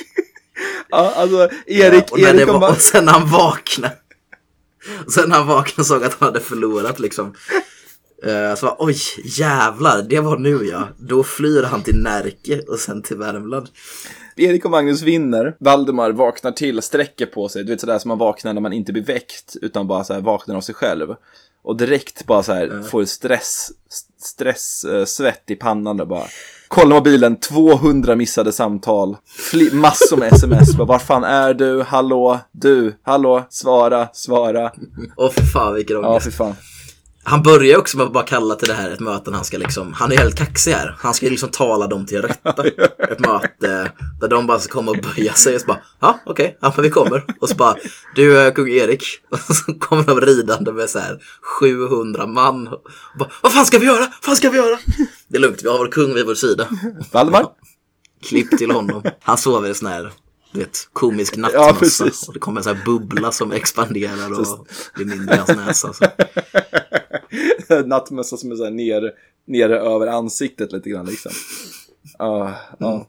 Ja, 0.91 1.13
alltså 1.17 1.49
Erik, 1.67 2.13
och, 2.13 2.21
när 2.21 2.33
det 2.33 2.39
Erik 2.39 2.49
och 2.49 2.61
var, 2.61 2.71
och 2.71 2.77
sen 2.77 3.05
när 3.05 3.13
han 3.13 3.31
vaknade 3.31 3.97
Sen 5.15 5.29
när 5.29 5.37
han 5.37 5.47
vaknade 5.47 5.85
såg 5.85 6.05
att 6.05 6.15
han 6.15 6.27
hade 6.27 6.41
förlorat 6.41 7.01
liksom. 7.01 7.35
Eh, 8.25 8.55
Så 8.55 8.67
bara, 8.67 8.77
oj 8.79 8.97
jävlar, 9.25 10.03
det 10.03 10.21
var 10.21 10.39
nu 10.39 10.65
ja. 10.65 10.89
Då 10.99 11.23
flyr 11.23 11.63
han 11.63 11.83
till 11.83 12.03
Närke 12.03 12.61
och 12.61 12.79
sen 12.79 13.03
till 13.03 13.17
Värmland. 13.17 13.69
Erik 14.37 14.65
och 14.65 14.71
Magnus 14.71 15.03
vinner. 15.03 15.57
Valdemar 15.61 16.11
vaknar 16.11 16.53
till, 16.53 16.83
sträcker 16.83 17.27
på 17.27 17.49
sig. 17.49 17.65
Du 17.65 17.73
vet 17.73 17.81
sådär 17.81 17.99
som 17.99 18.09
man 18.09 18.19
vaknar 18.19 18.53
när 18.53 18.61
man 18.61 18.73
inte 18.73 18.93
blir 18.93 19.05
väckt, 19.05 19.57
utan 19.63 19.87
bara 19.87 20.05
så 20.05 20.15
här 20.15 20.21
vaknar 20.21 20.57
av 20.57 20.61
sig 20.61 20.75
själv. 20.75 21.15
Och 21.63 21.77
direkt 21.77 22.27
bara 22.27 22.43
så 22.43 22.53
här 22.53 22.83
får 22.83 23.05
stress, 23.05 23.71
stress, 24.23 24.85
eh, 24.85 25.05
svett 25.05 25.51
i 25.51 25.55
pannan 25.55 26.01
och 26.01 26.09
bara. 26.09 26.25
Kolla 26.69 26.95
mobilen, 26.95 27.37
200 27.41 28.17
missade 28.17 28.53
samtal, 28.53 29.17
fli- 29.53 29.75
massor 29.75 30.17
med 30.17 30.33
sms. 30.33 30.77
Bara, 30.77 30.85
Var 30.85 30.99
fan 30.99 31.25
är 31.25 31.55
du? 31.55 31.83
Hallå? 31.83 32.39
Du? 32.53 32.95
Hallå? 33.03 33.45
Svara, 33.51 34.09
svara. 34.13 34.73
Och 35.17 35.35
för 35.35 35.43
fan 35.43 35.75
vilken 35.75 35.97
Ja, 35.97 36.09
ångest. 36.09 36.25
fy 36.27 36.31
fan. 36.33 36.55
Han 37.25 37.43
börjar 37.43 37.79
också 37.79 37.97
med 37.97 38.07
att 38.07 38.13
bara 38.13 38.25
kalla 38.25 38.55
till 38.55 38.69
det 38.69 38.75
här 38.75 38.91
ett 38.91 39.01
möte 39.01 39.31
han 39.31 39.45
ska 39.45 39.59
liksom, 39.59 39.93
han 39.93 40.13
är 40.13 40.17
helt 40.17 40.39
kaxig 40.39 40.73
här. 40.73 40.97
Han 40.99 41.15
ska 41.15 41.27
liksom 41.27 41.49
tala 41.49 41.87
dem 41.87 42.07
till 42.07 42.23
rätta. 42.23 42.65
Ett 42.99 43.21
möte 43.21 43.93
där 44.21 44.29
de 44.29 44.47
bara 44.47 44.59
ska 44.59 44.73
komma 44.73 44.91
och 44.91 44.99
böja 45.17 45.33
sig 45.33 45.55
och 45.55 45.61
så 45.61 45.67
bara, 45.67 45.81
ja 46.01 46.21
okej, 46.27 46.59
ja 46.61 46.73
men 46.77 46.83
vi 46.83 46.91
kommer. 46.91 47.25
Och 47.41 47.49
så 47.49 47.55
bara, 47.55 47.77
du 48.15 48.39
är 48.39 48.51
kung 48.51 48.69
Erik. 48.69 49.05
Och 49.29 49.39
så 49.39 49.75
kommer 49.75 50.05
de 50.05 50.21
ridande 50.21 50.73
med 50.73 50.91
så 50.91 50.99
här 50.99 51.19
700 51.61 52.27
man. 52.27 52.69
Och 52.69 52.83
bara, 53.19 53.31
vad 53.43 53.53
fan 53.53 53.67
ska 53.67 53.79
vi 53.79 53.87
göra? 53.87 54.01
Vad 54.01 54.13
fan 54.23 54.37
ska 54.37 54.51
vi 54.51 54.57
göra? 54.57 54.79
Det 55.29 55.37
är 55.37 55.41
lugnt, 55.41 55.61
vi 55.63 55.69
har 55.69 55.79
vår 55.79 55.89
kung 55.89 56.15
vid 56.15 56.27
vår 56.27 56.35
sida. 56.35 56.69
Valdemar? 57.13 57.47
Klipp 58.29 58.59
till 58.59 58.71
honom. 58.71 59.03
Han 59.23 59.39
sover 59.39 59.71
i 59.71 59.75
sån 59.75 59.89
här, 59.89 60.13
du 60.53 60.59
vet, 60.59 60.89
komisk 60.93 61.35
Ja, 61.37 61.41
nattmössa. 61.41 62.05
precis. 62.05 62.29
och 62.29 62.35
det 62.35 62.41
kommer 62.41 62.61
en 62.61 62.65
sån 62.65 62.77
här 62.77 62.85
bubbla 62.85 63.33
som 63.33 63.53
expanderar 63.53 64.41
och 64.41 64.67
blir 64.95 65.07
mindre 65.07 65.35
i 65.35 65.39
hans 65.39 65.49
näsa. 65.67 65.93
Så. 65.93 66.05
Nattmössa 67.87 68.37
som 68.37 68.53
är 68.53 68.57
så 68.57 68.65
här 68.65 68.71
nere, 68.71 69.11
nere 69.47 69.79
över 69.81 70.07
ansiktet 70.07 70.73
lite 70.73 70.91
grann 70.91 71.07
liksom. 71.07 71.33
Ja, 72.19 72.55
ja. 72.79 73.07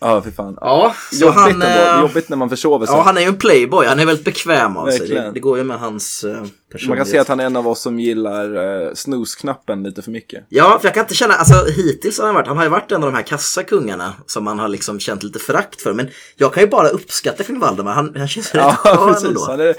Ja, 0.00 0.22
fy 0.24 0.30
fan. 0.30 0.58
Ja, 0.60 0.94
så 1.12 1.24
Jobbigt 1.24 1.38
han... 1.40 1.50
ändå. 1.52 1.66
eh, 1.66 2.00
Jobbigt 2.00 2.28
när 2.28 2.36
man 2.36 2.50
försover 2.50 2.86
sig. 2.86 2.96
Ja, 2.96 3.02
han 3.02 3.16
är 3.16 3.20
ju 3.20 3.26
en 3.26 3.36
playboy. 3.38 3.86
Han 3.86 4.00
är 4.00 4.06
väldigt 4.06 4.24
bekväm 4.24 4.76
av 4.76 4.90
sig. 4.90 5.08
Det, 5.08 5.30
det 5.34 5.40
går 5.40 5.58
ju 5.58 5.64
med 5.64 5.78
hans 5.78 6.24
uh, 6.24 6.30
personlighet. 6.32 6.88
Man 6.88 6.96
kan 6.96 7.06
se 7.06 7.18
att 7.18 7.28
han 7.28 7.40
är 7.40 7.44
en 7.46 7.56
av 7.56 7.68
oss 7.68 7.80
som 7.80 8.00
gillar 8.00 8.56
uh, 8.56 8.94
snusknappen 8.94 9.82
lite 9.82 10.02
för 10.02 10.10
mycket. 10.10 10.44
Ja, 10.48 10.78
för 10.80 10.88
jag 10.88 10.94
kan 10.94 11.00
inte 11.04 11.14
känna, 11.14 11.34
alltså 11.34 11.64
hittills 11.66 12.18
har 12.18 12.26
han 12.26 12.34
varit, 12.34 12.46
han 12.46 12.56
har 12.56 12.64
ju 12.64 12.70
varit 12.70 12.92
en 12.92 13.02
av 13.04 13.12
de 13.12 13.16
här 13.16 13.22
kassakungarna 13.22 14.12
som 14.26 14.44
man 14.44 14.58
har 14.58 14.68
liksom 14.68 15.00
känt 15.00 15.22
lite 15.22 15.38
förakt 15.38 15.82
för. 15.82 15.92
Men 15.92 16.08
jag 16.36 16.54
kan 16.54 16.62
ju 16.62 16.68
bara 16.68 16.88
uppskatta 16.88 17.44
kung 17.44 17.58
Valdemar. 17.58 17.92
Han, 17.92 18.14
han 18.16 18.28
känns 18.28 18.54
rätt 18.54 18.62
Ja, 18.64 18.76
skön 18.76 19.08
precis. 19.12 19.28
ändå. 19.28 19.44
Han 19.46 19.60
är 19.60 19.74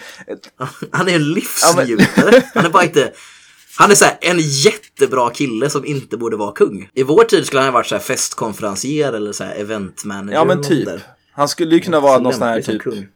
Han 0.92 1.10
är 1.10 1.16
en 1.16 1.34
livsnjutare. 1.34 2.44
Han 2.54 2.66
är 2.66 2.70
bara 2.70 2.84
inte... 2.84 3.12
Han 3.78 3.92
är 3.92 3.96
så 3.96 4.06
här, 4.06 4.18
en 4.22 4.40
jättebra 4.40 5.30
kille 5.30 5.70
som 5.70 5.86
inte 5.86 6.18
borde 6.18 6.38
vara 6.38 6.52
kung. 6.52 6.90
I 6.94 7.04
vår 7.04 7.24
tid 7.24 7.46
skulle 7.46 7.62
han 7.62 7.68
ha 7.68 7.74
varit 7.74 7.88
så 7.88 7.96
här 7.96 8.02
festkonferencier 8.02 9.14
eller 9.14 9.32
så 9.32 9.44
här 9.44 9.56
eventmanager. 9.56 10.34
ja, 10.34 10.46
men 10.46 10.64
typ. 10.64 10.90
Han 11.32 11.48
skulle 11.48 11.76
ju 11.76 11.82
kunna 11.82 12.00
vara 12.00 12.20
någon 12.20 12.34
sån 12.34 12.44
här 12.44 12.62
typ 12.62 12.82
kung. 12.82 13.08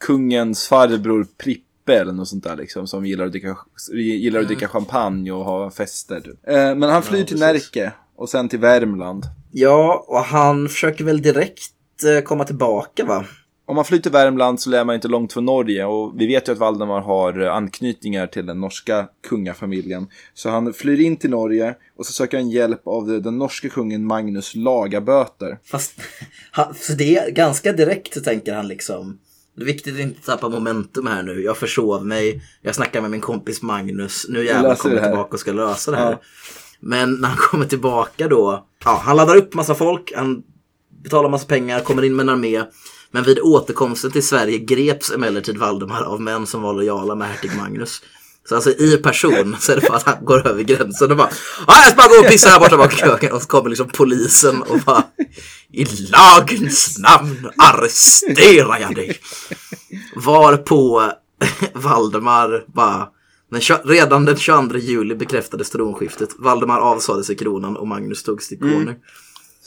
kungens 0.00 0.68
farbror 0.68 1.26
Prippe 1.42 1.94
eller 1.94 2.12
något 2.12 2.28
sånt 2.28 2.44
där 2.44 2.56
liksom. 2.56 2.86
Som 2.86 3.06
gillar 3.06 3.24
att 3.24 3.32
dricka, 3.32 3.56
gillar 3.92 4.40
att 4.40 4.44
Mm. 4.44 4.54
dricka 4.56 4.68
champagne 4.68 5.30
och 5.32 5.44
ha 5.44 5.70
fester. 5.70 6.20
Typ. 6.20 6.48
Eh, 6.48 6.54
men 6.54 6.82
han 6.82 7.02
flyr 7.02 7.24
till 7.24 7.38
Närke 7.38 7.92
och 8.16 8.28
sen 8.28 8.48
till 8.48 8.58
Värmland. 8.58 9.24
Ja, 9.52 10.04
och 10.08 10.18
han 10.24 10.68
försöker 10.68 11.04
väl 11.04 11.22
direkt 11.22 11.72
eh, 12.16 12.24
komma 12.24 12.44
tillbaka 12.44 13.04
va? 13.04 13.24
Om 13.68 13.76
man 13.76 13.84
flyr 13.84 13.98
till 13.98 14.12
Värmland 14.12 14.60
så 14.60 14.70
lär 14.70 14.84
man 14.84 14.94
inte 14.94 15.08
långt 15.08 15.32
från 15.32 15.44
Norge 15.44 15.84
och 15.84 16.20
vi 16.20 16.26
vet 16.26 16.48
ju 16.48 16.52
att 16.52 16.58
Valdemar 16.58 17.00
har 17.00 17.40
eh, 17.40 17.54
anknytningar 17.54 18.26
till 18.26 18.46
den 18.46 18.60
norska 18.60 19.08
kungafamiljen. 19.28 20.06
Så 20.34 20.50
han 20.50 20.72
flyr 20.74 21.00
in 21.00 21.16
till 21.16 21.30
Norge 21.30 21.74
och 21.96 22.06
så 22.06 22.12
söker 22.12 22.36
han 22.36 22.50
hjälp 22.50 22.86
av 22.86 23.06
den- 23.22 23.38
norska 23.38 23.68
kungen 23.68 24.04
Magnus 24.04 24.54
Lagaböter. 24.54 25.58
Fast 25.64 25.92
han, 26.50 26.74
så 26.74 26.92
det 26.92 27.16
är 27.16 27.30
ganska 27.30 27.72
direkt 27.72 28.14
så 28.14 28.20
tänker 28.20 28.54
han 28.54 28.68
liksom 28.68 29.18
det 29.56 29.62
är 29.62 29.66
viktigt 29.66 29.94
att 29.94 30.00
inte 30.00 30.26
tappa 30.26 30.48
momentum 30.48 31.06
här 31.06 31.22
nu. 31.22 31.42
Jag 31.42 31.56
försov 31.56 32.06
mig. 32.06 32.42
Jag 32.62 32.74
snackar 32.74 33.00
med 33.00 33.10
min 33.10 33.20
kompis 33.20 33.62
Magnus. 33.62 34.26
Nu 34.28 34.44
jävlar 34.44 34.74
kommer 34.74 34.94
jag 34.96 35.04
tillbaka 35.04 35.30
och 35.34 35.40
ska 35.40 35.52
lösa 35.52 35.90
det 35.90 35.96
här. 35.96 36.10
Ja. 36.10 36.20
Men 36.80 37.14
när 37.14 37.28
han 37.28 37.36
kommer 37.36 37.64
tillbaka 37.66 38.28
då. 38.28 38.66
Ja, 38.84 39.00
han 39.04 39.16
laddar 39.16 39.36
upp 39.36 39.54
massa 39.54 39.74
folk. 39.74 40.12
Han 40.16 40.42
betalar 41.02 41.28
massa 41.28 41.46
pengar, 41.46 41.80
kommer 41.80 42.04
in 42.04 42.16
med 42.16 42.22
en 42.22 42.28
armé. 42.28 42.62
Men 43.10 43.24
vid 43.24 43.40
återkomsten 43.40 44.10
till 44.10 44.26
Sverige 44.26 44.58
greps 44.58 45.10
emellertid 45.10 45.58
Valdemar 45.58 46.02
av 46.02 46.20
män 46.20 46.46
som 46.46 46.62
var 46.62 46.74
lojala 46.74 47.14
med 47.14 47.28
hertig 47.28 47.50
Magnus. 47.56 48.02
Så 48.48 48.54
alltså 48.54 48.70
i 48.70 48.96
person 48.96 49.56
så 49.60 49.72
är 49.72 49.76
det 49.76 49.88
bara 49.88 49.96
att 49.96 50.02
han 50.02 50.24
går 50.24 50.48
över 50.48 50.62
gränsen 50.62 51.10
och 51.10 51.16
bara 51.16 51.30
"Ja, 51.66 51.74
jag 51.76 51.86
ska 51.86 51.96
bara 51.96 52.08
gå 52.08 52.14
och 52.24 52.30
pissa 52.30 52.48
här 52.48 52.60
borta 52.60 52.76
bak 52.76 52.94
i 52.94 52.96
köken 52.96 53.32
och 53.32 53.42
så 53.42 53.48
kommer 53.48 53.68
liksom 53.68 53.88
polisen 53.88 54.62
och 54.62 54.80
bara 54.86 55.04
I 55.72 55.84
lagens 55.84 56.98
namn 56.98 57.50
arresterar 57.58 58.78
jag 58.80 58.94
dig. 58.94 59.18
Varpå 60.16 61.12
Valdemar 61.74 62.64
bara 62.66 63.08
den, 63.50 63.60
redan 63.84 64.24
den 64.24 64.36
22 64.36 64.78
juli 64.78 65.14
bekräftades 65.14 65.70
tronskiftet. 65.70 66.28
Valdemar 66.38 66.78
avsade 66.78 67.24
sig 67.24 67.36
kronan 67.36 67.76
och 67.76 67.86
Magnus 67.88 68.22
togs 68.22 68.48
till 68.48 68.58
konung. 68.58 68.94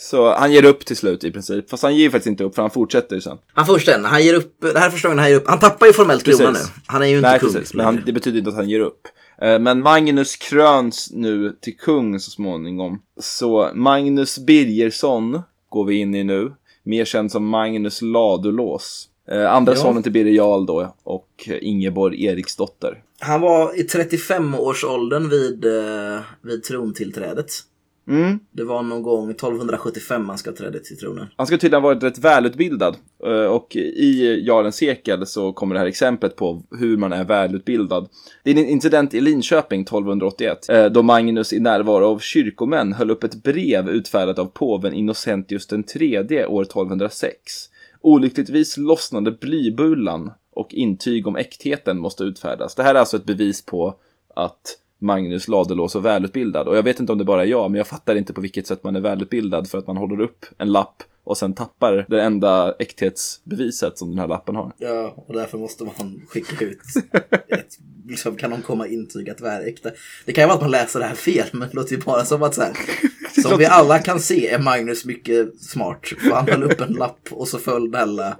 Så 0.01 0.33
han 0.33 0.51
ger 0.51 0.65
upp 0.65 0.85
till 0.85 0.97
slut 0.97 1.23
i 1.23 1.31
princip. 1.31 1.69
Fast 1.69 1.83
han 1.83 1.95
ger 1.95 2.09
faktiskt 2.09 2.27
inte 2.27 2.43
upp 2.43 2.55
för 2.55 2.61
han 2.61 2.71
fortsätter 2.71 3.15
ju 3.15 3.21
sen. 3.21 3.37
Han 3.53 3.65
först 3.65 3.85
den, 3.85 4.05
han 4.05 4.23
ger 4.23 4.33
upp, 4.33 4.55
det 4.61 4.79
här 4.79 4.87
är 4.87 4.91
första 4.91 5.07
gången 5.07 5.19
han 5.19 5.29
ger 5.29 5.37
upp. 5.37 5.47
Han 5.47 5.59
tappar 5.59 5.87
ju 5.87 5.93
formellt 5.93 6.23
kronan 6.23 6.53
nu. 6.53 6.59
Han 6.85 7.01
är 7.01 7.05
ju 7.05 7.15
inte 7.17 7.29
Nej, 7.29 7.39
kung. 7.39 7.53
precis. 7.53 7.73
Men 7.73 7.85
han, 7.85 8.01
det 8.05 8.13
betyder 8.13 8.37
inte 8.37 8.49
att 8.49 8.55
han 8.55 8.69
ger 8.69 8.79
upp. 8.79 9.07
Eh, 9.41 9.59
Men 9.59 9.81
Magnus 9.81 10.35
kröns 10.35 11.09
nu 11.13 11.55
till 11.61 11.77
kung 11.77 12.19
så 12.19 12.31
småningom. 12.31 13.01
Så 13.19 13.71
Magnus 13.73 14.39
Birgersson 14.39 15.41
går 15.69 15.85
vi 15.85 15.95
in 15.95 16.15
i 16.15 16.23
nu. 16.23 16.53
Mer 16.83 17.05
känd 17.05 17.31
som 17.31 17.47
Magnus 17.47 18.01
Ladulås. 18.01 19.07
Eh, 19.31 19.53
Andra 19.53 19.75
sonen 19.75 20.03
till 20.03 20.11
Birger 20.11 20.33
Jarl 20.33 20.65
då 20.65 20.95
och 21.03 21.49
Ingeborg 21.61 22.25
Eriksdotter. 22.25 23.03
Han 23.19 23.41
var 23.41 23.79
i 23.79 23.83
35-årsåldern 23.83 25.29
vid, 25.29 25.65
eh, 25.65 26.19
vid 26.41 26.63
trontillträdet. 26.63 27.51
Mm. 28.11 28.39
Det 28.51 28.63
var 28.63 28.83
någon 28.83 29.03
gång 29.03 29.29
1275 29.31 30.29
han 30.29 30.37
ska 30.37 30.51
träda 30.51 30.79
till 30.79 30.97
tronen. 30.97 31.27
Han 31.35 31.47
ska 31.47 31.57
tydligen 31.57 31.83
ha 31.83 31.89
varit 31.89 32.03
rätt 32.03 32.17
välutbildad. 32.17 32.95
Eh, 33.25 33.31
Och 33.45 33.75
i 33.75 34.43
Jarlens 34.47 34.75
sekel 34.75 35.25
så 35.25 35.53
kommer 35.53 35.75
det 35.75 35.79
här 35.79 35.87
exemplet 35.87 36.35
på 36.35 36.63
hur 36.79 36.97
man 36.97 37.13
är 37.13 37.23
välutbildad. 37.23 38.09
Det 38.43 38.51
är 38.51 38.57
en 38.57 38.65
incident 38.65 39.13
i 39.13 39.21
Linköping 39.21 39.81
1281. 39.81 40.69
eh, 40.69 40.85
Då 40.85 41.01
Magnus 41.03 41.53
i 41.53 41.59
närvaro 41.59 42.05
av 42.05 42.19
kyrkomän 42.19 42.93
höll 42.93 43.11
upp 43.11 43.23
ett 43.23 43.43
brev 43.43 43.89
utfärdat 43.89 44.39
av 44.39 44.45
påven 44.45 44.93
Innocentius 44.93 45.67
den 45.67 45.83
tredje 45.83 46.45
år 46.45 46.61
1206. 46.61 47.33
Olyckligtvis 48.01 48.77
lossnade 48.77 49.31
blybulan 49.31 50.31
och 50.53 50.73
intyg 50.73 51.27
om 51.27 51.35
äktheten 51.35 51.99
måste 51.99 52.23
utfärdas. 52.23 52.75
Det 52.75 52.83
här 52.83 52.95
är 52.95 52.99
alltså 52.99 53.17
ett 53.17 53.25
bevis 53.25 53.65
på 53.65 53.95
att 54.35 54.77
Magnus 55.01 55.47
Ladulås 55.47 55.95
var 55.95 56.01
välutbildad. 56.01 56.67
Och 56.67 56.77
jag 56.77 56.83
vet 56.83 56.99
inte 56.99 57.11
om 57.11 57.17
det 57.17 57.23
bara 57.23 57.41
är 57.41 57.47
jag, 57.47 57.71
men 57.71 57.77
jag 57.77 57.87
fattar 57.87 58.15
inte 58.15 58.33
på 58.33 58.41
vilket 58.41 58.67
sätt 58.67 58.83
man 58.83 58.95
är 58.95 58.99
välutbildad 58.99 59.69
för 59.69 59.77
att 59.77 59.87
man 59.87 59.97
håller 59.97 60.21
upp 60.21 60.45
en 60.57 60.71
lapp 60.71 61.03
och 61.23 61.37
sen 61.37 61.53
tappar 61.53 62.05
det 62.09 62.21
enda 62.21 62.75
äkthetsbeviset 62.79 63.97
som 63.97 64.09
den 64.09 64.19
här 64.19 64.27
lappen 64.27 64.55
har. 64.55 64.71
Ja, 64.77 65.13
och 65.27 65.33
därför 65.33 65.57
måste 65.57 65.83
man 65.83 66.21
skicka 66.27 66.65
ut 66.65 66.81
ett, 67.47 67.77
liksom, 68.07 68.35
kan 68.35 68.49
någon 68.49 68.61
komma 68.61 68.83
och 68.83 68.89
intyga 68.89 69.31
att 69.31 69.41
är 69.41 69.67
äkta? 69.67 69.89
Det 70.25 70.33
kan 70.33 70.41
ju 70.43 70.47
vara 70.47 70.55
att 70.55 70.61
man 70.61 70.71
läser 70.71 70.99
det 70.99 71.05
här 71.05 71.15
fel, 71.15 71.47
men 71.51 71.69
det 71.69 71.75
låter 71.75 71.95
ju 71.95 72.01
bara 72.01 72.25
som 72.25 72.43
att 72.43 72.55
så 72.55 72.61
här, 72.61 72.73
som 73.41 73.57
vi 73.57 73.65
alla 73.65 73.99
kan 73.99 74.19
se 74.19 74.47
är 74.49 74.59
Magnus 74.59 75.05
mycket 75.05 75.61
smart. 75.61 76.07
För 76.17 76.35
han 76.35 76.47
höll 76.47 76.63
upp 76.63 76.81
en 76.81 76.93
lapp 76.93 77.27
och 77.31 77.47
så 77.47 77.57
föll 77.57 77.95
alla 77.95 78.37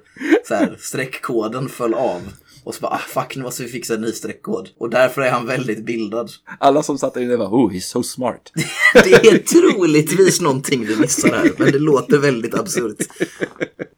så 0.48 0.56
här, 0.56 0.76
streckkoden 0.80 1.70
föll 1.70 1.94
av. 1.94 2.22
Och 2.64 2.76
så 2.76 2.82
bara, 2.82 2.92
ah, 2.92 2.98
fuck, 3.08 3.36
nu 3.36 3.44
måste 3.44 3.64
vi 3.64 3.70
fixa 3.70 3.94
en 3.94 4.02
ny 4.02 4.12
streckkod. 4.12 4.70
Och 4.80 4.90
därför 4.90 5.22
är 5.22 5.32
han 5.32 5.46
väldigt 5.48 5.86
bildad. 5.86 6.32
Alla 6.60 6.84
som 6.84 6.98
satt 6.98 7.14
där 7.14 7.22
inne 7.22 7.36
var 7.36 7.48
oh, 7.48 7.72
he's 7.72 7.80
so 7.80 8.04
smart. 8.04 8.52
Det 8.94 9.14
är 9.14 9.38
troligtvis 9.38 10.42
någonting 10.42 10.86
vi 10.86 10.96
missar 10.96 11.30
här, 11.30 11.52
men 11.58 11.72
det 11.72 11.80
låter 11.80 12.18
väldigt 12.18 12.54
absurt. 12.54 12.98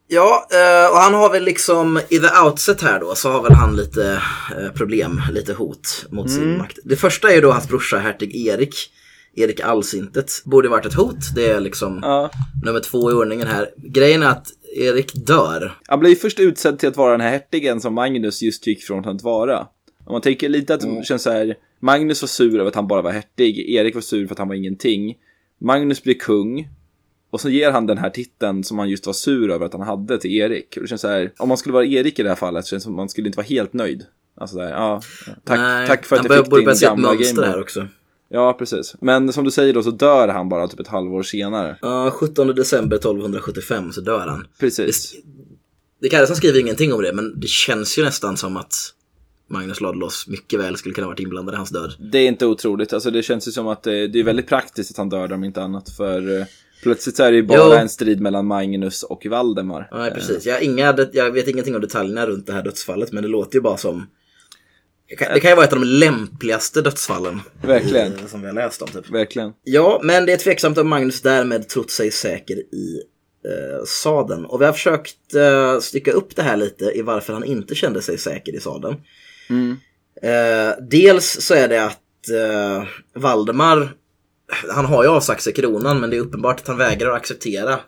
Ja, 0.08 0.46
eh, 0.50 0.90
och 0.92 0.98
han 0.98 1.14
har 1.14 1.30
väl 1.32 1.44
liksom 1.44 2.00
i 2.08 2.18
the 2.18 2.28
outset 2.44 2.82
här 2.82 3.00
då 3.00 3.14
så 3.14 3.30
har 3.30 3.42
väl 3.42 3.52
han 3.52 3.76
lite 3.76 4.22
eh, 4.58 4.70
problem, 4.74 5.22
lite 5.32 5.52
hot 5.52 6.06
mot 6.10 6.30
sin 6.30 6.58
makt. 6.58 6.78
Det 6.84 6.96
första 6.96 7.30
är 7.30 7.34
ju 7.34 7.40
då 7.40 7.52
hans 7.52 7.68
brorsa 7.68 7.98
hertig 7.98 8.46
Erik. 8.46 8.90
Erik 9.36 9.60
Allsintet 9.60 10.30
borde 10.44 10.68
varit 10.68 10.86
ett 10.86 10.94
hot. 10.94 11.34
Det 11.34 11.50
är 11.50 11.60
liksom 11.60 11.98
Ja. 12.02 12.30
nummer 12.64 12.80
två 12.80 13.10
i 13.10 13.14
ordningen 13.14 13.46
här. 13.48 13.68
Grejen 13.76 14.22
är 14.22 14.26
att 14.26 14.46
Erik 14.76 15.12
dör. 15.26 15.72
Han 15.86 15.98
ju 16.10 16.16
först 16.16 16.40
utsedd 16.40 16.78
till 16.78 16.88
att 16.88 16.96
vara 16.96 17.12
den 17.12 17.20
här 17.20 17.30
hertigen 17.30 17.80
som 17.80 17.94
Magnus 17.94 18.42
just 18.42 18.66
gick 18.66 18.82
från 18.82 19.08
att 19.08 19.22
vara. 19.22 19.58
Om 20.04 20.12
man 20.12 20.20
tänker 20.20 20.48
lite 20.48 20.74
att 20.74 20.80
det 20.80 21.04
känns 21.06 21.22
så 21.22 21.30
här, 21.30 21.54
Magnus 21.80 22.22
var 22.22 22.26
sur 22.26 22.58
över 22.60 22.68
att 22.68 22.74
han 22.74 22.86
bara 22.88 23.02
var 23.02 23.10
hertig, 23.12 23.58
Erik 23.70 23.94
var 23.94 24.02
sur 24.02 24.26
för 24.26 24.34
att 24.34 24.38
han 24.38 24.48
var 24.48 24.54
ingenting. 24.54 25.14
Magnus 25.60 26.02
blir 26.02 26.14
kung, 26.14 26.68
och 27.30 27.40
så 27.40 27.48
ger 27.50 27.70
han 27.70 27.86
den 27.86 27.98
här 27.98 28.10
titeln 28.10 28.64
som 28.64 28.78
han 28.78 28.88
just 28.88 29.06
var 29.06 29.12
sur 29.12 29.50
över 29.50 29.66
att 29.66 29.72
han 29.72 29.82
hade 29.82 30.18
till 30.18 30.32
Erik. 30.32 30.76
Och 30.76 30.82
det 30.82 30.88
känns 30.88 31.00
så 31.00 31.08
här, 31.08 31.32
om 31.38 31.48
man 31.48 31.58
skulle 31.58 31.72
vara 31.72 31.84
Erik 31.84 32.18
i 32.18 32.22
det 32.22 32.28
här 32.28 32.36
fallet, 32.36 32.64
så 32.64 32.70
känns 32.70 32.82
det 32.82 32.84
som 32.84 32.92
att 32.92 32.96
man 32.96 33.08
skulle 33.08 33.26
inte 33.26 33.36
vara 33.36 33.46
helt 33.46 33.72
nöjd. 33.72 34.02
Alltså 34.36 34.56
där, 34.56 34.70
ja, 34.70 35.00
tack, 35.44 35.58
Nej, 35.58 35.86
tack 35.86 36.04
för 36.06 36.16
att 36.16 36.22
han 36.22 36.36
jag 36.36 36.44
börjar- 36.44 36.44
fick 36.44 36.54
din 36.54 36.64
börja 36.64 36.76
se 36.76 36.86
ett 36.86 36.90
gamla 36.90 37.14
mönster 37.14 37.42
här 37.42 37.60
också. 37.60 37.86
Ja, 38.28 38.52
precis. 38.52 38.94
Men 39.00 39.32
som 39.32 39.44
du 39.44 39.50
säger 39.50 39.74
då 39.74 39.82
så 39.82 39.90
dör 39.90 40.28
han 40.28 40.48
bara 40.48 40.68
typ 40.68 40.80
ett 40.80 40.88
halvår 40.88 41.22
senare. 41.22 41.78
Ja, 41.82 42.10
17 42.10 42.46
december 42.46 42.96
1275 42.96 43.92
så 43.92 44.00
dör 44.00 44.26
han. 44.26 44.46
Precis. 44.60 45.14
Det 46.00 46.08
Karlsson 46.08 46.36
skriver 46.36 46.60
ingenting 46.60 46.92
om 46.92 47.02
det, 47.02 47.12
men 47.12 47.40
det 47.40 47.48
känns 47.48 47.98
ju 47.98 48.04
nästan 48.04 48.36
som 48.36 48.56
att 48.56 48.74
Magnus 49.50 49.80
Ladulås 49.80 50.26
mycket 50.28 50.60
väl 50.60 50.76
skulle 50.76 50.94
kunna 50.94 51.06
varit 51.06 51.20
inblandad 51.20 51.54
i 51.54 51.56
hans 51.56 51.70
död. 51.70 51.94
Det 52.12 52.18
är 52.18 52.28
inte 52.28 52.46
otroligt. 52.46 52.92
Alltså 52.92 53.10
det 53.10 53.22
känns 53.22 53.48
ju 53.48 53.52
som 53.52 53.68
att 53.68 53.82
det, 53.82 54.08
det 54.08 54.20
är 54.20 54.24
väldigt 54.24 54.48
praktiskt 54.48 54.90
att 54.90 54.96
han 54.96 55.08
dödar 55.08 55.34
om 55.34 55.44
inte 55.44 55.62
annat. 55.62 55.90
För 55.90 56.40
eh, 56.40 56.46
plötsligt 56.82 57.16
så 57.16 57.22
är 57.22 57.30
det 57.30 57.36
ju 57.36 57.42
bara 57.42 57.58
Jo. 57.58 57.72
en 57.72 57.88
strid 57.88 58.20
mellan 58.20 58.46
Magnus 58.46 59.02
och 59.02 59.26
Valdemar. 59.26 59.88
Nej, 59.92 60.10
precis. 60.10 60.46
Jag, 60.46 60.62
inga, 60.62 60.96
jag 61.12 61.30
vet 61.30 61.48
ingenting 61.48 61.74
om 61.74 61.80
detaljerna 61.80 62.26
runt 62.26 62.46
det 62.46 62.52
här 62.52 62.62
dödsfallet, 62.62 63.12
men 63.12 63.22
det 63.22 63.28
låter 63.28 63.54
ju 63.54 63.60
bara 63.60 63.76
som... 63.76 64.06
Det 65.18 65.24
kan, 65.24 65.34
det 65.34 65.40
kan 65.40 65.50
ju 65.50 65.54
vara 65.54 65.66
ett 65.66 65.72
av 65.72 65.80
de 65.80 65.86
lämpligaste 65.86 66.80
dödsfallen. 66.82 67.40
Verkligen. 67.62 68.12
i- 68.12 68.28
Som 68.28 68.40
vi 68.40 68.46
har 68.46 68.54
läst 68.54 68.82
om, 68.82 68.88
typ. 68.88 69.10
Verkligen. 69.10 69.52
Ja, 69.64 70.00
men 70.02 70.26
det 70.26 70.32
är 70.32 70.36
tveksamt 70.36 70.78
om 70.78 70.88
Magnus 70.88 71.20
därmed 71.22 71.68
trott 71.68 71.90
sig 71.90 72.10
säker 72.10 72.54
i 72.54 73.00
eh, 73.44 73.84
sadeln. 73.86 74.44
Och 74.44 74.60
vi 74.60 74.64
har 74.64 74.72
försökt 74.72 75.34
eh, 75.34 75.78
stycka 75.80 76.12
upp 76.12 76.36
det 76.36 76.42
här 76.42 76.56
lite 76.56 76.84
i 76.84 77.02
varför 77.02 77.32
han 77.32 77.44
inte 77.44 77.74
kände 77.74 78.02
sig 78.02 78.18
säker 78.18 78.54
i 78.54 78.60
sadeln. 78.60 78.96
Eh, 80.22 80.74
dels 80.90 81.40
så 81.40 81.54
är 81.54 81.68
det 81.68 81.84
att 81.84 82.28
eh, 82.28 82.84
Valdemar, 83.14 83.92
han 84.70 84.84
har 84.84 85.02
ju 85.04 85.08
avsagt 85.10 85.42
sig 85.42 85.52
kronan 85.52 86.00
men 86.00 86.10
det 86.10 86.16
är 86.16 86.20
uppenbart 86.20 86.60
att 86.60 86.66
han 86.68 86.76
vägrar 86.78 87.10
att 87.10 87.16
acceptera 87.16 87.80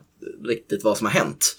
riktigt 0.44 0.84
vad 0.84 0.96
som 0.98 1.06
har 1.06 1.12
hänt. 1.14 1.56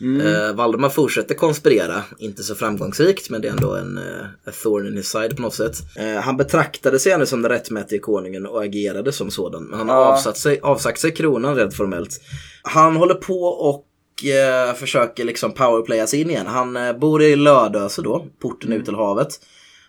Eh, 0.00 0.54
Valdemar 0.54 0.88
fortsätter 0.88 1.34
konspirera, 1.34 2.02
inte 2.18 2.42
så 2.42 2.54
framgångsrikt 2.54 3.30
men 3.30 3.40
det 3.40 3.48
är 3.48 3.52
ändå 3.52 3.74
en 3.76 3.98
eh, 3.98 4.52
thorn 4.62 4.86
in 4.86 4.96
his 4.96 5.08
side 5.08 5.36
på 5.36 5.42
något 5.42 5.54
sätt. 5.54 5.76
Eh, 5.96 6.20
han 6.20 6.36
betraktade 6.36 6.98
sig 6.98 7.12
ändå 7.12 7.26
som 7.26 7.42
den 7.42 7.50
rättmätige 7.50 7.98
konungen 8.00 8.46
och 8.46 8.64
agerade 8.64 9.12
som 9.12 9.30
sådan. 9.30 9.64
Men 9.64 9.78
han 9.78 9.88
har 9.88 9.96
Ja. 9.96 10.12
avsatt 10.12 10.36
sig, 10.36 10.60
avsagt 10.62 11.00
sig 11.00 11.14
kronan 11.14 11.56
rent 11.56 11.74
formellt. 11.74 12.20
Han 12.62 12.96
håller 12.96 13.14
på 13.14 13.42
och 13.42 13.84
eh, 14.24 14.74
försöker 14.74 15.24
liksom 15.24 15.52
powerplaya 15.52 16.06
sig 16.06 16.20
in 16.20 16.30
igen. 16.30 16.46
Han 16.46 16.76
eh, 16.76 16.92
bor 16.98 17.22
i 17.22 17.36
Lödöse 17.36 18.02
då, 18.02 18.26
porten 18.42 18.72
ut 18.72 18.84
till 18.84 18.94
havet. 18.94 19.28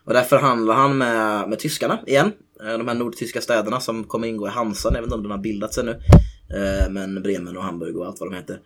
Och 0.05 0.14
där 0.14 0.24
förhandlar 0.24 0.76
han 0.76 0.97
med, 0.97 1.49
med 1.49 1.60
tyskarna 1.60 1.99
igen. 2.07 2.32
Eh, 2.64 2.78
De 2.78 2.88
här 2.88 2.95
nordtyska 2.95 3.41
städerna 3.41 3.80
som 3.80 4.03
kommer 4.03 4.28
ingå 4.28 4.47
i 4.47 4.49
Hansan, 4.49 4.91
jag 4.95 5.01
vet 5.01 5.05
inte 5.07 5.16
om 5.16 5.22
den 5.24 5.32
har 5.32 5.38
bildats 5.38 5.78
ännu. 5.78 5.91
Eh, 5.91 6.89
Men 6.89 7.22
Bremen 7.24 7.57
och 7.57 7.64
Hamburg 7.64 7.97
och 7.97 8.05
allt 8.05 8.20
vad 8.20 8.32
de 8.32 8.36
heter. 8.36 8.60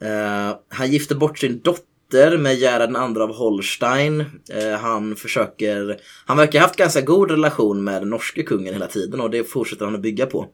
Eh, 0.00 0.56
han 0.68 0.90
gifter 0.90 1.14
bort 1.14 1.38
sin 1.38 1.60
dotter 1.60 2.38
med 2.38 2.56
Gerhard 2.56 2.90
II 2.90 3.22
av 3.22 3.34
Holstein. 3.34 4.20
Eh, 4.50 4.78
han 4.80 5.16
försöker, 5.16 6.00
han 6.26 6.36
verkar 6.36 6.58
ha 6.58 6.66
haft 6.66 6.76
ganska 6.76 7.00
god 7.00 7.30
relation 7.30 7.84
med 7.84 8.02
den 8.02 8.10
norske 8.10 8.42
kungen 8.42 8.72
hela 8.72 8.86
tiden 8.86 9.20
och 9.20 9.30
det 9.30 9.44
fortsätter 9.44 9.84
han 9.84 9.94
att 9.94 10.02
bygga 10.02 10.26
på. 10.26 10.46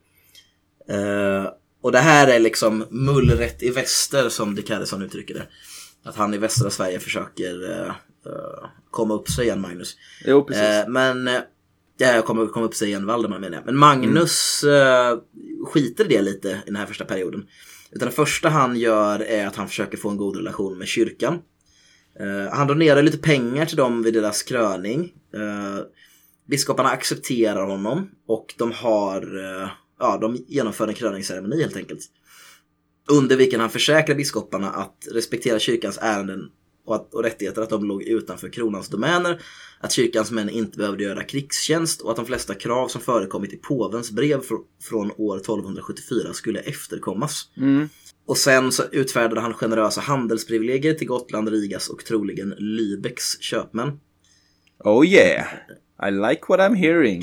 Eh, 0.88 1.46
och 1.82 1.92
det 1.92 1.98
här 1.98 2.28
är 2.28 2.38
liksom 2.38 2.84
mullret 2.90 3.62
i 3.62 3.70
väster 3.70 4.28
som 4.28 4.54
de 4.54 4.62
Carlsson 4.62 5.02
uttrycker 5.02 5.34
det. 5.34 5.46
Att 6.04 6.16
han 6.16 6.34
i 6.34 6.38
västra 6.38 6.70
Sverige 6.70 6.98
försöker 6.98 7.70
eh, 7.70 7.88
eh, 8.26 8.68
komma 8.90 9.14
upp 9.14 9.28
sig 9.28 9.44
igen, 9.44 9.60
Magnus. 9.60 9.96
Jo, 10.24 10.44
precis. 10.44 10.88
Men, 10.88 11.30
ja, 11.96 12.22
komma, 12.22 12.46
komma 12.46 12.66
upp 12.66 12.74
sig 12.74 12.88
igen, 12.88 13.06
Valdemar 13.06 13.38
menar 13.38 13.56
jag. 13.56 13.66
Men 13.66 13.76
Magnus 13.76 14.64
eh, 14.64 15.18
skiter 15.66 16.04
i 16.04 16.08
det 16.08 16.22
lite 16.22 16.48
i 16.48 16.66
den 16.66 16.76
här 16.76 16.86
första 16.86 17.04
perioden. 17.04 17.46
Utan 17.92 18.06
det 18.06 18.14
första 18.14 18.48
han 18.48 18.76
gör 18.76 19.20
är 19.20 19.46
att 19.46 19.56
han 19.56 19.68
försöker 19.68 19.98
få 19.98 20.08
en 20.08 20.16
god 20.16 20.36
relation 20.36 20.78
med 20.78 20.88
kyrkan. 20.88 21.38
Eh, 22.20 22.54
han 22.54 22.66
donerar 22.66 23.02
lite 23.02 23.18
pengar 23.18 23.66
till 23.66 23.76
dem 23.76 24.02
vid 24.02 24.14
deras 24.14 24.42
kröning. 24.42 25.12
Eh, 25.34 25.84
biskoparna 26.48 26.88
accepterar 26.88 27.66
honom 27.66 28.10
och 28.26 28.54
de 28.58 28.72
har, 28.72 29.22
eh, 29.22 29.68
ja, 29.98 30.18
de 30.20 30.36
genomför 30.48 30.88
en 30.88 30.94
kröningsceremoni 30.94 31.60
helt 31.60 31.76
enkelt. 31.76 32.00
Under 33.10 33.36
vilken 33.36 33.60
han 33.60 33.70
försäkrar 33.70 34.16
biskoparna 34.16 34.70
att 34.70 35.08
respektera 35.12 35.58
kyrkans 35.58 35.98
ärenden 36.02 36.50
och, 36.84 36.94
att, 36.94 37.14
och 37.14 37.22
rättigheter 37.22 37.62
att 37.62 37.70
de 37.70 37.84
låg 37.84 38.02
utanför 38.02 38.48
kronans 38.48 38.88
domäner, 38.88 39.42
att 39.80 39.92
kyrkans 39.92 40.30
män 40.30 40.48
inte 40.50 40.78
behövde 40.78 41.04
göra 41.04 41.24
krigstjänst 41.24 42.00
och 42.00 42.10
att 42.10 42.16
de 42.16 42.26
flesta 42.26 42.54
krav 42.54 42.88
som 42.88 43.00
förekommit 43.00 43.52
i 43.52 43.56
påvens 43.56 44.10
brev 44.10 44.40
fr- 44.40 44.64
från 44.82 45.12
år 45.16 45.36
1274 45.36 46.32
skulle 46.32 46.60
efterkommas. 46.60 47.48
Och 48.26 48.38
sen 48.38 48.72
så 48.72 48.82
utfärdade 48.92 49.40
han 49.40 49.54
generösa 49.54 50.00
handelsprivilegier 50.00 50.94
till 50.94 51.06
Gotland, 51.06 51.48
Rigas 51.48 51.88
och 51.88 52.04
troligen 52.04 52.54
Lübecks 52.54 53.40
köpmän. 53.40 54.00
Oh 54.78 55.06
yeah, 55.06 55.46
I 56.08 56.10
like 56.10 56.42
what 56.48 56.60
I'm 56.60 56.74
hearing. 56.74 57.22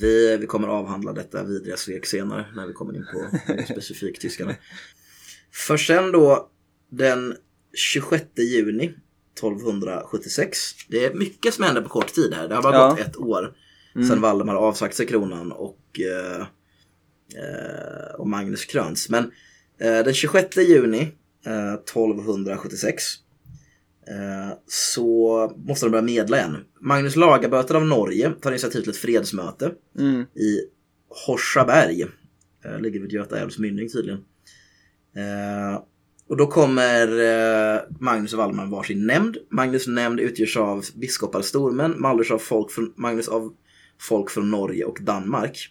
Vi, 0.00 0.36
vi 0.36 0.46
kommer 0.46 0.68
avhandla 0.68 1.12
detta 1.12 1.44
vidriga 1.44 1.76
svek 1.76 2.06
senare 2.06 2.46
när 2.56 2.66
vi 2.66 2.72
kommer 2.72 2.96
in 2.96 3.06
på 3.12 3.38
specifikt 3.72 4.20
tyskarna. 4.22 4.54
För 5.52 5.76
sen 5.76 6.12
då 6.12 6.50
den 6.90 7.36
26 7.74 8.24
juni 8.36 8.84
1276. 9.38 10.58
Det 10.88 11.04
är 11.04 11.14
mycket 11.14 11.54
som 11.54 11.64
händer 11.64 11.82
på 11.82 11.88
kort 11.88 12.14
tid 12.14 12.34
här. 12.34 12.48
Det 12.48 12.54
har 12.54 12.62
bara 12.62 12.76
Ja. 12.76 12.88
gått 12.90 12.98
ett 13.00 13.16
år 13.16 13.54
sedan 14.08 14.20
Valdemar 14.20 14.54
avsagt 14.54 14.96
sig 14.96 15.06
kronan 15.06 15.52
och, 15.52 16.00
eh, 16.00 16.40
eh, 17.42 18.14
och 18.18 18.28
Magnus 18.28 18.64
kröns. 18.64 19.08
Men 19.08 19.24
eh, 19.80 20.04
den 20.04 20.14
26 20.14 20.56
juni 20.56 21.12
eh, 21.46 21.74
1276 21.74 23.04
eh, 24.08 24.56
så 24.66 25.52
måste 25.66 25.86
de 25.86 25.90
börja 25.90 26.02
medla 26.02 26.36
igen. 26.38 26.56
Magnus 26.80 27.16
Lagaböter 27.16 27.74
av 27.74 27.86
Norge 27.86 28.30
tar 28.40 28.50
initiativ 28.50 28.80
till 28.80 28.90
ett 28.90 28.96
fredsmöte 28.96 29.72
i 30.36 30.60
Horsaberg. 31.26 32.02
Eh, 32.64 32.80
ligger 32.80 33.00
vid 33.00 33.12
Göta 33.12 33.38
älvs 33.40 33.58
mynning 33.58 33.88
tydligen. 33.88 34.20
Och 36.28 36.36
då 36.36 36.46
kommer 36.46 37.08
eh, 37.08 37.80
Magnus 38.00 38.32
och 38.32 38.38
Valdemar 38.38 38.66
varsin 38.66 39.06
nämnd. 39.06 39.36
Magnus 39.50 39.86
nämnd 39.86 40.20
utgörs 40.20 40.56
av 40.56 40.84
biskopar 40.94 41.38
och 41.38 41.44
stormän. 41.44 41.94
Magnus 41.98 42.30
av 42.30 42.38
folk 42.38 42.70
från, 42.70 42.92
Magnus 42.96 43.28
av 43.28 43.52
folk 44.00 44.30
från 44.30 44.50
Norge 44.50 44.84
och 44.84 44.98
Danmark. 45.00 45.68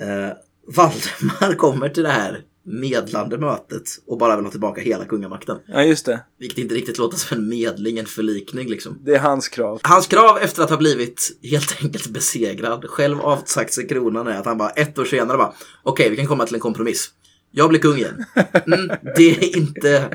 Eh, 0.00 0.36
Valdemar 0.66 1.54
kommer 1.58 1.88
till 1.88 2.02
det 2.02 2.08
här 2.08 2.44
medlande 2.62 3.38
mötet 3.38 3.82
och 4.06 4.18
bara 4.18 4.36
vill 4.36 4.44
ha 4.44 4.50
tillbaka 4.50 4.80
hela 4.80 5.04
kungamakten. 5.04 5.58
Ja, 5.66 5.82
just 5.82 6.06
det. 6.06 6.24
Vilket 6.38 6.58
inte 6.58 6.74
riktigt 6.74 6.98
låter 6.98 7.18
som 7.18 7.38
en 7.38 7.48
medling, 7.48 7.98
en 7.98 8.06
förlikning 8.06 8.68
liksom. 8.68 8.98
Det 9.04 9.14
är 9.14 9.18
hans 9.18 9.48
krav. 9.48 9.80
Hans 9.82 10.06
krav 10.06 10.38
efter 10.38 10.62
att 10.62 10.70
ha 10.70 10.76
blivit 10.76 11.38
helt 11.42 11.82
enkelt 11.82 12.06
besegrad, 12.06 12.84
själv 12.84 13.20
avsagt 13.20 13.72
sig 13.72 13.88
kronan 13.88 14.26
är 14.26 14.38
att 14.38 14.46
han 14.46 14.58
bara 14.58 14.70
ett 14.70 14.98
år 14.98 15.04
senare 15.04 15.38
bara 15.38 15.52
okej 15.82 16.10
vi 16.10 16.16
kan 16.16 16.26
komma 16.26 16.46
till 16.46 16.54
en 16.54 16.60
kompromiss. 16.60 17.10
Jag 17.52 17.68
blir 17.68 17.80
kung 17.80 17.96
igen. 17.96 18.24
Mm, 18.66 18.90
det 19.16 19.30
är 19.30 19.56
inte 19.56 20.08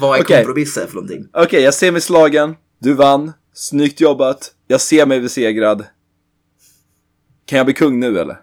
vad 0.00 0.16
en 0.16 0.22
Okej. 0.22 0.36
kompromiss 0.36 0.76
är 0.76 0.86
för 0.86 0.94
någonting. 0.94 1.28
Okej, 1.32 1.62
jag 1.62 1.74
ser 1.74 1.92
mig 1.92 2.00
slagen. 2.00 2.54
Du 2.78 2.92
vann. 2.92 3.32
Snyggt 3.54 4.00
jobbat. 4.00 4.52
Jag 4.66 4.80
ser 4.80 5.06
mig 5.06 5.20
besegrad. 5.20 5.84
Kan 7.46 7.56
jag 7.56 7.66
bli 7.66 7.74
kung 7.74 8.00
nu 8.00 8.18
eller? 8.18 8.36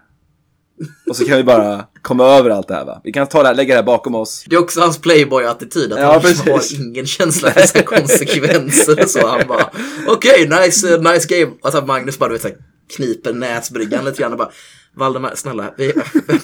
Och 1.08 1.16
så 1.16 1.24
kan 1.24 1.36
vi 1.36 1.44
bara 1.44 1.86
komma 2.02 2.24
över 2.24 2.50
allt 2.50 2.68
det 2.68 2.74
här 2.74 2.84
va? 2.84 3.00
Vi 3.04 3.12
kan 3.12 3.26
ta 3.26 3.42
det 3.42 3.48
här, 3.48 3.54
lägga 3.54 3.74
det 3.74 3.78
här 3.78 3.86
bakom 3.86 4.14
oss. 4.14 4.44
Det 4.46 4.56
är 4.56 4.60
också 4.60 4.80
hans 4.80 4.98
playboy-attityd, 5.00 5.92
att 5.92 6.00
Ja, 6.00 6.12
han 6.12 6.22
liksom 6.22 6.52
har 6.52 6.86
ingen 6.86 7.06
känsla 7.06 7.50
för 7.50 7.78
här 7.78 7.82
konsekvenser 7.84 9.06
så. 9.06 9.26
Han 9.26 9.46
bara, 9.48 9.70
okej, 10.08 10.48
nice, 10.48 10.96
uh, 10.96 11.12
nice 11.12 11.28
game. 11.28 11.52
Och 11.62 11.72
så 11.72 11.80
Magnus 11.80 12.18
bara, 12.18 12.28
du 12.28 12.32
vet, 12.32 12.42
så 12.42 12.48
här, 12.48 12.56
kniper 12.96 13.32
näsbryggan 13.32 14.04
lite 14.04 14.22
grann 14.22 14.32
och 14.32 14.38
bara, 14.38 14.50
Valdemar, 14.94 15.34
snälla, 15.34 15.74
vi, 15.76 15.92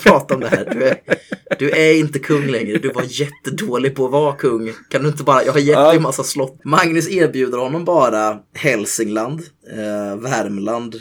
pratar 0.03 0.35
om 0.35 0.41
det 0.41 0.49
här. 0.49 0.75
Du 0.75 0.85
är, 0.85 0.99
du 1.59 1.71
är 1.71 1.95
inte 1.95 2.19
kung 2.19 2.47
längre, 2.47 2.79
du 2.79 2.93
var 2.93 3.05
jättedålig 3.07 3.95
på 3.95 4.05
att 4.05 4.13
vara 4.13 4.37
kung. 4.37 4.73
Kan 4.89 5.03
du 5.03 5.09
inte 5.09 5.23
bara, 5.23 5.45
jag 5.45 5.53
har 5.53 5.61
gett 5.61 5.77
dig 5.77 5.97
en 5.97 6.03
massa 6.03 6.23
slott. 6.23 6.61
Magnus 6.65 7.09
erbjuder 7.09 7.59
honom 7.59 7.85
bara 7.85 8.39
Hälsingland, 8.55 9.43
eh, 9.71 10.21
Värmland, 10.21 10.97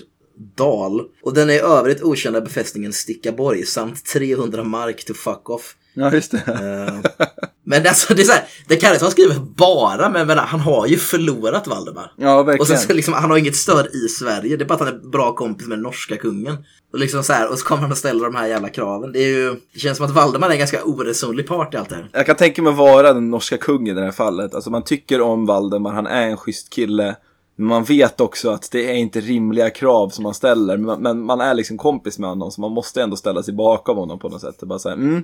Dal 0.56 1.02
och 1.24 1.34
den 1.34 1.50
är 1.50 1.54
i 1.54 1.60
övrigt 1.60 2.02
okända 2.02 2.42
befästningen 2.42 2.94
Stickaborg 2.94 3.66
samt 3.66 4.06
300 4.06 4.64
mark 4.64 5.06
to 5.06 5.14
fuck 5.14 5.50
off. 5.50 5.76
Ja, 6.00 6.14
just 6.14 6.32
det. 6.32 6.38
Eh, 6.48 7.28
Men 7.64 7.88
alltså, 7.88 8.14
det 8.14 8.22
är 8.22 8.26
så 8.26 8.32
här, 8.32 8.44
det 8.68 8.76
Kallesson 8.76 9.12
skriver 9.12 9.36
bara, 9.40 10.10
men, 10.10 10.28
men 10.28 10.38
han 10.38 10.60
har 10.60 10.88
ju 10.88 10.98
förlorat 10.98 11.68
Valdemar. 11.68 12.12
Ja, 12.18 12.40
Och 12.40 12.48
verkligen. 12.48 12.82
så 12.82 12.94
liksom, 12.94 13.14
han 13.14 13.30
har 13.32 13.38
inget 13.38 13.56
stöd 13.56 13.86
i 13.86 14.08
Sverige, 14.10 14.58
det 14.58 14.64
är 14.64 14.66
bara 14.68 14.74
att 14.74 14.80
han 14.80 14.88
är 14.88 15.10
bra 15.10 15.34
kompis 15.36 15.68
med 15.68 15.78
den 15.78 15.84
norska 15.84 16.18
kungen. 16.18 16.58
Och 16.94 17.00
liksom 17.00 17.24
så 17.24 17.34
här, 17.34 17.52
och 17.52 17.60
så 17.60 17.66
kommer 17.66 17.82
han 17.82 17.92
och 17.92 17.98
ställer 17.98 18.24
de 18.26 18.36
här 18.36 18.48
jävla 18.48 18.70
kraven. 18.70 19.12
Det 19.12 19.20
är 19.20 19.28
ju, 19.28 19.56
det 19.74 19.80
känns 19.80 19.98
som 19.98 20.06
att 20.06 20.12
Valdemar 20.12 20.48
är 20.48 20.52
en 20.52 20.58
ganska 20.60 20.84
oresonlig 20.84 21.48
part 21.48 21.74
i 21.74 21.78
allt 21.78 21.90
det 21.90 21.96
här. 21.96 22.10
Jag 22.14 22.26
kan 22.26 22.36
tänka 22.36 22.62
mig 22.62 22.74
vara 22.74 23.14
den 23.14 23.30
norska 23.32 23.58
kungen 23.58 23.98
i 23.98 24.00
det 24.00 24.06
här 24.06 24.12
fallet. 24.12 24.56
Alltså 24.56 24.70
man 24.70 24.84
tycker 24.84 25.22
om 25.22 25.46
Valdemar, 25.46 25.94
han 25.94 26.08
är 26.08 26.28
en 26.28 26.38
schysst 26.38 26.70
kille. 26.70 27.16
Men 27.56 27.68
man 27.68 27.84
vet 27.84 28.22
också 28.22 28.50
att 28.50 28.72
det 28.72 28.92
är 28.92 28.96
inte 28.96 29.20
rimliga 29.20 29.70
krav 29.70 30.10
som 30.10 30.24
man 30.24 30.34
ställer. 30.34 30.78
Men, 30.78 31.22
man 31.26 31.42
är 31.42 31.54
liksom 31.54 31.78
kompis 31.78 32.20
med 32.20 32.30
honom 32.30 32.52
så 32.52 32.62
man 32.62 32.72
måste 32.72 33.02
ändå 33.02 33.16
ställa 33.16 33.44
sig 33.44 33.54
bakom 33.54 33.98
honom 33.98 34.20
på 34.20 34.30
något 34.30 34.42
sätt. 34.42 34.56
Det 34.60 34.66
bara 34.66 34.80
så 34.80 34.90
här, 34.90 34.96
mm, 34.96 35.24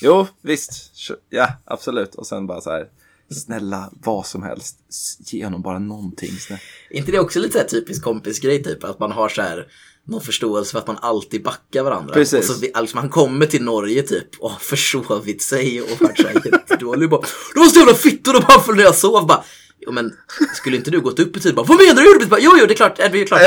jo, 0.00 0.26
visst, 0.42 0.72
ja, 1.30 1.52
absolut. 1.64 2.14
Och 2.14 2.26
sen 2.26 2.46
bara 2.46 2.60
så 2.60 2.70
här, 2.70 2.86
snälla, 3.34 3.90
vad 4.04 4.26
som 4.26 4.42
helst, 4.42 4.76
ge 5.18 5.44
honom 5.44 5.62
bara 5.62 5.78
någonting. 5.78 6.30
Snälla. 6.30 6.60
Är 6.90 6.96
inte 6.98 7.12
det 7.12 7.18
också 7.18 7.38
lite 7.38 7.58
så 7.58 7.68
typisk 7.68 8.02
kompisgrej 8.02 8.62
typ? 8.62 8.84
Att 8.84 8.98
man 8.98 9.12
har 9.12 9.28
så 9.28 9.42
här 9.42 9.66
någon 10.04 10.20
förståelse 10.20 10.72
för 10.72 10.78
att 10.78 10.86
man 10.86 10.98
alltid 11.02 11.42
backar 11.42 11.82
varandra. 11.82 12.14
Precis. 12.14 12.50
Och 12.50 12.56
så, 12.56 12.66
alltså, 12.74 12.96
han 12.96 13.08
kommer 13.08 13.46
till 13.46 13.62
Norge 13.62 14.02
typ 14.02 14.28
och 14.40 14.50
har 14.50 14.58
försovit 14.58 15.42
sig 15.42 15.82
och 15.82 16.00
varit 16.00 16.20
så 16.20 16.28
här 16.28 16.42
jättedålig. 16.52 17.10
Bara, 17.10 17.20
Det 17.54 17.60
var 17.60 17.66
så 17.66 17.78
jävla 17.78 17.94
fittor 17.94 18.36
och 18.36 18.42
bara 18.42 18.60
för 18.60 18.72
när 18.72 18.82
jag 18.82 18.94
sov. 18.94 19.26
Bara, 19.26 19.44
jo 19.80 19.92
men 19.92 20.16
skulle 20.54 20.76
inte 20.76 20.90
du 20.90 21.00
gått 21.00 21.18
upp 21.18 21.36
i 21.36 21.40
tid? 21.40 21.54
Bara, 21.54 21.66
Vad 21.66 21.78
menar 21.78 22.18
du? 22.20 22.26
Bara, 22.26 22.40
jo 22.40 22.50
jo 22.60 22.66
det 22.66 22.72
är 22.72 22.76
klart. 22.76 22.96
Det 22.96 23.02
är 23.02 23.26
klart 23.26 23.40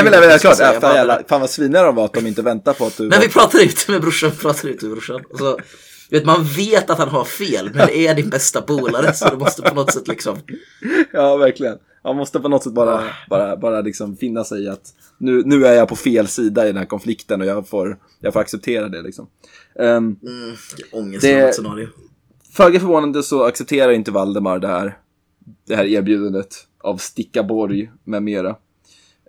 Bara, 0.58 0.80
fan, 0.80 0.94
jävla, 0.94 1.22
fan 1.28 1.40
vad 1.40 1.50
sviniga 1.50 1.82
de 1.82 1.94
var 1.94 2.04
att 2.04 2.12
de 2.12 2.26
inte 2.26 2.42
väntar 2.42 2.72
på 2.72 2.86
att 2.86 2.96
du 2.96 3.08
Men 3.08 3.20
vi 3.20 3.28
pratar 3.28 3.62
ut 3.64 3.88
med 3.88 4.00
brorsan, 4.00 4.30
pratar 4.30 4.68
ut 4.68 4.82
med 4.82 4.90
brorsan. 4.90 5.24
Och 5.30 5.38
så, 5.38 5.58
vet, 6.10 6.24
man 6.24 6.44
vet 6.44 6.90
att 6.90 6.98
han 6.98 7.08
har 7.08 7.24
fel, 7.24 7.70
men 7.74 7.86
det 7.86 8.06
är 8.06 8.14
din 8.14 8.30
bästa 8.30 8.62
polare 8.62 9.12
så 9.12 9.30
du 9.30 9.36
måste 9.36 9.62
på 9.62 9.74
något 9.74 9.92
sätt 9.92 10.08
liksom. 10.08 10.36
Ja, 11.12 11.36
verkligen. 11.36 11.78
Man 12.04 12.16
måste 12.16 12.40
på 12.40 12.48
något 12.48 12.62
sätt 12.62 12.72
bara, 12.72 13.04
bara, 13.30 13.56
bara 13.56 13.80
liksom 13.80 14.16
finna 14.16 14.44
sig 14.44 14.64
i 14.64 14.68
att 14.68 14.94
nu, 15.18 15.42
nu 15.44 15.66
är 15.66 15.72
jag 15.72 15.88
på 15.88 15.96
fel 15.96 16.26
sida 16.26 16.64
i 16.64 16.66
den 16.66 16.76
här 16.76 16.84
konflikten 16.84 17.40
och 17.40 17.46
jag 17.46 17.68
får, 17.68 17.98
jag 18.20 18.32
får 18.32 18.40
acceptera 18.40 18.88
det 18.88 19.02
liksom. 19.02 19.26
Um, 19.74 19.86
Mm, 19.86 20.56
ångestladdat 20.92 21.54
scenario. 21.54 21.88
Föga 22.52 22.80
förvånande 22.80 23.22
så 23.22 23.44
accepterar 23.44 23.92
inte 23.92 24.10
Valdemar 24.10 24.58
det 24.58 24.68
här, 24.68 24.98
det 25.66 25.76
här 25.76 25.84
erbjudandet 25.84 26.66
av 26.80 26.96
Stickaborg 26.96 27.90
med 28.04 28.22
mera. 28.22 28.56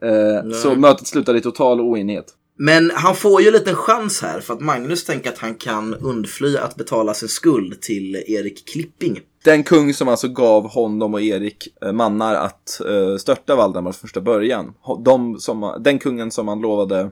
Eh, 0.01 0.51
så 0.51 0.75
mötet 0.75 1.07
slutar 1.07 1.35
i 1.35 1.41
total 1.41 1.81
oenighet. 1.81 2.33
Men 2.57 2.91
han 2.95 3.15
får 3.15 3.41
ju 3.41 3.47
en 3.47 3.53
liten 3.53 3.75
chans 3.75 4.21
här 4.21 4.39
för 4.39 4.53
att 4.53 4.61
Magnus 4.61 5.05
tänker 5.05 5.29
att 5.29 5.37
han 5.37 5.55
kan 5.55 5.93
undfly 5.93 6.57
att 6.57 6.75
betala 6.75 7.13
sin 7.13 7.29
skuld 7.29 7.81
till 7.81 8.15
Erik 8.15 8.67
Klipping. 8.67 9.19
Den 9.43 9.63
kung 9.63 9.93
som 9.93 10.07
alltså 10.07 10.27
gav 10.27 10.69
honom 10.69 11.13
och 11.13 11.21
Erik 11.21 11.67
eh, 11.81 11.91
mannar 11.91 12.35
att 12.35 12.81
eh, 12.89 13.17
störta 13.17 13.55
Valdemar 13.55 13.91
från 13.91 14.01
första 14.01 14.21
början. 14.21 14.73
De 15.05 15.39
som, 15.39 15.77
den 15.79 15.99
kungen 15.99 16.31
som 16.31 16.47
han 16.47 16.61
lovade 16.61 17.11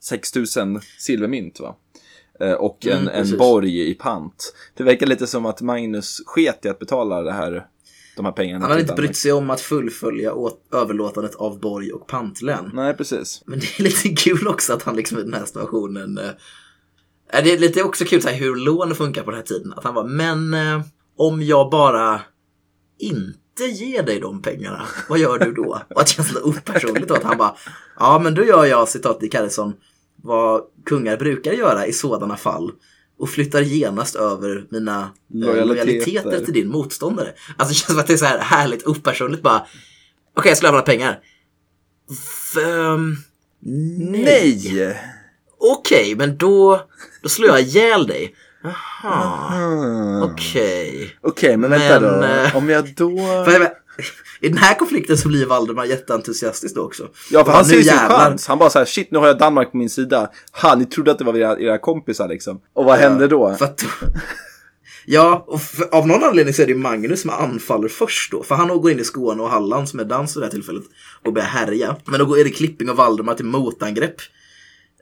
6000 0.00 0.80
silvermynt 0.98 1.60
va? 1.60 1.76
Eh, 2.40 2.52
och 2.52 2.86
en, 2.86 3.08
Mm, 3.08 3.32
en 3.32 3.38
borg 3.38 3.90
i 3.90 3.94
pant. 3.94 4.54
Det 4.74 4.84
verkar 4.84 5.06
lite 5.06 5.26
som 5.26 5.46
att 5.46 5.60
Magnus 5.60 6.22
sket 6.26 6.64
i 6.64 6.68
att 6.68 6.78
betala 6.78 7.22
det 7.22 7.32
här, 7.32 7.66
de 8.16 8.24
här 8.24 8.32
pengarna. 8.32 8.64
Han 8.64 8.70
har 8.70 8.78
till 8.78 8.84
inte 8.90 8.94
brytt 8.94 9.16
sig 9.16 9.32
om 9.32 9.50
att 9.50 9.60
fullfölja 9.60 10.34
åt 10.34 10.68
överlåtandet 10.72 11.34
av 11.34 11.60
borg 11.60 11.92
och 11.92 12.06
pantlän. 12.06 12.70
Nej, 12.74 12.94
precis. 12.94 13.42
Men 13.46 13.58
det 13.60 13.66
är 13.78 13.82
lite 13.82 14.08
kul 14.08 14.48
också 14.48 14.72
att 14.72 14.82
han 14.82 14.96
liksom 14.96 15.18
i 15.18 15.22
den 15.22 15.34
här 15.34 15.44
situationen... 15.44 16.18
Eh, 16.18 16.30
det 17.42 17.52
är 17.52 17.58
lite 17.58 17.82
också 17.82 18.04
kul 18.04 18.22
så 18.22 18.28
här, 18.28 18.36
hur 18.36 18.56
lån 18.56 18.94
funkar 18.94 19.22
på 19.22 19.30
den 19.30 19.38
här 19.38 19.46
tiden. 19.46 19.72
Att 19.76 19.84
han 19.84 19.94
var 19.94 20.04
men 20.04 20.54
eh, 20.54 20.80
om 21.16 21.42
jag 21.42 21.70
bara 21.70 22.20
inte 22.98 23.64
ger 23.64 24.02
dig 24.02 24.20
de 24.20 24.42
pengarna, 24.42 24.82
vad 25.08 25.18
gör 25.18 25.38
du 25.38 25.52
då? 25.52 25.80
Och 25.90 26.00
att 26.00 26.06
det 26.06 26.12
känns 26.12 26.28
lite 26.28 26.42
opersonligt 26.42 27.08
då 27.08 27.14
att 27.14 27.22
han 27.22 27.38
bara, 27.38 27.56
ja 27.98 28.20
men 28.22 28.34
då 28.34 28.44
gör 28.44 28.64
jag, 28.64 28.88
citat 28.88 29.22
i 29.22 29.28
Carlsson, 29.28 29.72
vad 30.16 30.62
kungar 30.84 31.16
brukar 31.16 31.52
göra 31.52 31.86
i 31.86 31.92
sådana 31.92 32.36
fall 32.36 32.72
och 33.24 33.30
flyttar 33.30 33.60
genast 33.60 34.14
över 34.16 34.64
mina 34.70 35.10
Lojaliteter. 35.34 35.84
lojaliteter 35.84 36.44
till 36.44 36.54
din 36.54 36.68
motståndare. 36.68 37.28
Alltså 37.56 37.68
det 37.72 37.74
känns 37.74 37.86
som 37.90 37.98
att 37.98 38.06
det 38.06 38.12
är 38.12 38.16
så 38.16 38.24
här 38.24 38.38
härligt 38.38 38.86
opersonligt 38.86 39.42
bara, 39.42 39.66
okej 40.36 40.50
jag 40.50 40.56
ska 40.58 40.66
lämna 40.66 40.82
pengar. 40.82 41.18
V- 42.56 42.62
ehm, 42.62 43.16
Nej! 44.12 44.96
Okej, 45.58 46.14
men 46.16 46.36
då, 46.36 46.80
då 47.22 47.28
slår 47.28 47.48
jag 47.50 47.60
ihjäl 47.60 48.06
dig. 48.06 48.34
Jaha, 48.62 50.24
okej. 50.24 51.16
Okej, 51.20 51.56
men 51.56 51.70
vänta 51.70 52.00
Men, 52.00 52.20
då. 52.20 52.26
eh, 52.26 52.56
Om 52.56 52.68
jag 52.68 52.94
då... 52.94 53.10
I 54.40 54.48
den 54.48 54.58
här 54.58 54.74
konflikten 54.74 55.18
så 55.18 55.28
blir 55.28 55.46
Valdemar 55.46 55.84
jätteentusiastisk 55.84 56.74
då 56.74 56.82
också. 56.82 57.08
Ja, 57.30 57.44
för 57.44 57.52
han 57.52 57.64
ser 57.64 57.76
ju 57.76 57.82
sin 57.82 57.98
chans. 57.98 58.46
Han 58.46 58.58
bara 58.58 58.70
så 58.70 58.78
här, 58.78 58.86
shit, 58.86 59.10
nu 59.10 59.18
har 59.18 59.26
jag 59.26 59.38
Danmark 59.38 59.70
på 59.70 59.76
min 59.76 59.90
sida. 59.90 60.30
Ha, 60.62 60.74
ni 60.74 60.86
trodde 60.86 61.10
att 61.10 61.18
det 61.18 61.24
var 61.24 61.36
era, 61.36 61.60
era 61.60 61.78
kompisar 61.78 62.28
liksom. 62.28 62.60
Och 62.72 62.84
vad 62.84 62.98
händer 62.98 63.28
då? 63.28 63.54
För 63.54 63.64
att 63.64 63.78
då, 63.78 63.86
Ja, 65.06 65.44
och 65.46 65.62
för, 65.62 65.94
av 65.94 66.06
någon 66.06 66.24
anledning 66.24 66.54
så 66.54 66.62
är 66.62 66.66
det 66.66 66.74
Magnus 66.74 67.20
som 67.20 67.30
anfaller 67.30 67.88
först 67.88 68.32
då. 68.32 68.42
För 68.42 68.54
han 68.54 68.68
går 68.68 68.90
in 68.90 69.00
i 69.00 69.04
Skåne 69.04 69.42
och 69.42 69.50
Halland 69.50 69.88
som 69.88 70.00
är 70.00 70.04
dans 70.04 70.36
vid 70.36 70.42
det 70.42 70.46
här 70.46 70.50
tillfället 70.50 70.84
och 71.22 71.32
börjar 71.32 71.48
härja. 71.48 71.96
Men 72.04 72.20
då 72.20 72.38
är 72.38 72.44
det 72.44 72.50
Klipping 72.50 72.90
och 72.90 72.96
Valdemar 72.96 73.34
till 73.34 73.44
motangrepp. 73.44 74.16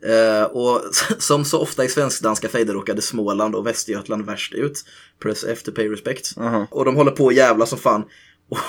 Eh, 0.07 0.45
och 0.45 0.81
som 1.19 1.45
så 1.45 1.61
ofta 1.61 1.85
i 1.85 1.89
svensk-danska 1.89 2.49
fejder 2.49 2.75
råkade 2.75 3.03
Småland 3.03 3.55
och 3.55 3.67
Västergötland 3.67 4.27
värst 4.27 4.55
ut. 4.55 4.85
Press 5.23 5.45
F 5.45 5.63
to 5.63 5.73
pay 5.73 5.89
respect. 5.89 6.35
Och 6.71 6.85
de 6.85 6.97
håller 6.97 7.11
på 7.11 7.29
att 7.29 7.35
jävla 7.35 7.67
som 7.67 7.79
fan. 7.79 8.05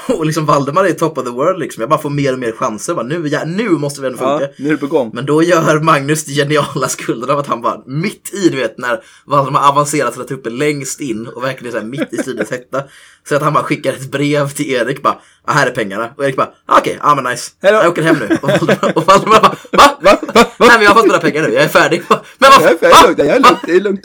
Och, 0.07 0.25
liksom 0.25 0.45
Valdemar 0.45 0.85
är 0.85 0.91
top 0.91 1.17
of 1.17 1.25
the 1.25 1.31
world 1.31 1.59
liksom. 1.59 1.81
Jag 1.81 1.89
bara 1.89 1.99
får 2.01 2.09
mer 2.09 2.33
och 2.33 2.39
mer 2.39 2.51
chanser. 2.51 2.93
Bara, 2.93 3.05
nu, 3.05 3.27
ja, 3.27 3.43
nu 3.45 3.69
måste 3.69 4.01
vi 4.01 4.07
ändå 4.07 4.19
funka. 4.19 4.43
Ja, 4.43 4.49
nu 4.57 4.67
är 4.67 4.71
det 4.71 4.77
på 4.77 4.87
gång. 4.87 5.11
Men 5.13 5.25
då 5.25 5.43
gör 5.43 5.79
Magnus 5.79 6.23
det 6.23 6.31
geniala 6.31 6.87
skulden 6.87 7.29
av 7.29 7.39
att 7.39 7.47
han 7.47 7.61
bara 7.61 7.81
mitt 7.85 8.33
i, 8.33 8.49
du 8.49 8.57
vet, 8.57 8.77
när 8.77 9.03
Valdemar 9.25 9.69
avancerar 9.69 10.11
till 10.11 10.21
att 10.21 10.31
uppe 10.31 10.49
längst 10.49 11.01
in 11.01 11.27
och 11.27 11.43
verkligen 11.43 11.71
så 11.71 11.79
här 11.79 11.85
mitt 11.85 12.13
i 12.13 12.17
stridens 12.17 12.51
hetta. 12.51 12.83
Så 13.29 13.35
att 13.35 13.41
han 13.41 13.53
bara 13.53 13.63
skickar 13.63 13.93
ett 13.93 14.11
brev 14.11 14.49
till 14.49 14.71
Erik 14.71 15.01
bara, 15.01 15.17
ah, 15.45 15.51
här 15.51 15.67
är 15.67 15.71
pengarna. 15.71 16.09
Och 16.17 16.25
Erik 16.25 16.35
bara, 16.35 16.49
ah, 16.65 16.79
okej, 16.79 16.97
ja 17.01 17.15
men 17.15 17.23
nice. 17.23 17.51
Hej 17.61 17.71
då. 17.71 17.77
Jag 17.77 17.89
åker 17.89 18.01
hem 18.01 18.15
nu. 18.19 18.37
Och 18.41 18.49
Valdemar, 18.49 18.91
och 18.97 19.05
Valdemar 19.05 19.41
bara, 19.41 19.55
va? 19.71 19.97
Va? 20.01 20.17
Va? 20.21 20.33
Va? 20.33 20.45
Nej 20.59 20.69
men 20.73 20.81
jag 20.81 20.89
har 20.89 20.95
fått 20.95 21.05
mina 21.05 21.19
pengar 21.19 21.41
nu, 21.47 21.53
jag 21.53 21.63
är 21.63 21.67
färdig. 21.67 22.01
Men 22.09 22.51
Jag 22.51 22.59
vad 22.59 22.71
är 22.71 22.77
färdig, 22.77 23.17
va? 23.17 23.25
jag 23.25 23.35
är 23.35 23.39
lugnt, 23.39 23.59
det 23.65 23.75
är 23.75 23.79
lugnt. 23.81 24.01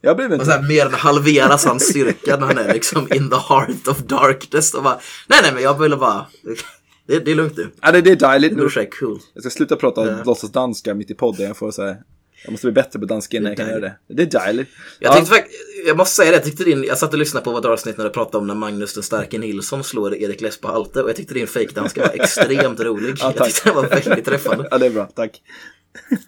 Jag 0.00 0.20
Och 0.20 0.26
så 0.26 0.34
inte... 0.34 0.52
här 0.52 0.62
mer 0.62 0.86
än 0.86 0.94
halveras 0.94 1.64
hans 1.64 1.82
styrka 1.88 2.36
när 2.36 2.46
han 2.46 2.58
är 2.58 2.72
liksom 2.72 3.08
in 3.12 3.30
the 3.30 3.36
heart 3.36 3.88
of 3.88 3.98
darkness. 3.98 4.74
Och 4.74 4.82
bara, 4.82 5.00
nej 5.26 5.38
nej 5.42 5.52
men 5.54 5.62
jag 5.62 5.80
ville 5.82 5.96
bara, 5.96 6.26
det, 7.06 7.18
det 7.18 7.30
är 7.30 7.34
lugnt 7.34 7.56
nu. 7.56 7.68
Ja, 7.82 7.92
det, 7.92 8.00
det 8.00 8.10
är 8.10 8.16
dejligt 8.16 8.56
nu. 8.56 8.62
Är 8.64 8.90
cool. 9.00 9.18
Jag 9.34 9.42
ska 9.42 9.50
sluta 9.50 9.76
prata 9.76 10.06
Ja. 10.06 10.22
låtsasdanska 10.24 10.94
mitt 10.94 11.10
i 11.10 11.14
podden. 11.14 11.46
Jag 11.46 11.56
får 11.56 11.70
säga 11.70 11.96
jag 12.44 12.52
måste 12.52 12.66
bli 12.66 12.72
bättre 12.72 12.98
på 12.98 13.04
danska 13.06 13.36
innan 13.36 13.50
jag 13.50 13.56
kan 13.56 13.68
göra 13.68 13.80
det. 13.80 13.96
Det 14.08 14.22
är 14.22 14.26
dejligt. 14.46 14.68
Jag, 14.98 15.10
Ja. 15.16 15.20
tyckte, 15.20 15.44
jag 15.86 15.96
måste 15.96 16.16
säga 16.16 16.30
det, 16.30 16.36
jag, 16.36 16.44
tyckte 16.44 16.64
din, 16.64 16.84
jag 16.84 16.98
satt 16.98 17.12
och 17.12 17.18
lyssnade 17.18 17.44
på 17.44 17.50
vårt 17.52 17.64
avsnitt 17.64 17.96
när 17.96 18.04
du 18.04 18.10
pratade 18.10 18.38
om 18.38 18.46
när 18.46 18.54
Magnus 18.54 18.94
den 18.94 19.02
starke 19.02 19.38
Nilsson 19.38 19.84
slår 19.84 20.14
Erik 20.16 20.40
Less 20.40 20.60
på 20.60 20.68
Halte 20.68 21.02
och 21.02 21.08
jag 21.08 21.16
tyckte 21.16 21.34
din 21.34 21.46
fejkdanska 21.46 22.00
var 22.00 22.10
extremt 22.14 22.80
rolig. 22.80 23.14
Ja, 23.20 23.32
jag 23.36 23.46
tyckte 23.46 23.68
den 23.68 23.74
var 23.76 23.82
väldigt 23.88 24.24
träffande. 24.24 24.68
Ja, 24.70 24.78
det 24.78 24.86
är 24.86 24.90
bra. 24.90 25.06
Tack. 25.14 25.42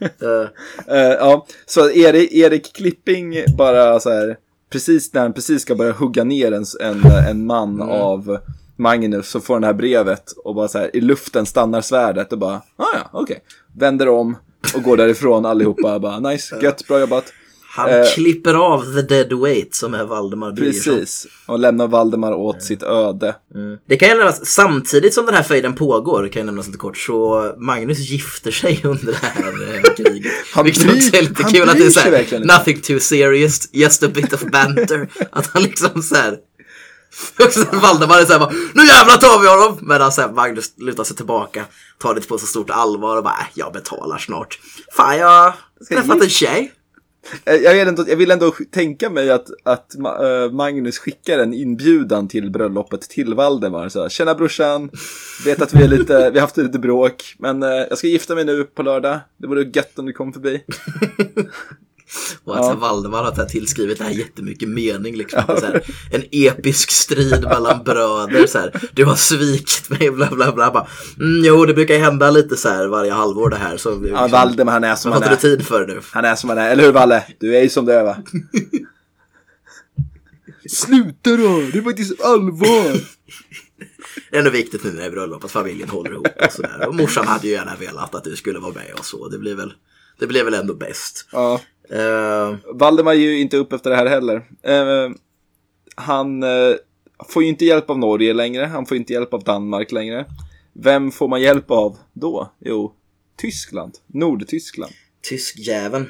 Eh, 0.00 0.96
Eh, 0.96 1.12
ja, 1.12 1.46
så 1.66 1.90
Erik, 1.90 2.32
Erik 2.32 2.72
Klipping 2.76 3.34
bara 3.56 4.00
så 4.00 4.10
här, 4.10 4.36
precis 4.70 5.14
när 5.14 5.20
han 5.20 5.32
precis 5.32 5.62
ska 5.62 5.74
börja 5.74 5.92
hugga 5.92 6.24
ner 6.24 6.52
en, 6.52 6.64
en, 6.80 7.04
en 7.28 7.46
man 7.46 7.74
Mm. 7.74 7.88
av 7.88 8.38
Magnus 8.76 9.28
så 9.30 9.40
får 9.40 9.54
han 9.54 9.60
det 9.60 9.66
här 9.66 9.74
brevet 9.74 10.32
och 10.44 10.54
bara 10.54 10.68
så 10.68 10.78
här 10.78 10.96
i 10.96 11.00
luften 11.00 11.46
stannar 11.46 11.80
svärdet 11.80 12.32
och 12.32 12.38
bara, 12.38 12.54
ah, 12.76 12.84
ja, 12.94 13.10
okej. 13.12 13.42
Vänder 13.76 14.08
om 14.08 14.36
och 14.74 14.82
går 14.82 14.96
därifrån 14.96 15.46
allihopa 15.46 15.98
bara, 15.98 16.18
nice, 16.20 16.56
gött, 16.62 16.88
bra 16.88 17.00
jobbat. 17.00 17.24
Han 17.70 17.90
Eh. 17.90 18.06
klipper 18.14 18.54
av 18.54 18.94
the 18.94 19.02
dead 19.02 19.32
weight 19.40 19.74
som 19.74 19.94
är 19.94 20.04
Valdemar 20.04 20.52
Birgersson. 20.52 20.94
Precis, 20.94 21.26
och 21.46 21.58
lämnar 21.58 21.88
Valdemar 21.88 22.32
åt 22.32 22.62
sitt 22.62 22.82
öde. 22.82 23.34
Det 23.88 23.96
kan 23.96 24.08
ju 24.08 24.14
nämnas, 24.14 24.46
samtidigt 24.46 25.14
som 25.14 25.26
den 25.26 25.34
här 25.34 25.42
fejden 25.42 25.74
pågår, 25.74 26.28
kan 26.28 26.40
jag 26.40 26.46
nämnas 26.46 26.66
lite 26.66 26.78
kort, 26.78 26.96
så 26.98 27.54
Magnus 27.58 27.98
gifter 27.98 28.50
sig 28.50 28.80
under 28.84 29.06
det 29.06 29.18
här 29.22 29.74
eh, 29.76 29.94
kriget. 29.96 30.32
Han 30.54 30.64
Vilket 30.64 30.82
bryr- 30.82 30.96
också 30.96 31.16
är 31.16 31.22
lite 31.22 31.42
han 31.42 31.52
kul 31.52 31.68
att 31.68 31.68
det 31.68 31.72
är 31.72 31.74
bryr 31.82 31.86
så 31.90 32.00
sig 32.00 32.02
här, 32.02 32.10
verkligen 32.10 32.42
inte. 32.42 32.58
nothing 32.58 32.80
too 32.80 33.00
serious, 33.00 33.68
just 33.72 34.02
a 34.02 34.08
bit 34.14 34.32
of 34.32 34.42
banter. 34.42 35.08
att 35.32 35.46
han 35.46 35.62
liksom 35.62 36.02
så 36.02 36.14
här 36.14 36.38
och 37.46 37.52
sen 37.52 37.80
Valdemar 37.82 38.18
är 38.20 38.24
såhär 38.24 38.38
bara, 38.40 38.50
nu 38.74 38.86
jävlar 38.86 39.16
tar 39.16 39.40
vi 39.40 39.48
honom! 39.48 39.78
Medan 39.82 40.12
sen 40.12 40.34
Magnus 40.34 40.72
lutar 40.76 41.04
sig 41.04 41.16
tillbaka, 41.16 41.64
tar 41.98 42.14
det 42.14 42.28
på 42.28 42.38
så 42.38 42.46
stort 42.46 42.70
allvar 42.70 43.16
och 43.16 43.22
bara, 43.24 43.32
äh, 43.40 43.46
jag 43.54 43.72
betalar 43.72 44.18
snart. 44.18 44.58
Fan, 44.96 45.16
jag 45.18 45.26
har 45.28 45.54
träffat 45.88 46.22
en 46.22 46.28
tjej. 46.28 46.72
Eh, 47.44 47.54
jag 47.54 47.74
vill 47.74 47.88
ändå, 47.88 48.04
jag 48.08 48.16
vill 48.16 48.30
ändå 48.30 48.54
tänka 48.70 49.10
mig 49.10 49.30
att, 49.30 49.46
att 49.62 49.94
eh, 49.94 50.52
Magnus 50.52 50.98
skickar 50.98 51.38
en 51.38 51.54
inbjudan 51.54 52.28
till 52.28 52.50
bröllopet 52.50 53.00
till 53.00 53.34
Valdemar. 53.34 53.88
Så, 53.88 54.02
här, 54.02 54.08
Tjena 54.08 54.34
brorsan, 54.34 54.90
vet 55.44 55.62
att 55.62 55.74
vi, 55.74 55.84
är 55.84 55.88
lite, 55.88 56.30
vi 56.30 56.38
har 56.38 56.46
haft 56.46 56.56
lite 56.56 56.78
bråk, 56.78 57.34
men 57.38 57.62
eh, 57.62 57.68
jag 57.68 57.98
ska 57.98 58.06
gifta 58.06 58.34
mig 58.34 58.44
nu 58.44 58.64
på 58.64 58.82
lördag. 58.82 59.20
Det 59.36 59.46
vore 59.46 59.62
gött 59.74 59.98
om 59.98 60.06
du 60.06 60.12
kom 60.12 60.32
förbi. 60.32 60.64
Och 62.44 62.58
att 62.58 62.66
här 62.66 62.74
Valdemar 62.74 63.22
har 63.22 63.44
tillskrivit 63.44 63.98
det 63.98 64.04
här 64.04 64.10
jättemycket 64.10 64.68
mening. 64.68 65.16
Liksom. 65.16 65.42
Så 65.46 65.66
här, 65.66 65.82
en 66.10 66.22
episk 66.30 66.90
strid 66.90 67.42
mellan 67.42 67.84
bröder. 67.84 68.46
Så 68.46 68.58
här, 68.58 68.80
du 68.92 69.04
har 69.04 69.16
svikit 69.16 69.90
mig, 69.90 70.10
bla 70.10 70.30
bla 70.30 70.52
bla. 70.52 70.70
Bara, 70.70 70.86
mm, 71.20 71.44
jo, 71.44 71.64
det 71.66 71.74
brukar 71.74 71.98
hända 71.98 72.30
lite 72.30 72.56
så 72.56 72.68
här 72.68 72.86
varje 72.86 73.12
halvår 73.12 73.50
det 73.50 73.56
här. 73.56 73.76
Så, 73.76 73.88
Ja, 73.90 73.94
liksom, 73.94 74.30
Valdemar 74.30 74.72
han 74.72 74.84
är 74.84 74.94
som 74.94 75.12
han 75.12 75.22
är. 75.22 75.36
tid 75.36 75.66
för 75.66 75.86
nu? 75.86 76.00
Han 76.10 76.24
är 76.24 76.34
som 76.34 76.48
han 76.48 76.58
är, 76.58 76.70
eller 76.70 76.84
hur 76.84 76.92
Valle? 76.92 77.24
Du 77.40 77.56
är 77.56 77.62
ju 77.62 77.68
som 77.68 77.84
du 77.86 77.92
är 77.92 78.04
va? 78.04 78.16
Sluta 80.70 81.30
då, 81.30 81.60
det 81.72 81.78
är 81.78 81.82
faktiskt 81.82 82.22
allvar. 82.22 83.00
Det 84.30 84.36
är 84.36 84.38
ändå 84.38 84.50
viktigt 84.50 84.84
nu 84.84 84.90
när 84.90 85.00
det 85.00 85.06
är 85.06 85.10
bröllop 85.10 85.44
att 85.44 85.50
familjen 85.50 85.88
håller 85.88 86.10
ihop 86.10 86.26
och 86.46 86.52
sådär. 86.52 86.86
Och 86.88 86.94
morsan 86.94 87.26
hade 87.26 87.46
ju 87.46 87.52
gärna 87.52 87.76
velat 87.76 88.14
att 88.14 88.24
du 88.24 88.36
skulle 88.36 88.58
vara 88.58 88.72
med 88.72 88.92
och 88.98 89.04
så. 89.04 89.28
Det 89.28 89.38
blir 89.38 89.54
väl, 89.54 89.72
det 90.18 90.26
blir 90.26 90.44
väl 90.44 90.54
ändå 90.54 90.74
bäst. 90.74 91.28
Ja. 91.32 91.60
Eh, 91.90 92.56
Valdemar 92.74 93.14
ger 93.14 93.30
ju 93.30 93.40
inte 93.40 93.56
upp 93.56 93.72
efter 93.72 93.90
det 93.90 93.96
här 93.96 94.06
heller. 94.06 94.36
Eh, 94.62 95.10
han 95.94 96.42
eh, 96.42 96.74
får 97.28 97.42
ju 97.42 97.48
inte 97.48 97.64
hjälp 97.64 97.90
av 97.90 97.98
Norge 97.98 98.32
längre, 98.34 98.64
han 98.64 98.86
får 98.86 98.96
inte 98.96 99.12
hjälp 99.12 99.34
av 99.34 99.44
Danmark 99.44 99.92
längre. 99.92 100.26
Vem 100.72 101.10
får 101.10 101.28
man 101.28 101.40
hjälp 101.40 101.70
av 101.70 101.98
då? 102.12 102.52
Jo, 102.60 102.92
Tyskland, 103.36 103.92
Nordtyskland. 104.06 104.92
Tyskjäveln. 105.28 106.06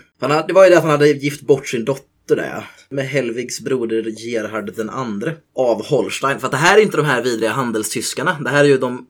Det 0.47 0.53
var 0.53 0.65
ju 0.65 0.71
det 0.71 0.77
att 0.77 0.83
han 0.83 0.91
hade 0.91 1.09
gift 1.09 1.43
bort 1.43 1.69
sin 1.69 1.85
dotter 1.85 2.37
där. 2.37 2.65
Med 2.89 3.05
Helvigs 3.09 3.61
broder 3.61 4.05
Gerhard 4.27 4.77
den 4.77 4.91
andre. 4.91 5.35
Av 5.55 5.87
Holstein. 5.87 6.39
För 6.39 6.47
att 6.47 6.51
det 6.51 6.57
här 6.59 6.79
är 6.79 6.83
inte 6.83 6.97
de 6.97 7.07
här 7.07 7.23
vidriga 7.23 7.51
handelstyskarna. 7.51 8.37
Det 8.45 8.51
här 8.51 8.65
är 8.65 8.69
ju 8.69 8.79
de 8.79 9.07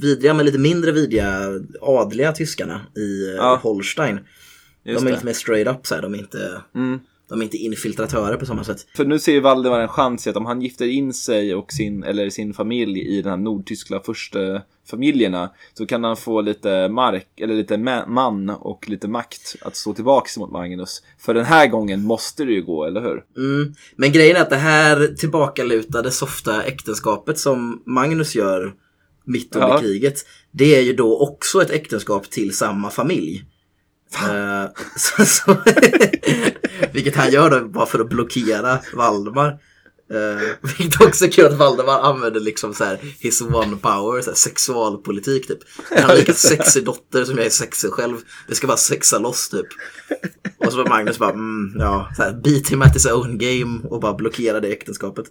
vidriga 0.00 0.34
men 0.34 0.46
lite 0.46 0.58
mindre 0.58 0.92
vidriga 0.92 1.60
adliga 1.80 2.32
tyskarna 2.32 2.80
i 2.96 3.34
Ja. 3.36 3.60
Holstein. 3.62 4.18
Just 4.84 5.00
de 5.00 5.06
är 5.06 5.10
det. 5.10 5.16
lite 5.16 5.26
mer 5.26 5.32
straight 5.32 5.68
up 5.68 5.86
så 5.86 5.94
här. 5.94 6.02
De 6.02 6.14
är 6.14 6.18
inte, 6.18 6.62
Mm. 6.74 7.00
de 7.28 7.40
är 7.40 7.44
inte 7.44 7.56
infiltratörer 7.56 8.36
på 8.36 8.46
samma 8.46 8.64
sätt. 8.64 8.86
För 8.96 9.04
nu 9.04 9.18
ser 9.18 9.32
ju 9.32 9.40
Valdemar 9.40 9.80
en 9.80 9.88
chans 9.88 10.26
i 10.26 10.30
att 10.30 10.36
om 10.36 10.46
han 10.46 10.62
gifter 10.62 10.86
in 10.86 11.12
sig 11.12 11.54
och 11.54 11.72
sin, 11.72 12.04
eller 12.04 12.30
sin 12.30 12.54
familj 12.54 13.00
i 13.00 13.22
den 13.22 13.30
här 13.30 13.36
nordtyska 13.36 14.00
första 14.00 14.62
familjerna 14.90 15.50
så 15.74 15.86
kan 15.86 16.04
han 16.04 16.16
få 16.16 16.40
lite 16.40 16.88
mark, 16.88 17.40
eller 17.40 17.54
lite 17.54 17.76
ma- 17.76 18.06
man 18.08 18.50
och 18.50 18.88
lite 18.88 19.08
makt 19.08 19.56
att 19.60 19.76
stå 19.76 19.94
tillbaka 19.94 20.40
mot 20.40 20.50
Magnus. 20.52 21.02
För 21.18 21.34
den 21.34 21.44
här 21.44 21.66
gången 21.66 22.02
måste 22.02 22.44
det 22.44 22.52
ju 22.52 22.62
gå, 22.62 22.84
eller 22.84 23.00
hur? 23.00 23.24
Mm. 23.36 23.74
Men 23.96 24.12
grejen 24.12 24.36
är 24.36 24.40
att 24.40 24.50
det 24.50 24.56
här 24.56 25.14
tillbakalutade 25.18 26.10
softa 26.10 26.62
äktenskapet 26.62 27.38
som 27.38 27.82
Magnus 27.86 28.34
gör 28.34 28.74
mitt 29.24 29.56
under 29.56 29.68
Ja. 29.68 29.80
kriget. 29.80 30.14
Det 30.50 30.76
är 30.76 30.80
ju 30.82 30.92
då 30.92 31.18
också 31.18 31.62
ett 31.62 31.70
äktenskap 31.70 32.30
till 32.30 32.56
samma 32.56 32.90
familj. 32.90 33.44
Eh, 34.16 34.66
så, 34.96 35.24
så, 35.24 35.56
vilket 36.92 37.16
han 37.16 37.30
gör 37.30 37.50
då 37.50 37.68
bara 37.68 37.86
för 37.86 37.98
att 37.98 38.08
blockera 38.08 38.78
Valdemar. 38.94 39.58
Uh, 40.14 40.40
vilket 40.78 41.00
också 41.00 41.24
är 41.24 41.28
kul 41.30 41.46
att 41.46 41.52
Valdemar 41.58 42.00
använder 42.00 42.40
liksom 42.40 42.74
så 42.74 42.84
här 42.84 42.98
his 43.18 43.42
one 43.42 43.76
power, 43.76 44.20
så 44.22 44.30
här 44.30 44.36
sexualpolitik 44.36 45.46
typ. 45.46 45.58
Han 45.90 46.10
är 46.10 46.16
lika 46.16 46.32
sexig 46.32 46.84
dotter 46.84 47.24
som 47.24 47.36
jag 47.36 47.46
är 47.46 47.50
sexig 47.50 47.90
själv. 47.90 48.16
Det 48.48 48.54
ska 48.54 48.66
bara 48.66 48.76
sexa 48.76 49.18
loss 49.18 49.48
typ. 49.48 49.66
Och 50.58 50.72
så 50.72 50.78
var 50.78 50.88
Magnus 50.88 51.18
bara, 51.18 51.30
mm, 51.30 51.72
ja, 51.78 52.08
så 52.16 52.22
här, 52.22 52.32
beat 52.32 52.68
him 52.68 52.82
at 52.82 52.94
his 52.94 53.06
own 53.06 53.38
game 53.38 53.80
och 53.88 54.00
bara 54.00 54.14
blockera 54.14 54.60
det 54.60 54.68
äktenskapet. 54.68 55.24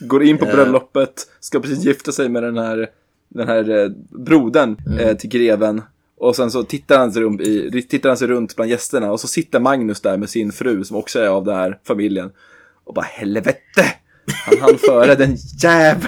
Går 0.00 0.22
in 0.22 0.38
på 0.38 0.46
Eh. 0.46 0.52
bröllopet, 0.54 1.26
ska 1.40 1.60
precis 1.60 1.84
gifta 1.84 2.12
sig 2.12 2.28
med 2.28 2.42
den 2.42 2.58
här, 2.58 2.88
den 3.28 3.48
här 3.48 3.70
eh, 3.84 3.88
brodern 4.24 4.76
Mm. 4.86 4.98
eh, 4.98 5.16
till 5.16 5.30
greven. 5.30 5.82
Och 6.20 6.36
sen 6.36 6.50
så 6.50 6.62
tittar 6.62 6.98
han, 6.98 7.12
sig 7.12 7.22
runt 7.22 7.40
i, 7.40 7.82
tittar 7.82 8.08
han 8.08 8.18
sig 8.18 8.28
runt 8.28 8.56
bland 8.56 8.70
gästerna 8.70 9.12
och 9.12 9.20
så 9.20 9.28
sitter 9.28 9.60
Magnus 9.60 10.00
där 10.00 10.16
med 10.16 10.30
sin 10.30 10.52
fru 10.52 10.84
som 10.84 10.96
också 10.96 11.18
är 11.18 11.28
av 11.28 11.44
den 11.44 11.56
här 11.56 11.78
familjen. 11.84 12.30
Och 12.84 12.94
bara 12.94 13.04
helvete! 13.04 13.94
Han 14.46 14.58
hann 14.58 14.78
före 14.86 15.14
den 15.14 15.36
jäv... 15.62 16.06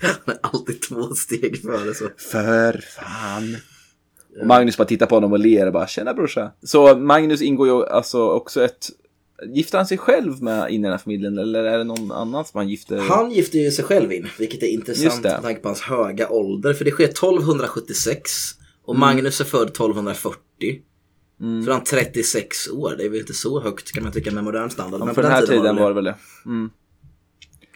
Han 0.00 0.34
är 0.34 0.38
alltid 0.42 0.82
två 0.82 1.14
steg 1.14 1.62
före 1.62 1.94
så. 1.94 2.04
För 2.16 2.84
fan. 2.96 3.56
Och 4.40 4.46
Magnus 4.46 4.76
bara 4.76 4.84
tittar 4.84 5.06
på 5.06 5.14
honom 5.14 5.32
och 5.32 5.38
ler 5.38 5.66
och 5.66 5.72
bara 5.72 5.86
tjena 5.86 6.14
brorsa. 6.14 6.52
Så 6.62 6.96
Magnus 6.96 7.42
ingår 7.42 7.66
ju 7.68 7.86
alltså 7.86 8.30
också 8.30 8.64
ett... 8.64 8.90
Gifter 9.54 9.78
han 9.78 9.86
sig 9.86 9.98
själv 9.98 10.42
med 10.42 10.70
in 10.70 10.80
i 10.80 10.82
den 10.82 10.90
här 10.90 10.98
familjen 10.98 11.38
eller 11.38 11.64
är 11.64 11.78
det 11.78 11.84
någon 11.84 12.12
annan 12.12 12.44
som 12.44 12.58
han 12.58 12.68
gifter? 12.68 12.98
Han 12.98 13.30
gifter 13.30 13.58
ju 13.58 13.70
sig 13.70 13.84
själv 13.84 14.12
in, 14.12 14.28
vilket 14.38 14.62
är 14.62 14.66
intressant 14.66 15.24
med 15.24 15.42
tanke 15.42 15.60
på 15.60 15.68
hans 15.68 15.80
höga 15.80 16.28
ålder. 16.28 16.74
För 16.74 16.84
det 16.84 16.90
sker 16.90 17.04
1276 17.04 18.57
och 18.88 18.96
Magnus 18.96 19.40
är 19.40 19.44
född 19.44 19.68
1240. 19.68 20.38
Mm. 21.40 21.64
Så 21.64 21.70
är 21.70 21.74
han 21.74 21.84
36 21.84 22.68
år, 22.68 22.94
det 22.98 23.04
är 23.04 23.08
väl 23.08 23.20
inte 23.20 23.34
så 23.34 23.60
högt 23.60 23.92
kan 23.92 24.02
man 24.02 24.12
tycka 24.12 24.30
med 24.30 24.44
modern 24.44 24.70
standard. 24.70 25.00
Ja, 25.00 25.04
men 25.04 25.14
för 25.14 25.22
den 25.22 25.32
här 25.32 25.46
tiden 25.46 25.76
det. 25.76 25.82
var 25.82 25.88
det 25.88 25.94
väl 25.94 26.04
det. 26.04 26.14
Mm. 26.46 26.70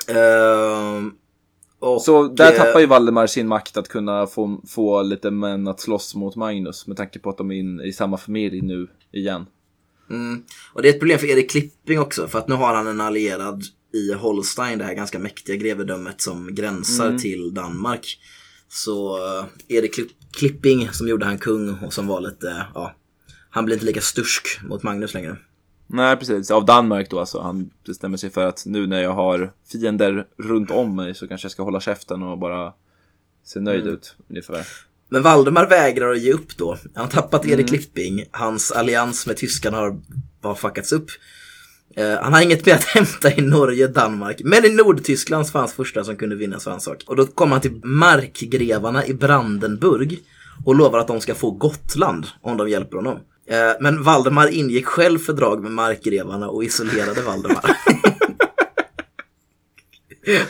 Ehm, 0.09 1.13
och, 1.79 2.03
Så 2.03 2.29
där 2.29 2.53
eh, 2.53 2.59
tappar 2.59 2.81
ju 2.81 2.87
Valdemar 2.87 3.27
sin 3.27 3.49
makt 3.49 3.77
att 3.77 3.89
kunna 3.89 4.27
få, 4.27 4.61
få 4.69 5.03
lite 5.03 5.31
män 5.31 5.69
att 5.69 5.81
slåss 5.81 6.15
mot 6.15 6.37
Magnus 6.37 6.87
med 6.87 6.97
tanke 6.97 7.19
på 7.19 7.31
att 7.31 7.39
de 7.39 7.51
är 7.51 7.55
in, 7.55 7.81
i 7.81 7.93
samma 7.93 8.17
familj 8.17 8.61
nu 8.61 8.89
igen. 9.13 9.47
Och 10.73 10.83
det 10.83 10.89
är 10.89 10.93
ett 10.93 11.01
problem 11.01 11.19
för 11.19 11.27
Erik 11.27 11.51
Klipping 11.51 12.01
också, 12.01 12.29
för 12.29 12.39
att 12.39 12.49
nu 12.49 12.55
har 12.55 12.75
han 12.75 12.87
en 12.87 13.01
allierad 13.01 13.63
i 13.95 14.13
Holstein, 14.13 14.79
det 14.79 14.85
här 14.85 14.95
ganska 14.95 15.19
mäktiga 15.19 15.57
grevedömet 15.57 16.21
som 16.21 16.55
gränsar 16.55 17.19
till 17.19 17.55
Danmark. 17.55 18.19
Så 18.69 19.17
eh, 19.17 19.45
Erik 19.69 19.95
Klipp- 19.95 20.22
Klipping 20.33 20.89
som 20.89 21.09
gjorde 21.09 21.27
han 21.27 21.39
kung 21.39 21.79
och 21.79 21.93
som 21.93 22.07
var 22.07 22.21
lite, 22.21 22.67
ja, 22.75 22.95
han 23.51 23.65
blir 23.65 23.77
inte 23.77 23.87
lika 23.87 24.01
stursk 24.01 24.61
mot 24.69 24.83
Magnus 24.83 25.15
längre. 25.15 25.37
Nej, 25.87 26.17
precis. 26.17 26.51
Av 26.51 26.65
Danmark 26.65 27.11
då 27.11 27.21
alltså. 27.21 27.41
Han 27.41 27.71
bestämmer 27.87 28.17
sig 28.17 28.31
för 28.31 28.47
att 28.47 28.67
nu 28.67 28.87
när 28.87 29.03
jag 29.03 29.13
har 29.13 29.53
fiender 29.73 30.27
runt 30.39 30.71
om 30.71 30.97
mig 30.97 31.15
så 31.15 31.29
kanske 31.29 31.45
jag 31.45 31.53
ska 31.53 31.63
hålla 31.63 31.81
käften 31.81 32.23
och 32.23 32.39
bara 32.39 32.73
se 33.45 33.61
nöjd 33.61 33.87
ut. 33.87 34.17
Ungefär. 34.29 34.67
Men 35.09 35.23
Valdemar 35.23 35.67
vägrar 35.67 36.13
att 36.13 36.21
ge 36.21 36.33
upp 36.33 36.57
då. 36.57 36.77
Han 36.95 37.05
har 37.05 37.11
tappat 37.11 37.47
Erik 37.47 37.69
Klipping, 37.69 38.25
hans 38.31 38.73
allians 38.73 39.27
med 39.27 39.37
tyskarna 39.37 39.77
har, 39.77 40.01
har 40.43 40.55
fuckats 40.55 40.93
upp. 40.93 41.07
Eh, 41.97 42.23
han 42.23 42.33
har 42.33 42.43
inget 42.43 42.67
mer 42.67 42.75
att 42.75 42.85
hämta 42.95 43.33
i 43.33 43.41
Norge, 43.41 43.87
Danmark, 43.87 44.41
men 44.45 44.65
i 44.65 44.69
Nordtyskland 44.69 45.49
fanns 45.49 45.73
första 45.73 46.05
som 46.05 46.17
kunde 46.17 46.37
vinna 46.37 46.61
svensk 46.61 46.85
sak. 46.85 47.03
Och 47.07 47.17
då 47.17 47.27
kommer 47.27 47.53
han 47.53 47.61
till 47.61 47.81
markgrevarna 47.85 49.07
i 49.07 49.15
Brandenburg 49.15 50.19
och 50.65 50.75
lovar 50.75 50.99
att 50.99 51.07
de 51.07 51.21
ska 51.21 51.35
få 51.35 51.51
Gotland 51.51 52.27
om 52.41 52.57
de 52.57 52.69
hjälper 52.69 52.97
honom. 52.97 53.19
Eh, 53.47 53.73
men 53.81 54.03
Valdemar 54.03 54.49
ingick 54.49 54.87
själv 54.87 55.19
fördrag 55.19 55.63
med 55.63 55.73
markgrevarna 55.73 56.49
och 56.49 56.65
isolerade 56.65 57.23
Valdemar. 57.23 57.77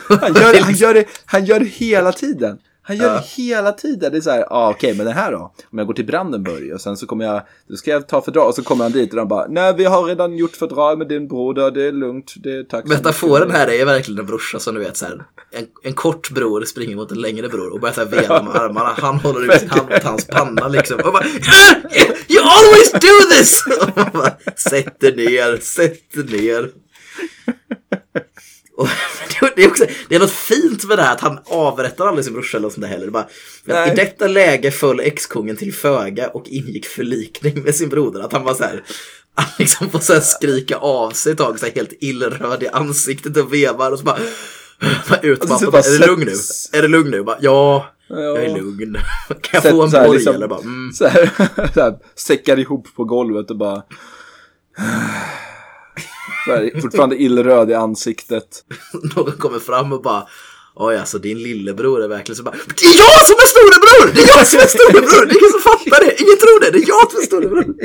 Han 0.07 0.33
gör, 0.33 0.53
det, 0.53 0.59
han, 0.59 0.73
gör 0.75 0.93
det, 0.93 1.05
han 1.25 1.45
gör 1.45 1.59
det 1.59 1.65
hela 1.65 2.11
tiden. 2.11 2.59
Han 2.85 2.97
gör 2.97 3.13
det 3.13 3.25
hela 3.43 3.71
tiden. 3.71 4.11
Det 4.11 4.17
är 4.17 4.21
så 4.21 4.29
här, 4.29 4.45
ah, 4.49 4.69
okej, 4.69 4.95
men 4.97 5.05
det 5.05 5.11
här 5.11 5.31
då? 5.31 5.53
Om 5.71 5.77
jag 5.77 5.87
går 5.87 5.93
till 5.93 6.05
Brandenburg 6.05 6.73
och 6.73 6.81
sen 6.81 6.97
så 6.97 7.05
kommer 7.05 7.25
jag, 7.25 7.41
då 7.69 7.75
ska 7.75 7.91
jag 7.91 8.07
ta 8.07 8.21
fördrag 8.21 8.47
och 8.47 8.55
så 8.55 8.63
kommer 8.63 8.83
han 8.83 8.91
dit 8.91 9.09
och 9.09 9.15
de 9.17 9.27
bara, 9.27 9.47
nej 9.49 9.73
vi 9.77 9.85
har 9.85 10.03
redan 10.03 10.37
gjort 10.37 10.55
fördrag 10.55 10.97
med 10.97 11.07
din 11.07 11.27
broder, 11.27 11.71
det 11.71 11.83
är 11.83 11.91
lugnt, 11.91 12.33
det 12.35 12.49
är 12.57 12.63
tack 12.63 12.85
Metaforen 12.85 13.47
mycket." 13.47 13.57
här 13.57 13.67
är 13.67 13.85
verkligen 13.85 14.19
en 14.19 14.25
brorsa 14.25 14.59
som 14.59 14.75
du 14.75 14.81
vet 14.81 14.97
så 14.97 15.05
här, 15.05 15.23
en, 15.51 15.65
en 15.83 15.93
kort 15.93 16.29
bror 16.29 16.65
springer 16.65 16.95
mot 16.95 17.11
en 17.11 17.21
längre 17.21 17.49
bror 17.49 17.73
och 17.73 17.79
börjar 17.79 17.93
så 17.93 18.01
här 18.01 18.07
veva 18.21 18.43
med 18.43 18.55
armarna. 18.55 18.93
Han 18.97 19.15
håller 19.19 19.45
ut 19.53 19.59
sin 19.59 19.69
hand 19.69 19.89
mot 19.89 20.03
hans 20.03 20.27
panna 20.27 20.67
liksom. 20.67 20.99
Och 21.05 21.13
bara, 21.13 21.23
"Ah! 21.23 21.75
You 22.29 22.41
always 22.43 22.91
do 22.91 23.29
this! 23.37 23.63
Och 23.81 23.97
man 23.97 24.09
bara, 24.13 24.33
sätt 24.55 24.99
dig 24.99 25.15
ner, 25.15 25.57
sätt 25.57 26.13
dig 26.13 26.41
ner. 26.41 26.69
Och 28.77 28.87
det, 29.55 29.63
är 29.63 29.67
också, 29.67 29.85
det 30.09 30.15
är 30.15 30.19
något 30.19 30.31
fint 30.31 30.83
med 30.83 30.97
det 30.97 31.03
här 31.03 31.13
att 31.13 31.21
han 31.21 31.39
avrättar 31.45 32.07
aldrig 32.07 32.25
sin 32.25 32.33
brorsa 32.33 32.57
eller 32.57 32.69
sånt 32.69 32.81
där 32.81 32.87
heller. 32.89 33.05
Det 33.05 33.11
bara, 33.11 33.27
men. 33.63 33.91
I 33.91 33.95
detta 33.95 34.27
läge 34.27 34.71
föll 34.71 34.99
ex-kungen 34.99 35.55
till 35.55 35.73
föga 35.73 36.27
och 36.27 36.47
ingick 36.47 36.85
förlikning 36.85 37.63
med 37.63 37.75
sin 37.75 37.89
broder. 37.89 38.19
Att 38.19 38.33
han 38.33 38.43
var 38.43 38.53
så 38.53 38.63
här, 38.63 38.83
han 39.35 39.45
liksom 39.59 39.89
får 39.89 39.99
så 39.99 40.21
skrika 40.21 40.75
av 40.77 41.11
sig 41.11 41.31
ett 41.31 41.37
tag, 41.37 41.59
så 41.59 41.65
här 41.65 41.73
helt 41.73 41.93
illröd 41.99 42.63
i 42.63 42.67
ansiktet 42.67 43.37
och 43.37 43.53
vevar 43.53 43.91
och 43.91 43.99
så 43.99 44.05
bara, 44.05 44.19
bara 45.09 45.19
ut 45.19 45.43
Och 45.43 45.49
så 45.49 45.55
bara, 45.65 45.71
bara 45.71 45.81
är 45.81 45.99
det 45.99 46.07
lugn 46.07 46.25
nu? 46.25 46.33
Är 46.77 46.81
det 46.81 46.87
lugn 46.87 47.11
nu? 47.11 47.23
Bara, 47.23 47.37
ja, 47.41 47.89
Ja. 48.07 48.19
jag 48.19 48.43
är 48.43 48.55
lugn. 48.55 48.97
Kan 49.27 49.37
jag 49.51 49.63
Sätt 49.63 49.71
få 49.71 49.83
en 49.83 49.91
så 49.91 49.97
här 49.97 50.05
borg 50.05 50.17
liksom- 50.17 50.35
eller 50.35 50.47
bara, 50.47 50.59
mm. 50.59 50.93
Så 50.93 51.07
här, 51.07 51.29
så 51.73 51.81
här, 51.81 51.93
säckar 52.15 52.59
ihop 52.59 52.87
på 52.95 53.03
golvet 53.03 53.49
och 53.51 53.57
bara... 53.57 53.83
Så 56.45 56.51
här, 56.51 56.81
fortfarande 56.81 57.21
illröd 57.21 57.69
i 57.71 57.73
ansiktet. 57.73 58.63
någon 59.15 59.31
kommer 59.31 59.59
fram 59.59 59.93
och 59.93 60.01
bara 60.01 60.27
Oj 60.75 60.97
alltså 60.97 61.17
din 61.19 61.37
lillebror 61.37 62.03
är 62.03 62.07
verkligen 62.07 62.35
så 62.35 62.43
bara 62.43 62.55
Det 62.79 62.85
är 62.85 62.97
jag 62.97 63.25
som 63.25 63.35
är 63.35 63.47
storebror! 63.47 64.13
Det 64.15 64.21
är 64.21 64.37
jag 64.37 64.47
som 64.47 64.59
är 64.59 64.65
storebror! 64.67 65.25
Det 65.25 65.33
är 65.33 65.39
ingen 65.39 65.51
som 65.51 65.61
fattar 65.61 66.05
det! 66.05 66.21
Ingen 66.21 66.37
tror 66.37 66.59
det! 66.59 66.71
Det 66.71 66.77
är 66.83 66.87
jag 66.87 67.11
som 67.11 67.19
är 67.21 67.25
storebror! 67.25 67.75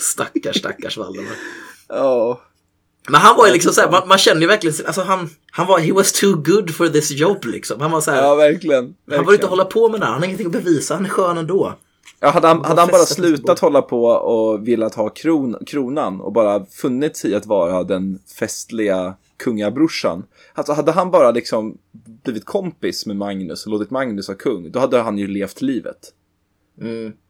Stackars 0.00 0.56
stackars 0.58 0.96
Valdemar. 0.96 1.32
Ja. 1.88 2.40
Men 3.08 3.20
han 3.20 3.36
var 3.36 3.46
ju 3.46 3.52
liksom 3.52 3.72
såhär, 3.72 3.90
man, 3.90 4.08
man 4.08 4.18
känner 4.18 4.40
ju 4.40 4.46
verkligen, 4.46 4.86
alltså 4.86 5.02
han, 5.02 5.30
han 5.50 5.66
var, 5.66 5.78
he 5.78 5.92
was 5.92 6.12
too 6.12 6.32
good 6.36 6.74
for 6.74 6.88
this 6.88 7.10
job 7.10 7.44
liksom. 7.44 7.80
Han 7.80 7.90
var 7.90 8.00
såhär, 8.00 8.22
Ja, 8.22 8.34
verkligen. 8.34 8.74
han 8.84 8.94
var 9.06 9.16
verkligen. 9.16 9.34
inte 9.34 9.46
hålla 9.46 9.64
på 9.64 9.88
med 9.88 10.00
det 10.00 10.06
här, 10.06 10.12
han 10.12 10.20
har 10.22 10.26
ingenting 10.26 10.46
att 10.46 10.52
bevisa, 10.52 10.94
han 10.94 11.04
är 11.04 11.08
skön 11.10 11.38
ändå. 11.38 11.78
Ja, 12.20 12.30
hade 12.30 12.48
han, 12.48 12.64
hade 12.64 12.80
han 12.80 12.90
bara 12.92 13.04
sig 13.04 13.16
slutat 13.16 13.58
hålla 13.58 13.82
på 13.82 14.04
och 14.04 14.68
velat 14.68 14.94
ha 14.94 15.08
kron, 15.08 15.56
kronan 15.66 16.20
och 16.20 16.32
bara 16.32 16.64
funnits 16.66 17.24
i 17.24 17.34
att 17.34 17.46
vara 17.46 17.84
den 17.84 18.18
festliga 18.38 19.14
kungabrorsan. 19.36 20.24
Alltså 20.54 20.72
hade 20.72 20.92
han 20.92 21.10
bara 21.10 21.30
liksom 21.30 21.78
blivit 22.24 22.44
kompis 22.44 23.06
med 23.06 23.16
Magnus 23.16 23.66
och 23.66 23.72
låtit 23.72 23.90
Magnus 23.90 24.28
vara 24.28 24.38
kung, 24.38 24.70
då 24.70 24.78
hade 24.78 24.98
han 25.00 25.18
ju 25.18 25.26
levt 25.26 25.62
livet. 25.62 26.12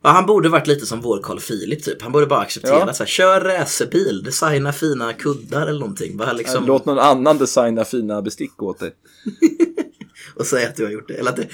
Ja, 0.03 0.11
han 0.11 0.27
borde 0.27 0.49
varit 0.49 0.67
lite 0.67 0.87
som 0.87 1.01
vår 1.01 1.21
Carl 1.23 1.41
Philip 1.41 1.85
typ. 1.85 2.03
Han 2.03 2.13
borde 2.13 2.27
bara 2.27 2.41
acceptera 2.41 2.79
Ja. 2.87 2.93
så 2.93 3.03
här, 3.03 3.09
kör 3.09 3.41
racerbil, 3.41 4.23
designa 4.23 4.73
fina 4.73 5.13
kuddar 5.13 5.67
eller 5.67 5.81
någonting. 5.81 6.17
Bara 6.17 6.33
liksom, 6.33 6.67
Låt 6.67 6.85
någon 6.87 6.99
annan 6.99 7.39
designa 7.39 7.85
fina 7.85 8.23
bestick 8.23 8.63
åt 8.63 8.79
dig. 8.79 8.95
och 10.39 10.47
säga 10.47 10.69
att 10.69 10.77
du 10.77 10.85
har 10.85 10.91
gjort 10.91 11.09
det. 11.09 11.15
Eller 11.15 11.31
att 11.31 11.37
det? 11.37 11.49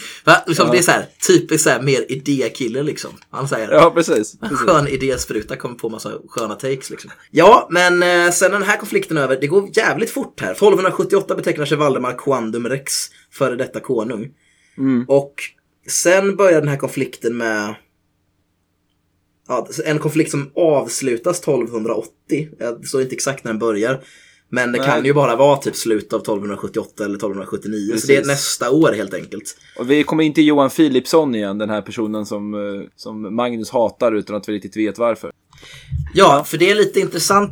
Liksom, 0.47 0.71
det 0.71 0.79
är 0.79 0.83
så 0.83 0.91
här, 0.91 1.07
typiskt 1.27 1.65
så 1.65 1.71
här, 1.71 1.83
mer 1.83 2.13
idékille 2.13 2.83
liksom. 2.83 3.11
Han 3.31 3.49
säger 3.49 3.73
Ja, 3.73 3.91
precis. 3.95 4.35
en 4.35 4.49
precis. 4.49 4.59
skön 4.59 4.89
idéspruta, 4.89 5.57
kommer 5.57 5.75
på 5.75 5.89
massa 5.89 6.13
sköna 6.29 6.55
takes 6.55 6.91
liksom. 6.91 7.11
Ja, 7.31 7.69
men 7.71 8.03
eh, 8.03 8.31
sen 8.33 8.53
den 8.53 8.63
här 8.63 8.77
konflikten 8.77 9.17
är 9.17 9.23
över, 9.23 9.39
det 9.41 9.47
går 9.47 9.69
jävligt 9.73 10.11
fort 10.11 10.41
här. 10.41 10.53
1278 10.53 11.35
betecknar 11.35 11.65
sig 11.65 11.77
Valdemar 11.77 12.19
Quandum 12.19 12.69
Rex, 12.69 12.93
före 13.33 13.57
detta 13.57 13.81
konung. 13.81 14.29
Och 15.09 15.35
sen 15.89 16.37
börjar 16.37 16.61
den 16.61 16.69
här 16.69 16.77
konflikten 16.77 17.37
med 17.37 17.75
Ja, 19.49 19.69
en 19.85 19.99
konflikt 19.99 20.31
som 20.31 20.51
avslutas 20.57 21.41
1280. 21.41 22.49
Jag 22.59 22.87
står 22.87 23.03
inte 23.03 23.15
exakt 23.15 23.45
när 23.45 23.53
den 23.53 23.59
börjar. 23.59 24.01
Men 24.53 24.73
det 24.73 24.79
Nej. 24.79 24.89
kan 24.89 25.05
ju 25.05 25.13
bara 25.15 25.37
vara 25.37 25.57
typ 25.57 25.77
slutet 25.77 26.13
av 26.13 26.21
1278 26.21 27.05
eller 27.05 27.15
1279. 27.17 27.97
Så 27.99 28.07
det 28.07 28.13
är 28.13 28.17
Precis. 28.17 28.27
nästa 28.27 28.71
år 28.71 28.93
helt 28.93 29.15
enkelt. 29.15 29.57
Och 29.79 29.91
vi 29.91 30.05
kommer 30.05 30.25
in 30.25 30.35
till 30.35 30.47
Johan 30.47 30.71
Philipsson 30.71 31.35
igen, 31.35 31.59
den 31.59 31.71
här 31.71 31.83
personen 31.83 32.27
som, 32.27 32.55
eh, 32.55 32.83
som 32.97 33.37
Magnus 33.37 33.71
hatar 33.71 34.13
utan 34.13 34.37
att 34.37 34.49
vi 34.49 34.53
riktigt 34.53 34.77
vet 34.77 34.99
varför. 34.99 35.31
Ja, 36.15 36.45
för 36.45 36.59
det 36.59 36.71
är 36.71 36.75
lite 36.75 37.01
intressant 37.01 37.51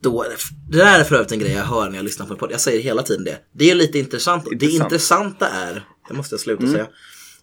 då. 0.00 0.24
Det 0.70 0.76
där 0.78 1.00
är 1.00 1.04
för 1.04 1.14
övrigt 1.14 1.32
en 1.32 1.38
grej 1.38 1.52
jag 1.52 1.64
hör 1.64 1.88
när 1.90 1.96
jag 1.96 2.04
lyssnar 2.04 2.26
på 2.26 2.32
en 2.32 2.38
podd. 2.38 2.52
Jag 2.52 2.60
säger 2.60 2.80
hela 2.82 3.02
tiden 3.02 3.24
det. 3.24 3.36
Det 3.52 3.70
är 3.70 3.74
lite 3.74 3.98
intressant. 3.98 4.44
Det 4.44 4.52
Intressant. 4.52 4.82
intressanta 4.92 5.48
är, 5.48 5.84
det 6.08 6.14
måste 6.14 6.32
jag 6.34 6.40
sluta 6.40 6.62
Mm. 6.62 6.74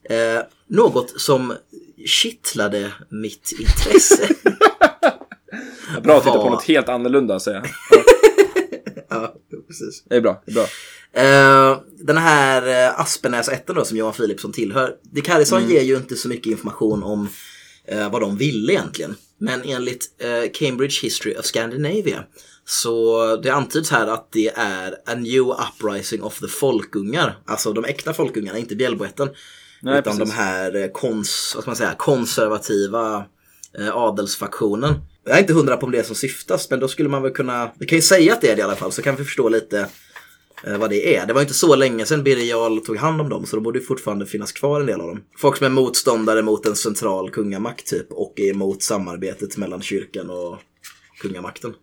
säga, 0.10 0.36
eh, 0.38 0.44
något 0.68 1.22
som 1.22 1.54
kittlade 2.06 2.92
mitt 3.10 3.52
intresse. 3.60 4.28
Bra 6.04 6.18
att 6.18 6.24
titta 6.24 6.38
på 6.38 6.50
något 6.50 6.64
helt 6.64 6.90
annorlunda, 6.90 7.40
säger 7.40 7.58
jag. 7.58 7.68
ja, 9.12 9.34
precis. 9.68 10.04
Det 10.10 10.16
är 10.16 10.22
bra, 10.22 10.44
det 10.46 10.52
är 10.52 10.54
bra. 10.54 10.68
Eh, 11.14 11.82
den 12.00 12.18
här 12.18 12.90
uh, 12.90 13.00
Aspenäs-ätten 13.02 13.76
då 13.76 13.86
som 13.86 13.98
Johan 13.98 14.14
Philipsson 14.14 14.52
tillhör. 14.52 14.96
Dick 15.12 15.28
Harrison 15.30 15.60
Mm. 15.60 15.72
ger 15.72 15.82
ju 15.82 15.98
inte 15.98 16.16
så 16.16 16.28
mycket 16.28 16.52
information 16.52 17.04
om 17.04 17.28
eh, 17.86 18.12
vad 18.12 18.22
de 18.22 18.38
ville 18.38 18.74
egentligen. 18.74 19.16
Men 19.38 19.62
enligt 19.66 20.06
eh, 20.18 20.52
Cambridge 20.54 21.00
History 21.02 21.36
of 21.36 21.46
Scandinavia 21.46 22.24
så 22.66 23.36
det 23.36 23.50
antyds 23.50 23.92
här 23.92 24.08
att 24.08 24.32
det 24.32 24.52
är 24.56 24.96
a 25.06 25.16
new 25.16 25.42
uprising 25.42 26.24
of 26.24 26.40
the 26.40 26.48
folkungar. 26.48 27.38
Alltså 27.46 27.74
de 27.74 27.86
äkta 27.86 28.14
folkungarna, 28.14 28.58
inte 28.58 28.76
bjällboätten. 28.76 29.30
Nej, 29.82 30.00
utan 30.00 30.18
precis. 30.18 30.34
de 30.34 30.38
här 30.42 30.76
eh, 30.76 30.88
kons, 30.88 31.54
vad 31.56 31.68
man 31.68 31.76
säga, 31.76 31.94
konservativa 31.98 33.26
eh, 33.80 33.96
adelsfaktionen. 33.98 34.94
Jag 35.26 35.36
är 35.36 35.40
inte 35.40 35.54
hundra 35.54 35.78
på 35.78 35.86
om 35.86 35.92
det 35.92 36.00
är 36.00 36.04
som 36.04 36.16
syftas, 36.16 36.70
men 36.70 36.80
då 36.80 36.88
skulle 36.88 37.10
man 37.10 37.22
väl 37.22 37.32
kunna, 37.32 37.72
vi 37.80 37.86
kan 37.86 37.98
ju 37.98 38.02
säga 38.02 38.34
att 38.34 38.42
det 38.42 38.52
är 38.52 38.56
det 38.56 38.60
i 38.60 38.64
alla 38.64 38.76
fall, 38.76 38.92
så 38.92 39.02
kan 39.02 39.16
vi 39.16 39.24
förstå 39.24 39.50
lite 39.50 39.88
eh, 40.68 40.78
vad 40.78 40.90
det 40.90 41.16
är. 41.16 41.26
Det 41.26 41.34
var 41.34 41.42
inte 41.42 41.54
så 41.54 41.76
länge 41.76 42.06
sedan 42.06 42.24
Birger 42.24 42.46
Jarl 42.46 42.80
tog 42.80 42.98
hand 42.98 43.22
om 43.22 43.30
dem, 43.30 43.46
så 43.46 43.56
då 43.56 43.62
borde 43.62 43.80
ju 43.80 43.86
fortfarande 43.86 44.26
finnas 44.26 44.52
kvar 44.52 44.80
en 44.80 44.86
del 44.86 45.02
av 45.02 45.08
dem. 45.08 45.24
Folk 45.38 45.58
som 45.58 45.66
är 45.66 45.70
motståndare 45.70 46.42
mot 46.42 46.66
en 46.66 46.76
central 46.76 47.30
kungamakt 47.30 47.88
typ, 47.88 48.12
och 48.12 48.34
är 48.40 48.50
emot 48.50 48.84
samarbetet 48.84 49.58
mellan 49.58 49.82
kyrkan 49.82 50.30
och 50.30 50.58
kungamakten. 51.22 51.74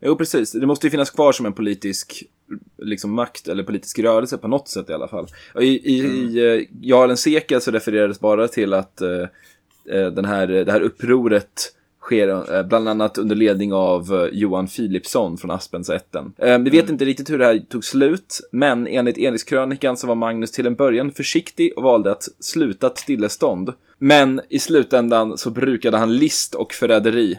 Jo, 0.00 0.16
precis. 0.16 0.52
Det 0.52 0.66
måste 0.66 0.86
ju 0.86 0.90
finnas 0.90 1.10
kvar 1.10 1.32
som 1.32 1.46
en 1.46 1.52
politisk 1.52 2.24
liksom, 2.78 3.14
makt 3.14 3.48
eller 3.48 3.62
politisk 3.62 3.98
rörelse 3.98 4.38
på 4.38 4.48
något 4.48 4.68
sätt 4.68 4.90
i 4.90 4.92
alla 4.92 5.08
fall. 5.08 5.26
I, 5.60 5.64
i, 5.64 5.98
i 5.98 6.40
uh, 6.40 6.66
Jarlen 6.82 7.16
Sekel 7.16 7.60
så 7.60 7.70
refererades 7.70 8.20
bara 8.20 8.48
till 8.48 8.72
att 8.72 9.00
eh, 9.00 9.22
eh, 9.90 10.06
den 10.10 10.24
här, 10.24 10.46
det 10.46 10.72
här 10.72 10.80
upproret 10.80 11.72
sker 12.06 12.56
eh, 12.56 12.62
bland 12.62 12.88
annat 12.88 13.18
under 13.18 13.36
ledning 13.36 13.72
av 13.72 14.14
eh, 14.14 14.28
Johan 14.32 14.66
Philipsson 14.66 15.36
från 15.38 15.50
Aspensätten. 15.50 16.32
Eh, 16.38 16.58
vi 16.58 16.70
vet 16.70 16.90
inte 16.90 17.04
riktigt 17.04 17.30
hur 17.30 17.38
det 17.38 17.44
här 17.44 17.58
tog 17.58 17.84
slut, 17.84 18.40
men 18.52 18.86
enligt 18.86 19.18
Enrikskrönikan 19.18 19.96
så 19.96 20.06
var 20.06 20.14
Magnus 20.14 20.52
till 20.52 20.66
en 20.66 20.74
början 20.74 21.12
försiktig 21.12 21.72
och 21.76 21.82
valde 21.82 22.12
att 22.12 22.28
sluta 22.40 22.86
ett 22.86 22.98
stillestånd. 22.98 23.72
Men 23.98 24.40
i 24.48 24.58
slutändan 24.58 25.38
så 25.38 25.50
brukade 25.50 25.98
han 25.98 26.16
list 26.16 26.54
och 26.54 26.72
förräderi. 26.72 27.38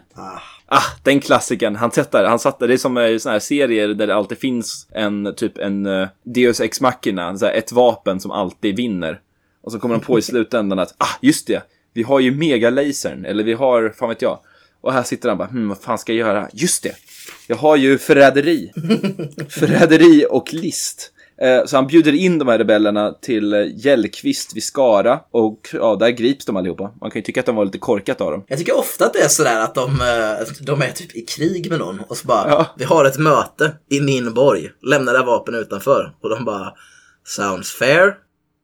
Ah, 0.66 0.82
den 1.04 1.20
klassiken. 1.20 1.76
Han 1.76 1.92
sätter, 1.92 2.26
han 2.26 2.40
satte, 2.40 2.68
det 2.68 2.74
är 2.74 2.78
som 2.78 2.98
i 2.98 3.20
såna 3.20 3.34
här 3.34 3.40
serier 3.40 3.88
där 3.88 4.08
det 4.08 4.16
alltid 4.16 4.38
finns 4.38 4.88
en 4.92 5.34
typ 5.36 5.58
en 5.58 5.86
uh, 5.86 6.08
Deus 6.24 6.62
Ex 6.62 6.82
Machina, 6.82 7.38
så 7.38 7.46
här, 7.46 7.54
ett 7.54 7.72
vapen 7.72 8.20
som 8.20 8.32
alltid 8.32 8.76
vinner. 8.76 9.20
Och 9.62 9.72
så 9.72 9.80
kommer 9.80 9.96
de 9.96 10.02
på 10.02 10.20
i 10.20 10.22
slutändan 10.32 10.80
att, 10.80 10.96
ah, 10.98 11.18
just 11.22 11.48
det, 11.48 11.64
vi 11.94 12.04
har 12.04 12.20
ju 12.20 12.32
megalasern, 12.32 13.26
eller 13.26 13.44
vi 13.44 13.54
har, 13.54 13.90
fan 13.90 14.10
vet 14.10 14.22
jag. 14.22 14.40
Och 14.82 14.94
här 14.94 15.04
sitter 15.04 15.30
han 15.30 15.38
bara, 15.38 15.48
hm, 15.48 15.68
vad 15.70 15.78
fan 15.78 15.98
ska 15.98 16.14
jag 16.14 16.28
göra? 16.28 16.50
Just 16.54 16.84
det, 16.84 16.96
jag 17.48 17.56
har 17.56 17.76
ju 17.76 17.98
förräderi. 17.98 18.72
förräderi 19.50 20.26
och 20.30 20.54
list. 20.54 21.14
Eh, 21.42 21.66
Så 21.66 21.76
han 21.76 21.88
bjuder 21.88 22.14
in 22.14 22.40
de 22.40 22.48
här 22.48 22.58
rebellerna 22.58 23.12
till 23.22 23.54
eh, 23.54 23.60
Gällkvist 23.76 24.56
vid 24.56 24.64
Skara 24.64 25.20
och 25.32 25.70
ja, 25.74 25.96
där 25.96 26.10
grips 26.10 26.46
de 26.46 26.56
allihopa. 26.58 26.92
Man 27.02 27.12
kan 27.12 27.20
ju 27.20 27.24
tycka 27.24 27.40
att 27.40 27.46
de 27.46 27.56
var 27.56 27.66
lite 27.66 27.78
korkat 27.78 28.22
av 28.22 28.32
dem. 28.32 28.44
Jag 28.48 28.60
tycker 28.60 28.78
ofta 28.78 29.06
att 29.06 29.14
det 29.14 29.20
är 29.20 29.28
sådär 29.28 29.60
att 29.60 29.76
de, 29.76 30.02
eh, 30.02 30.48
de 30.66 30.82
är 30.82 30.92
typ 30.92 31.16
i 31.16 31.22
krig 31.22 31.70
med 31.70 31.80
någon 31.80 32.00
och 32.00 32.18
så 32.18 32.28
bara, 32.28 32.50
Ja. 32.50 32.66
vi 32.78 32.84
har 32.84 33.06
ett 33.06 33.18
möte 33.18 33.74
i 33.90 34.02
min 34.02 34.34
borg, 34.34 34.70
lämna 34.82 35.12
era 35.12 35.24
vapen 35.24 35.56
utanför. 35.56 36.14
Och 36.22 36.30
de 36.30 36.46
bara, 36.46 36.74
sounds 37.24 37.72
fair. 37.72 38.14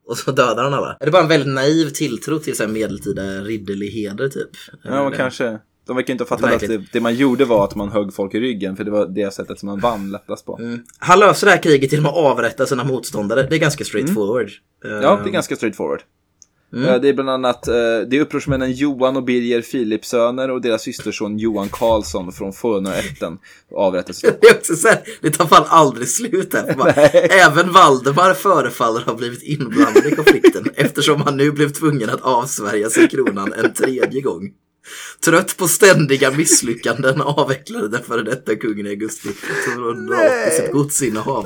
Och 0.08 0.18
så 0.18 0.32
dödar 0.32 0.64
han 0.64 0.74
alla. 0.74 0.98
Är 1.00 1.06
det 1.06 1.12
bara 1.12 1.22
en 1.24 1.28
väldigt 1.30 1.54
naiv 1.54 1.90
tilltro 1.90 2.40
till 2.40 2.58
så 2.58 2.64
här 2.64 2.70
medeltida 2.72 3.22
ridderlig 3.24 3.88
heder 3.92 4.30
typ? 4.30 4.50
Ja, 4.84 5.12
kanske. 5.18 5.60
De 5.86 5.96
verkar 5.96 6.14
inte 6.14 6.24
ha 6.24 6.28
fattat 6.28 6.54
att 6.54 6.60
det, 6.60 6.82
det 6.92 7.00
man 7.00 7.16
gjorde 7.16 7.46
var 7.46 7.64
att 7.64 7.76
man 7.76 7.92
högg 7.92 8.14
folk 8.14 8.34
i 8.34 8.40
ryggen, 8.40 8.76
för 8.76 8.84
det 8.84 8.92
var 8.92 9.06
det 9.06 9.34
sättet 9.34 9.60
som 9.60 9.68
man 9.68 9.80
vann 9.80 10.12
lättast 10.12 10.46
på. 10.46 10.60
Han 11.00 11.20
löser 11.20 11.48
det 11.48 11.52
här 11.54 11.62
kriget 11.64 11.92
genom 11.92 12.06
att 12.06 12.16
avrätta 12.18 12.66
sina 12.66 12.84
motståndare. 12.84 13.48
Det 13.50 13.56
är 13.56 13.60
ganska 13.60 13.84
straightforward. 13.84 14.50
Mm. 14.86 15.02
Ja, 15.02 15.20
det 15.24 15.30
är 15.30 15.34
ganska 15.34 15.56
straightforward. 15.56 16.02
Eh, 16.76 17.02
Det 17.02 17.10
är 17.10 17.14
bland 17.14 17.30
annat 17.30 17.68
eh, 17.68 17.74
det 18.08 18.18
är 18.18 18.22
upprorsmännen 18.22 18.72
Johan 18.72 19.18
och 19.18 19.24
Birger 19.24 19.62
Philipsöner 19.62 20.52
och 20.52 20.62
deras 20.62 20.82
systerson 20.82 21.38
Johan 21.38 21.70
Karlsson 21.70 22.32
från 22.32 22.54
Fönöätten 22.54 23.38
avrättas. 23.76 24.22
Det 24.42 24.48
är 24.48 24.56
också 24.56 24.76
så 24.76 24.88
här, 24.88 25.00
det 25.22 25.32
tar 25.32 25.46
fan 25.46 25.66
aldrig 25.68 26.08
slut 26.08 26.54
här. 26.54 26.76
Bara, 26.76 26.92
även 27.48 27.72
Valdemar 27.72 28.34
förefaller 28.34 29.02
ha 29.02 29.14
blivit 29.14 29.44
inblandad 29.44 30.06
i 30.06 30.12
konflikten 30.16 30.66
eftersom 30.76 31.22
han 31.22 31.38
nu 31.38 31.52
blev 31.52 31.70
tvungen 31.70 32.10
att 32.10 32.22
avsvärja 32.22 32.90
sig 32.90 33.10
kronan 33.10 33.54
en 33.54 33.74
tredje 33.74 34.22
gång. 34.22 34.52
Trött 35.26 35.58
på 35.58 35.68
ständiga 35.68 36.32
misslyckanden 36.32 37.22
avvecklade 37.22 37.88
den 37.88 38.04
före 38.04 38.24
detta 38.24 38.56
kungen 38.56 38.88
i 38.88 38.90
augusti 38.90 39.30
1280 39.30 40.26
sitt 40.52 40.72
godsinnehav. 40.72 41.46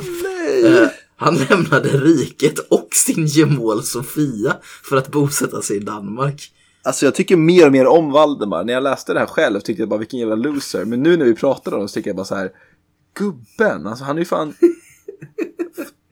Eh, 0.66 0.88
han 1.16 1.36
lämnade 1.36 1.90
riket 1.90 2.60
och 2.60 2.90
sin 2.92 3.26
gemål 3.26 3.84
Sofia 3.84 4.58
för 4.84 4.98
att 4.98 5.12
bosätta 5.12 5.62
sig 5.62 5.78
i 5.78 5.80
Danmark. 5.80 6.52
Alltså 6.84 7.06
jag 7.06 7.16
tycker 7.16 7.36
mer 7.36 7.66
och 7.66 7.72
mer 7.72 7.88
om 7.88 8.12
Valdemar. 8.12 8.64
När 8.64 8.74
jag 8.74 8.84
läste 8.84 9.14
det 9.14 9.20
här 9.20 9.28
själv 9.28 9.60
tyckte 9.60 9.82
jag 9.82 9.90
bara 9.90 10.00
vilken 10.00 10.20
jävla 10.20 10.36
loser. 10.36 10.86
Men 10.86 11.04
nu 11.04 11.18
när 11.18 11.26
vi 11.26 11.36
pratar 11.36 11.74
om 11.74 11.82
det 11.82 11.88
så 11.88 11.94
tycker 11.94 12.10
jag 12.10 12.18
bara 12.18 12.26
så 12.26 12.36
här. 12.36 12.52
Gubben, 13.14 13.88
alltså 13.88 14.04
han 14.04 14.16
är 14.16 14.20
ju 14.20 14.26
fan... 14.26 14.54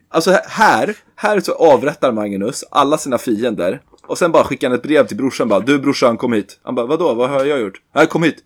Alltså 0.10 0.32
här, 0.46 0.98
här 1.16 1.40
så 1.40 1.54
avrättar 1.54 2.12
Magnus 2.12 2.64
alla 2.72 2.98
sina 2.98 3.18
fiender. 3.18 3.82
Och 4.08 4.18
sen 4.18 4.32
bara 4.32 4.44
skickar 4.44 4.70
han 4.70 4.78
ett 4.78 4.84
brev 4.84 5.08
till 5.08 5.18
brorsan 5.18 5.48
bara. 5.48 5.60
Du 5.60 5.80
brorsan 5.80 6.18
kom 6.18 6.34
hit. 6.34 6.60
Han 6.64 6.76
bara 6.76 6.86
vadå, 6.86 7.14
vad 7.14 7.30
har 7.30 7.46
jag 7.46 7.60
gjort? 7.60 7.82
Nej 7.96 8.08
kom 8.08 8.24
hit. 8.24 8.38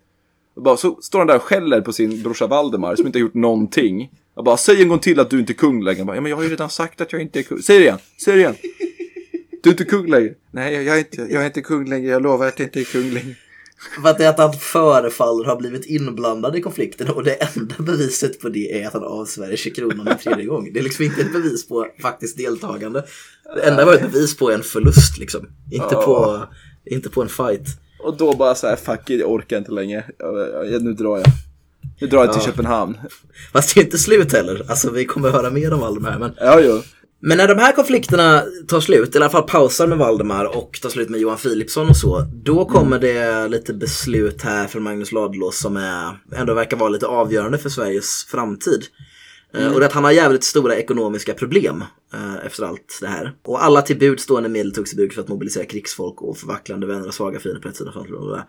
Och 0.55 0.63
bara, 0.63 0.77
så 0.77 0.97
står 1.01 1.19
han 1.19 1.27
där 1.27 1.35
och 1.35 1.41
skäller 1.41 1.81
på 1.81 1.93
sin 1.93 2.23
brorsa 2.23 2.47
Valdemar 2.47 2.95
som 2.95 3.05
inte 3.05 3.19
har 3.19 3.21
gjort 3.21 3.33
någonting. 3.33 4.11
Jag 4.35 4.45
bara, 4.45 4.57
säg 4.57 4.81
en 4.81 4.89
gång 4.89 4.99
till 4.99 5.19
att 5.19 5.29
du 5.29 5.39
inte 5.39 5.51
är 5.51 5.55
kung 5.55 5.83
längre. 5.83 5.97
Han 5.97 6.07
bara, 6.07 6.15
ja 6.17 6.21
men 6.21 6.29
jag 6.29 6.37
har 6.37 6.43
ju 6.43 6.49
redan 6.49 6.69
sagt 6.69 7.01
att 7.01 7.13
jag 7.13 7.21
inte 7.21 7.39
är 7.39 7.43
kung. 7.43 7.61
Säg 7.61 7.77
det 7.77 7.83
igen, 7.83 7.97
säg 8.25 8.33
det 8.33 8.39
igen. 8.39 8.55
Du 9.63 9.69
är 9.69 9.73
inte 9.73 9.85
kung 9.85 10.07
längre. 10.07 10.33
Nej, 10.51 10.73
jag 10.73 10.95
är 10.95 10.99
inte, 10.99 11.21
jag 11.21 11.41
är 11.41 11.45
inte 11.45 11.61
kung 11.61 11.89
längre. 11.89 12.11
Jag 12.11 12.21
lovar 12.21 12.47
att 12.47 12.59
jag 12.59 12.67
inte 12.67 12.79
är 12.79 12.83
kung 12.83 13.11
längre. 13.11 13.35
För 14.01 14.09
att 14.09 14.17
det 14.17 14.25
är 14.25 14.29
att 14.29 14.37
han 14.37 14.53
förefaller 14.53 15.45
ha 15.45 15.55
blivit 15.55 15.85
inblandad 15.85 16.55
i 16.55 16.61
konflikten 16.61 17.09
och 17.09 17.23
det 17.23 17.33
enda 17.33 17.75
beviset 17.79 18.39
på 18.39 18.49
det 18.49 18.81
är 18.81 18.87
att 18.87 18.93
han 18.93 19.03
avsvärjer 19.03 19.57
sig 19.57 19.73
kronan 19.73 20.07
en 20.07 20.17
tredje 20.17 20.45
gång. 20.45 20.73
Det 20.73 20.79
är 20.79 20.83
liksom 20.83 21.05
inte 21.05 21.21
ett 21.21 21.33
bevis 21.33 21.67
på 21.67 21.87
faktiskt 22.01 22.37
deltagande. 22.37 23.05
Det 23.55 23.61
enda 23.61 23.85
var 23.85 23.93
ett 23.93 24.11
bevis 24.11 24.37
på 24.37 24.51
en 24.51 24.63
förlust 24.63 25.17
liksom. 25.17 25.47
Inte, 25.71 25.95
på, 25.95 26.43
inte 26.85 27.09
på 27.09 27.21
en 27.21 27.29
fight. 27.29 27.67
Och 28.03 28.17
då 28.17 28.35
bara 28.35 28.55
så 28.55 28.67
här, 28.67 28.75
fuck 28.75 29.09
it, 29.09 29.19
jag 29.19 29.31
orkar 29.31 29.57
inte 29.57 29.71
längre. 29.71 30.03
Nu 30.81 30.93
drar 30.93 31.17
jag. 31.17 31.25
Nu 32.01 32.07
drar 32.07 32.25
jag 32.25 32.33
till 32.33 32.41
Köpenhamn. 32.41 32.97
Fast 33.53 33.75
det 33.75 33.81
är 33.81 33.85
inte 33.85 33.97
slut 33.97 34.33
heller. 34.33 34.65
Alltså 34.69 34.91
vi 34.91 35.05
kommer 35.05 35.29
höra 35.29 35.49
mer 35.49 35.73
om 35.73 35.79
Valdemar. 35.79 36.19
Men, 36.19 36.31
Ja, 36.37 36.61
jo. 36.61 36.81
Men 37.19 37.37
när 37.37 37.47
de 37.47 37.57
här 37.57 37.71
konflikterna 37.71 38.43
tar 38.67 38.79
slut, 38.79 39.15
eller 39.15 39.21
i 39.21 39.23
alla 39.23 39.29
fall 39.31 39.47
pausar 39.49 39.87
med 39.87 39.97
Valdemar 39.97 40.57
och 40.57 40.79
tar 40.81 40.89
slut 40.89 41.09
med 41.09 41.19
Johan 41.19 41.37
Philipsson 41.37 41.89
och 41.89 41.97
så. 41.97 42.19
Då 42.43 42.65
kommer 42.65 42.99
det 42.99 43.47
lite 43.47 43.73
beslut 43.73 44.41
här 44.41 44.67
från 44.67 44.83
Magnus 44.83 45.11
Ladulås 45.11 45.59
som 45.59 45.77
är, 45.77 46.17
ändå 46.35 46.53
verkar 46.53 46.77
vara 46.77 46.89
lite 46.89 47.07
avgörande 47.07 47.57
för 47.57 47.69
Sveriges 47.69 48.25
framtid. 48.31 48.85
Eh, 49.53 49.73
Och 49.73 49.79
det 49.79 49.85
är 49.85 49.87
att 49.87 49.93
han 49.93 50.03
har 50.03 50.11
jävligt 50.11 50.43
stora 50.43 50.75
ekonomiska 50.75 51.33
problem 51.33 51.83
eh, 52.13 52.45
efter 52.45 52.63
allt 52.63 52.97
det 53.01 53.07
här. 53.07 53.33
Och 53.45 53.63
alla 53.63 53.81
till 53.81 53.99
bud 53.99 54.19
stående 54.19 54.49
medel 54.49 54.73
togs 54.73 54.93
i 54.93 54.95
bruk 54.95 55.13
för 55.13 55.21
att 55.21 55.27
mobilisera 55.27 55.65
krigsfolk 55.65 56.21
och 56.21 56.37
förvacklande 56.37 56.87
vänner 56.87 57.07
och 57.07 57.13
svaga 57.13 57.39
fiender 57.39 57.61
på 57.61 57.69
ett 57.69 57.75
sida 57.75 57.91
och. 57.91 58.39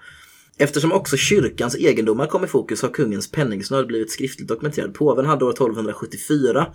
Eftersom 0.58 0.92
också 0.92 1.16
kyrkans 1.16 1.74
egendomar 1.74 2.26
kom 2.26 2.44
i 2.44 2.46
fokus 2.46 2.82
har 2.82 2.88
kungens 2.88 3.30
penningsnöd 3.30 3.86
blivit 3.86 4.10
skriftligt 4.10 4.48
dokumenterad. 4.48 4.94
Påven 4.94 5.26
hade 5.26 5.44
år 5.44 5.50
1274 5.50 6.60
eh, 6.60 6.66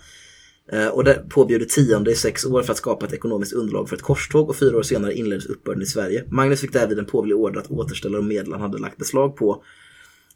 och 0.92 1.04
det 1.04 1.24
påbjöd 1.28 1.68
tionde 1.68 2.10
i 2.10 2.14
sex 2.14 2.44
år 2.44 2.62
för 2.62 2.72
att 2.72 2.78
skapa 2.78 3.06
ett 3.06 3.12
ekonomiskt 3.12 3.52
underlag 3.52 3.88
för 3.88 3.96
ett 3.96 4.02
korståg 4.02 4.48
och 4.50 4.56
fyra 4.56 4.76
år 4.76 4.82
senare 4.82 5.14
inleddes 5.14 5.46
uppbörden 5.46 5.82
i 5.82 5.86
Sverige. 5.86 6.24
Magnus 6.30 6.60
fick 6.60 6.72
därvid 6.72 6.98
en 6.98 7.06
påvlig 7.06 7.36
order 7.36 7.60
att 7.60 7.70
återställa 7.70 8.16
de 8.16 8.28
medel 8.28 8.52
han 8.52 8.60
hade 8.60 8.78
lagt 8.78 8.96
beslag 8.96 9.36
på 9.36 9.62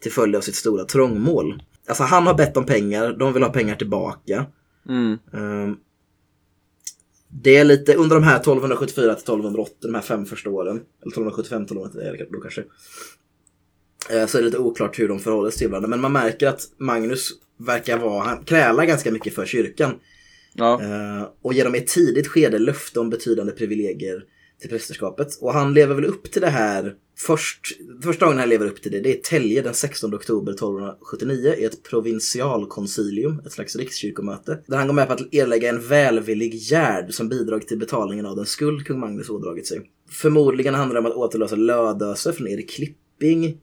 till 0.01 0.13
följd 0.13 0.37
av 0.37 0.41
sitt 0.41 0.55
stora 0.55 0.85
trångmål. 0.85 1.63
Alltså 1.87 2.03
han 2.03 2.27
har 2.27 2.35
bett 2.35 2.57
om 2.57 2.67
pengar, 2.67 3.13
de 3.13 3.33
vill 3.33 3.43
ha 3.43 3.51
pengar 3.51 3.77
tillbaka. 3.77 4.47
Mm. 4.89 5.19
Ehm, 5.33 5.77
det 7.29 7.57
är 7.57 7.65
lite 7.65 7.95
under 7.95 8.17
de 8.17 8.25
här 8.25 8.37
1274 8.37 9.15
till 9.15 9.23
1280, 9.23 9.75
de 9.81 9.95
här 9.95 10.03
fem 10.03 10.27
första 10.27 10.51
åren, 10.51 10.77
eller 10.77 11.13
1275 11.13 11.63
1280 11.63 12.01
är 12.01 12.13
det 12.13 12.33
då 12.33 12.41
kanske. 12.41 12.65
Eh, 14.11 14.27
Så 14.27 14.39
är 14.39 14.43
det 14.43 14.47
lite 14.47 14.59
oklart 14.59 14.99
hur 14.99 15.09
de 15.09 15.19
förhåller 15.19 15.51
sig 15.51 15.59
till 15.59 15.69
varandra. 15.69 15.89
Men 15.89 16.01
man 16.01 16.13
märker 16.13 16.49
att 16.49 16.61
Magnus 16.79 17.31
verkar 17.57 17.99
vara, 17.99 18.25
han 18.25 18.45
krälar 18.45 18.85
ganska 18.85 19.11
mycket 19.11 19.35
för 19.35 19.47
kyrkan. 19.47 19.95
Ja. 20.55 20.83
Eh, 20.83 21.29
och 21.43 21.55
ger 21.55 21.65
dem 21.65 21.75
i 21.75 21.79
ett 21.79 21.87
tidigt 21.87 22.27
skede 22.29 22.59
löfte 22.59 23.01
om 23.01 23.11
betydande 23.11 23.53
privilegier 23.53 24.25
till 24.61 24.71
prästerskapet. 24.71 25.39
Och 25.41 25.53
han 25.53 25.75
lever 25.75 25.95
väl 25.95 26.05
upp 26.05 26.33
till 26.33 26.41
det 26.43 26.51
här 26.51 26.95
först, 27.19 27.67
första 28.03 28.25
gången 28.25 28.39
han 28.39 28.49
lever 28.49 28.67
upp 28.67 28.83
till 28.83 28.93
det, 28.93 29.01
det 29.01 29.19
är 29.19 29.21
Telge 29.23 29.63
den 29.63 29.75
16 29.75 30.15
oktober 30.15 30.53
1279 30.53 31.55
i 31.59 31.65
ett 31.65 31.83
provinsialkoncilium, 31.83 33.43
ett 33.47 33.53
slags 33.53 33.77
rikskyrkomöte. 33.77 34.59
Där 34.67 34.77
han 34.77 34.87
går 34.87 34.95
med 34.95 35.07
på 35.07 35.13
att 35.13 35.35
erlägga 35.35 35.69
en 35.69 35.89
välvillig 35.89 36.55
gärd 36.55 37.15
som 37.15 37.29
bidrag 37.29 37.69
till 37.69 37.79
betalningen 37.79 38.27
av 38.27 38.37
den 38.37 38.47
skuld 38.47 38.87
kung 38.87 39.01
Magnus 39.01 39.31
ådragit 39.31 39.67
sig. 39.67 39.91
Förmodligen 40.11 40.75
handlar 40.75 40.95
det 40.95 41.07
om 41.07 41.13
att 41.13 41.17
återlösa 41.19 41.57
Lödöse 41.57 42.33
från 42.33 42.49
Erik 42.49 42.71
Klipping. 42.71 43.61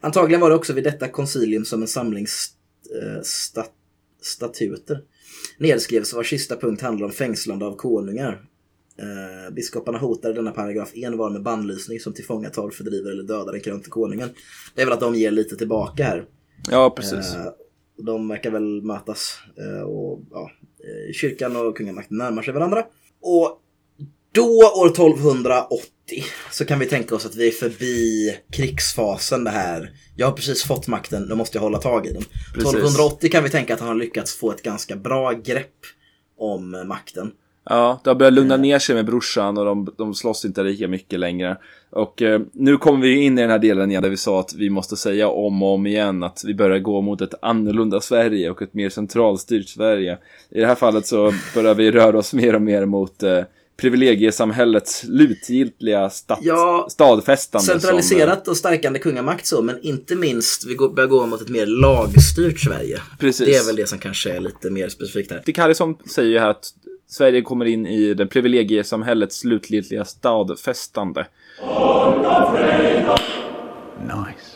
Antagligen 0.00 0.40
var 0.40 0.50
det 0.50 0.56
också 0.56 0.72
vid 0.72 0.84
detta 0.84 1.08
koncilium 1.08 1.64
som 1.64 1.82
en 1.82 1.88
samling 1.88 2.24
st- 2.24 2.54
eh, 3.02 3.22
stat- 3.22 3.70
statuter 4.22 5.00
nedskrevs 5.58 6.14
vars 6.14 6.30
sista 6.30 6.56
punkt 6.56 6.82
handlar 6.82 7.06
om 7.06 7.12
fängslande 7.12 7.66
av 7.66 7.76
konungar. 7.76 8.44
Eh, 8.98 9.54
biskoparna 9.54 9.98
hotade 9.98 10.34
denna 10.34 10.50
paragraf 10.50 10.92
envar 10.94 11.30
med 11.30 11.42
bannlysning 11.42 12.00
som 12.00 12.12
tillfångatar, 12.12 12.70
fördriver 12.70 13.10
eller 13.10 13.22
dödar 13.22 13.52
den 13.52 13.60
krönte 13.60 13.90
konungen. 13.90 14.28
Det 14.74 14.82
är 14.82 14.86
väl 14.86 14.94
att 14.94 15.00
de 15.00 15.14
ger 15.14 15.30
lite 15.30 15.56
tillbaka 15.56 16.04
här. 16.04 16.24
ja, 16.70 16.90
precis. 16.90 17.34
Eh, 17.34 17.46
de 17.96 18.28
verkar 18.28 18.50
väl 18.50 18.82
mötas 18.82 19.38
eh, 19.56 19.82
och 19.82 20.20
ja, 20.30 20.50
eh, 20.78 21.12
kyrkan 21.12 21.56
och 21.56 21.76
kungamakten 21.76 22.18
närmar 22.18 22.42
sig 22.42 22.54
varandra. 22.54 22.84
Och 23.20 23.60
då 24.34 24.58
år 24.58 24.86
1280 24.86 26.24
så 26.50 26.64
kan 26.64 26.78
vi 26.78 26.86
tänka 26.86 27.14
oss 27.14 27.26
att 27.26 27.36
vi 27.36 27.48
är 27.48 27.52
förbi 27.52 28.34
krigsfasen 28.52 29.44
det 29.44 29.50
här. 29.50 29.90
Jag 30.16 30.26
har 30.26 30.32
precis 30.32 30.64
fått 30.64 30.88
makten, 30.88 31.28
då 31.28 31.36
måste 31.36 31.58
jag 31.58 31.62
hålla 31.62 31.78
tag 31.78 32.06
i 32.06 32.12
den. 32.12 32.22
Precis. 32.54 32.74
1280 32.74 33.30
kan 33.30 33.44
vi 33.44 33.50
tänka 33.50 33.74
att 33.74 33.80
han 33.80 33.88
har 33.88 33.94
lyckats 33.94 34.36
få 34.36 34.50
ett 34.50 34.62
ganska 34.62 34.96
bra 34.96 35.32
grepp 35.32 35.80
om 36.38 36.74
eh, 36.74 36.84
makten. 36.84 37.30
Ja, 37.70 38.00
det 38.04 38.10
har 38.10 38.14
börjat 38.14 38.34
lugna 38.34 38.56
ner 38.56 38.78
sig 38.78 38.94
med 38.94 39.06
brorsan 39.06 39.58
och 39.58 39.64
de, 39.64 39.94
de 39.98 40.14
slåss 40.14 40.44
inte 40.44 40.62
lika 40.62 40.88
mycket 40.88 41.20
längre. 41.20 41.56
Och 41.90 42.22
eh, 42.22 42.40
nu 42.52 42.76
kommer 42.76 43.00
vi 43.00 43.24
in 43.24 43.38
i 43.38 43.40
den 43.40 43.50
här 43.50 43.58
delen 43.58 43.90
igen 43.90 44.02
där 44.02 44.10
vi 44.10 44.16
sa 44.16 44.40
att 44.40 44.54
vi 44.54 44.70
måste 44.70 44.96
säga 44.96 45.28
om 45.28 45.62
och 45.62 45.74
om 45.74 45.86
igen 45.86 46.22
att 46.22 46.42
vi 46.46 46.54
börjar 46.54 46.78
gå 46.78 47.00
mot 47.00 47.20
ett 47.20 47.34
annorlunda 47.42 48.00
Sverige 48.00 48.50
och 48.50 48.62
ett 48.62 48.74
mer 48.74 48.88
centralstyrt 48.88 49.68
Sverige. 49.68 50.18
I 50.50 50.60
det 50.60 50.66
här 50.66 50.74
fallet 50.74 51.06
så 51.06 51.32
börjar 51.54 51.74
vi 51.74 51.90
röra 51.90 52.18
oss 52.18 52.34
mer 52.34 52.54
och 52.54 52.62
mer 52.62 52.84
mot 52.84 53.22
eh, 53.22 53.40
privilegiesamhällets 53.76 54.98
slutgiltiga 54.98 56.10
stat, 56.10 56.38
Ja, 56.42 56.86
stadfästande. 56.90 57.66
Centraliserat 57.66 58.48
och 58.48 58.56
stärkande 58.56 58.98
kungamakt 58.98 59.46
så, 59.46 59.62
men 59.62 59.80
inte 59.82 60.16
minst 60.16 60.66
vi 60.66 60.74
går, 60.74 60.88
börjar 60.88 61.08
gå 61.08 61.26
mot 61.26 61.42
ett 61.42 61.48
mer 61.48 61.66
lagstyrt 61.66 62.60
Sverige. 62.60 63.00
Precis. 63.18 63.46
Det 63.46 63.54
är 63.56 63.66
väl 63.66 63.76
det 63.76 63.88
som 63.88 63.98
kanske 63.98 64.32
är 64.32 64.40
lite 64.40 64.70
mer 64.70 64.88
specifikt 64.88 65.30
här. 65.30 65.42
Dick 65.46 65.58
Harrison 65.58 65.94
säger 66.14 66.30
ju 66.30 66.38
här 66.38 66.50
att 66.50 66.70
Sverige 67.08 67.42
kommer 67.42 67.64
in 67.64 67.86
i 67.86 68.14
det 68.14 68.26
privilegiesamhällets 68.26 69.38
slutgiltiga 69.38 70.04
stadfästande. 70.04 71.26
Nice. 74.00 74.54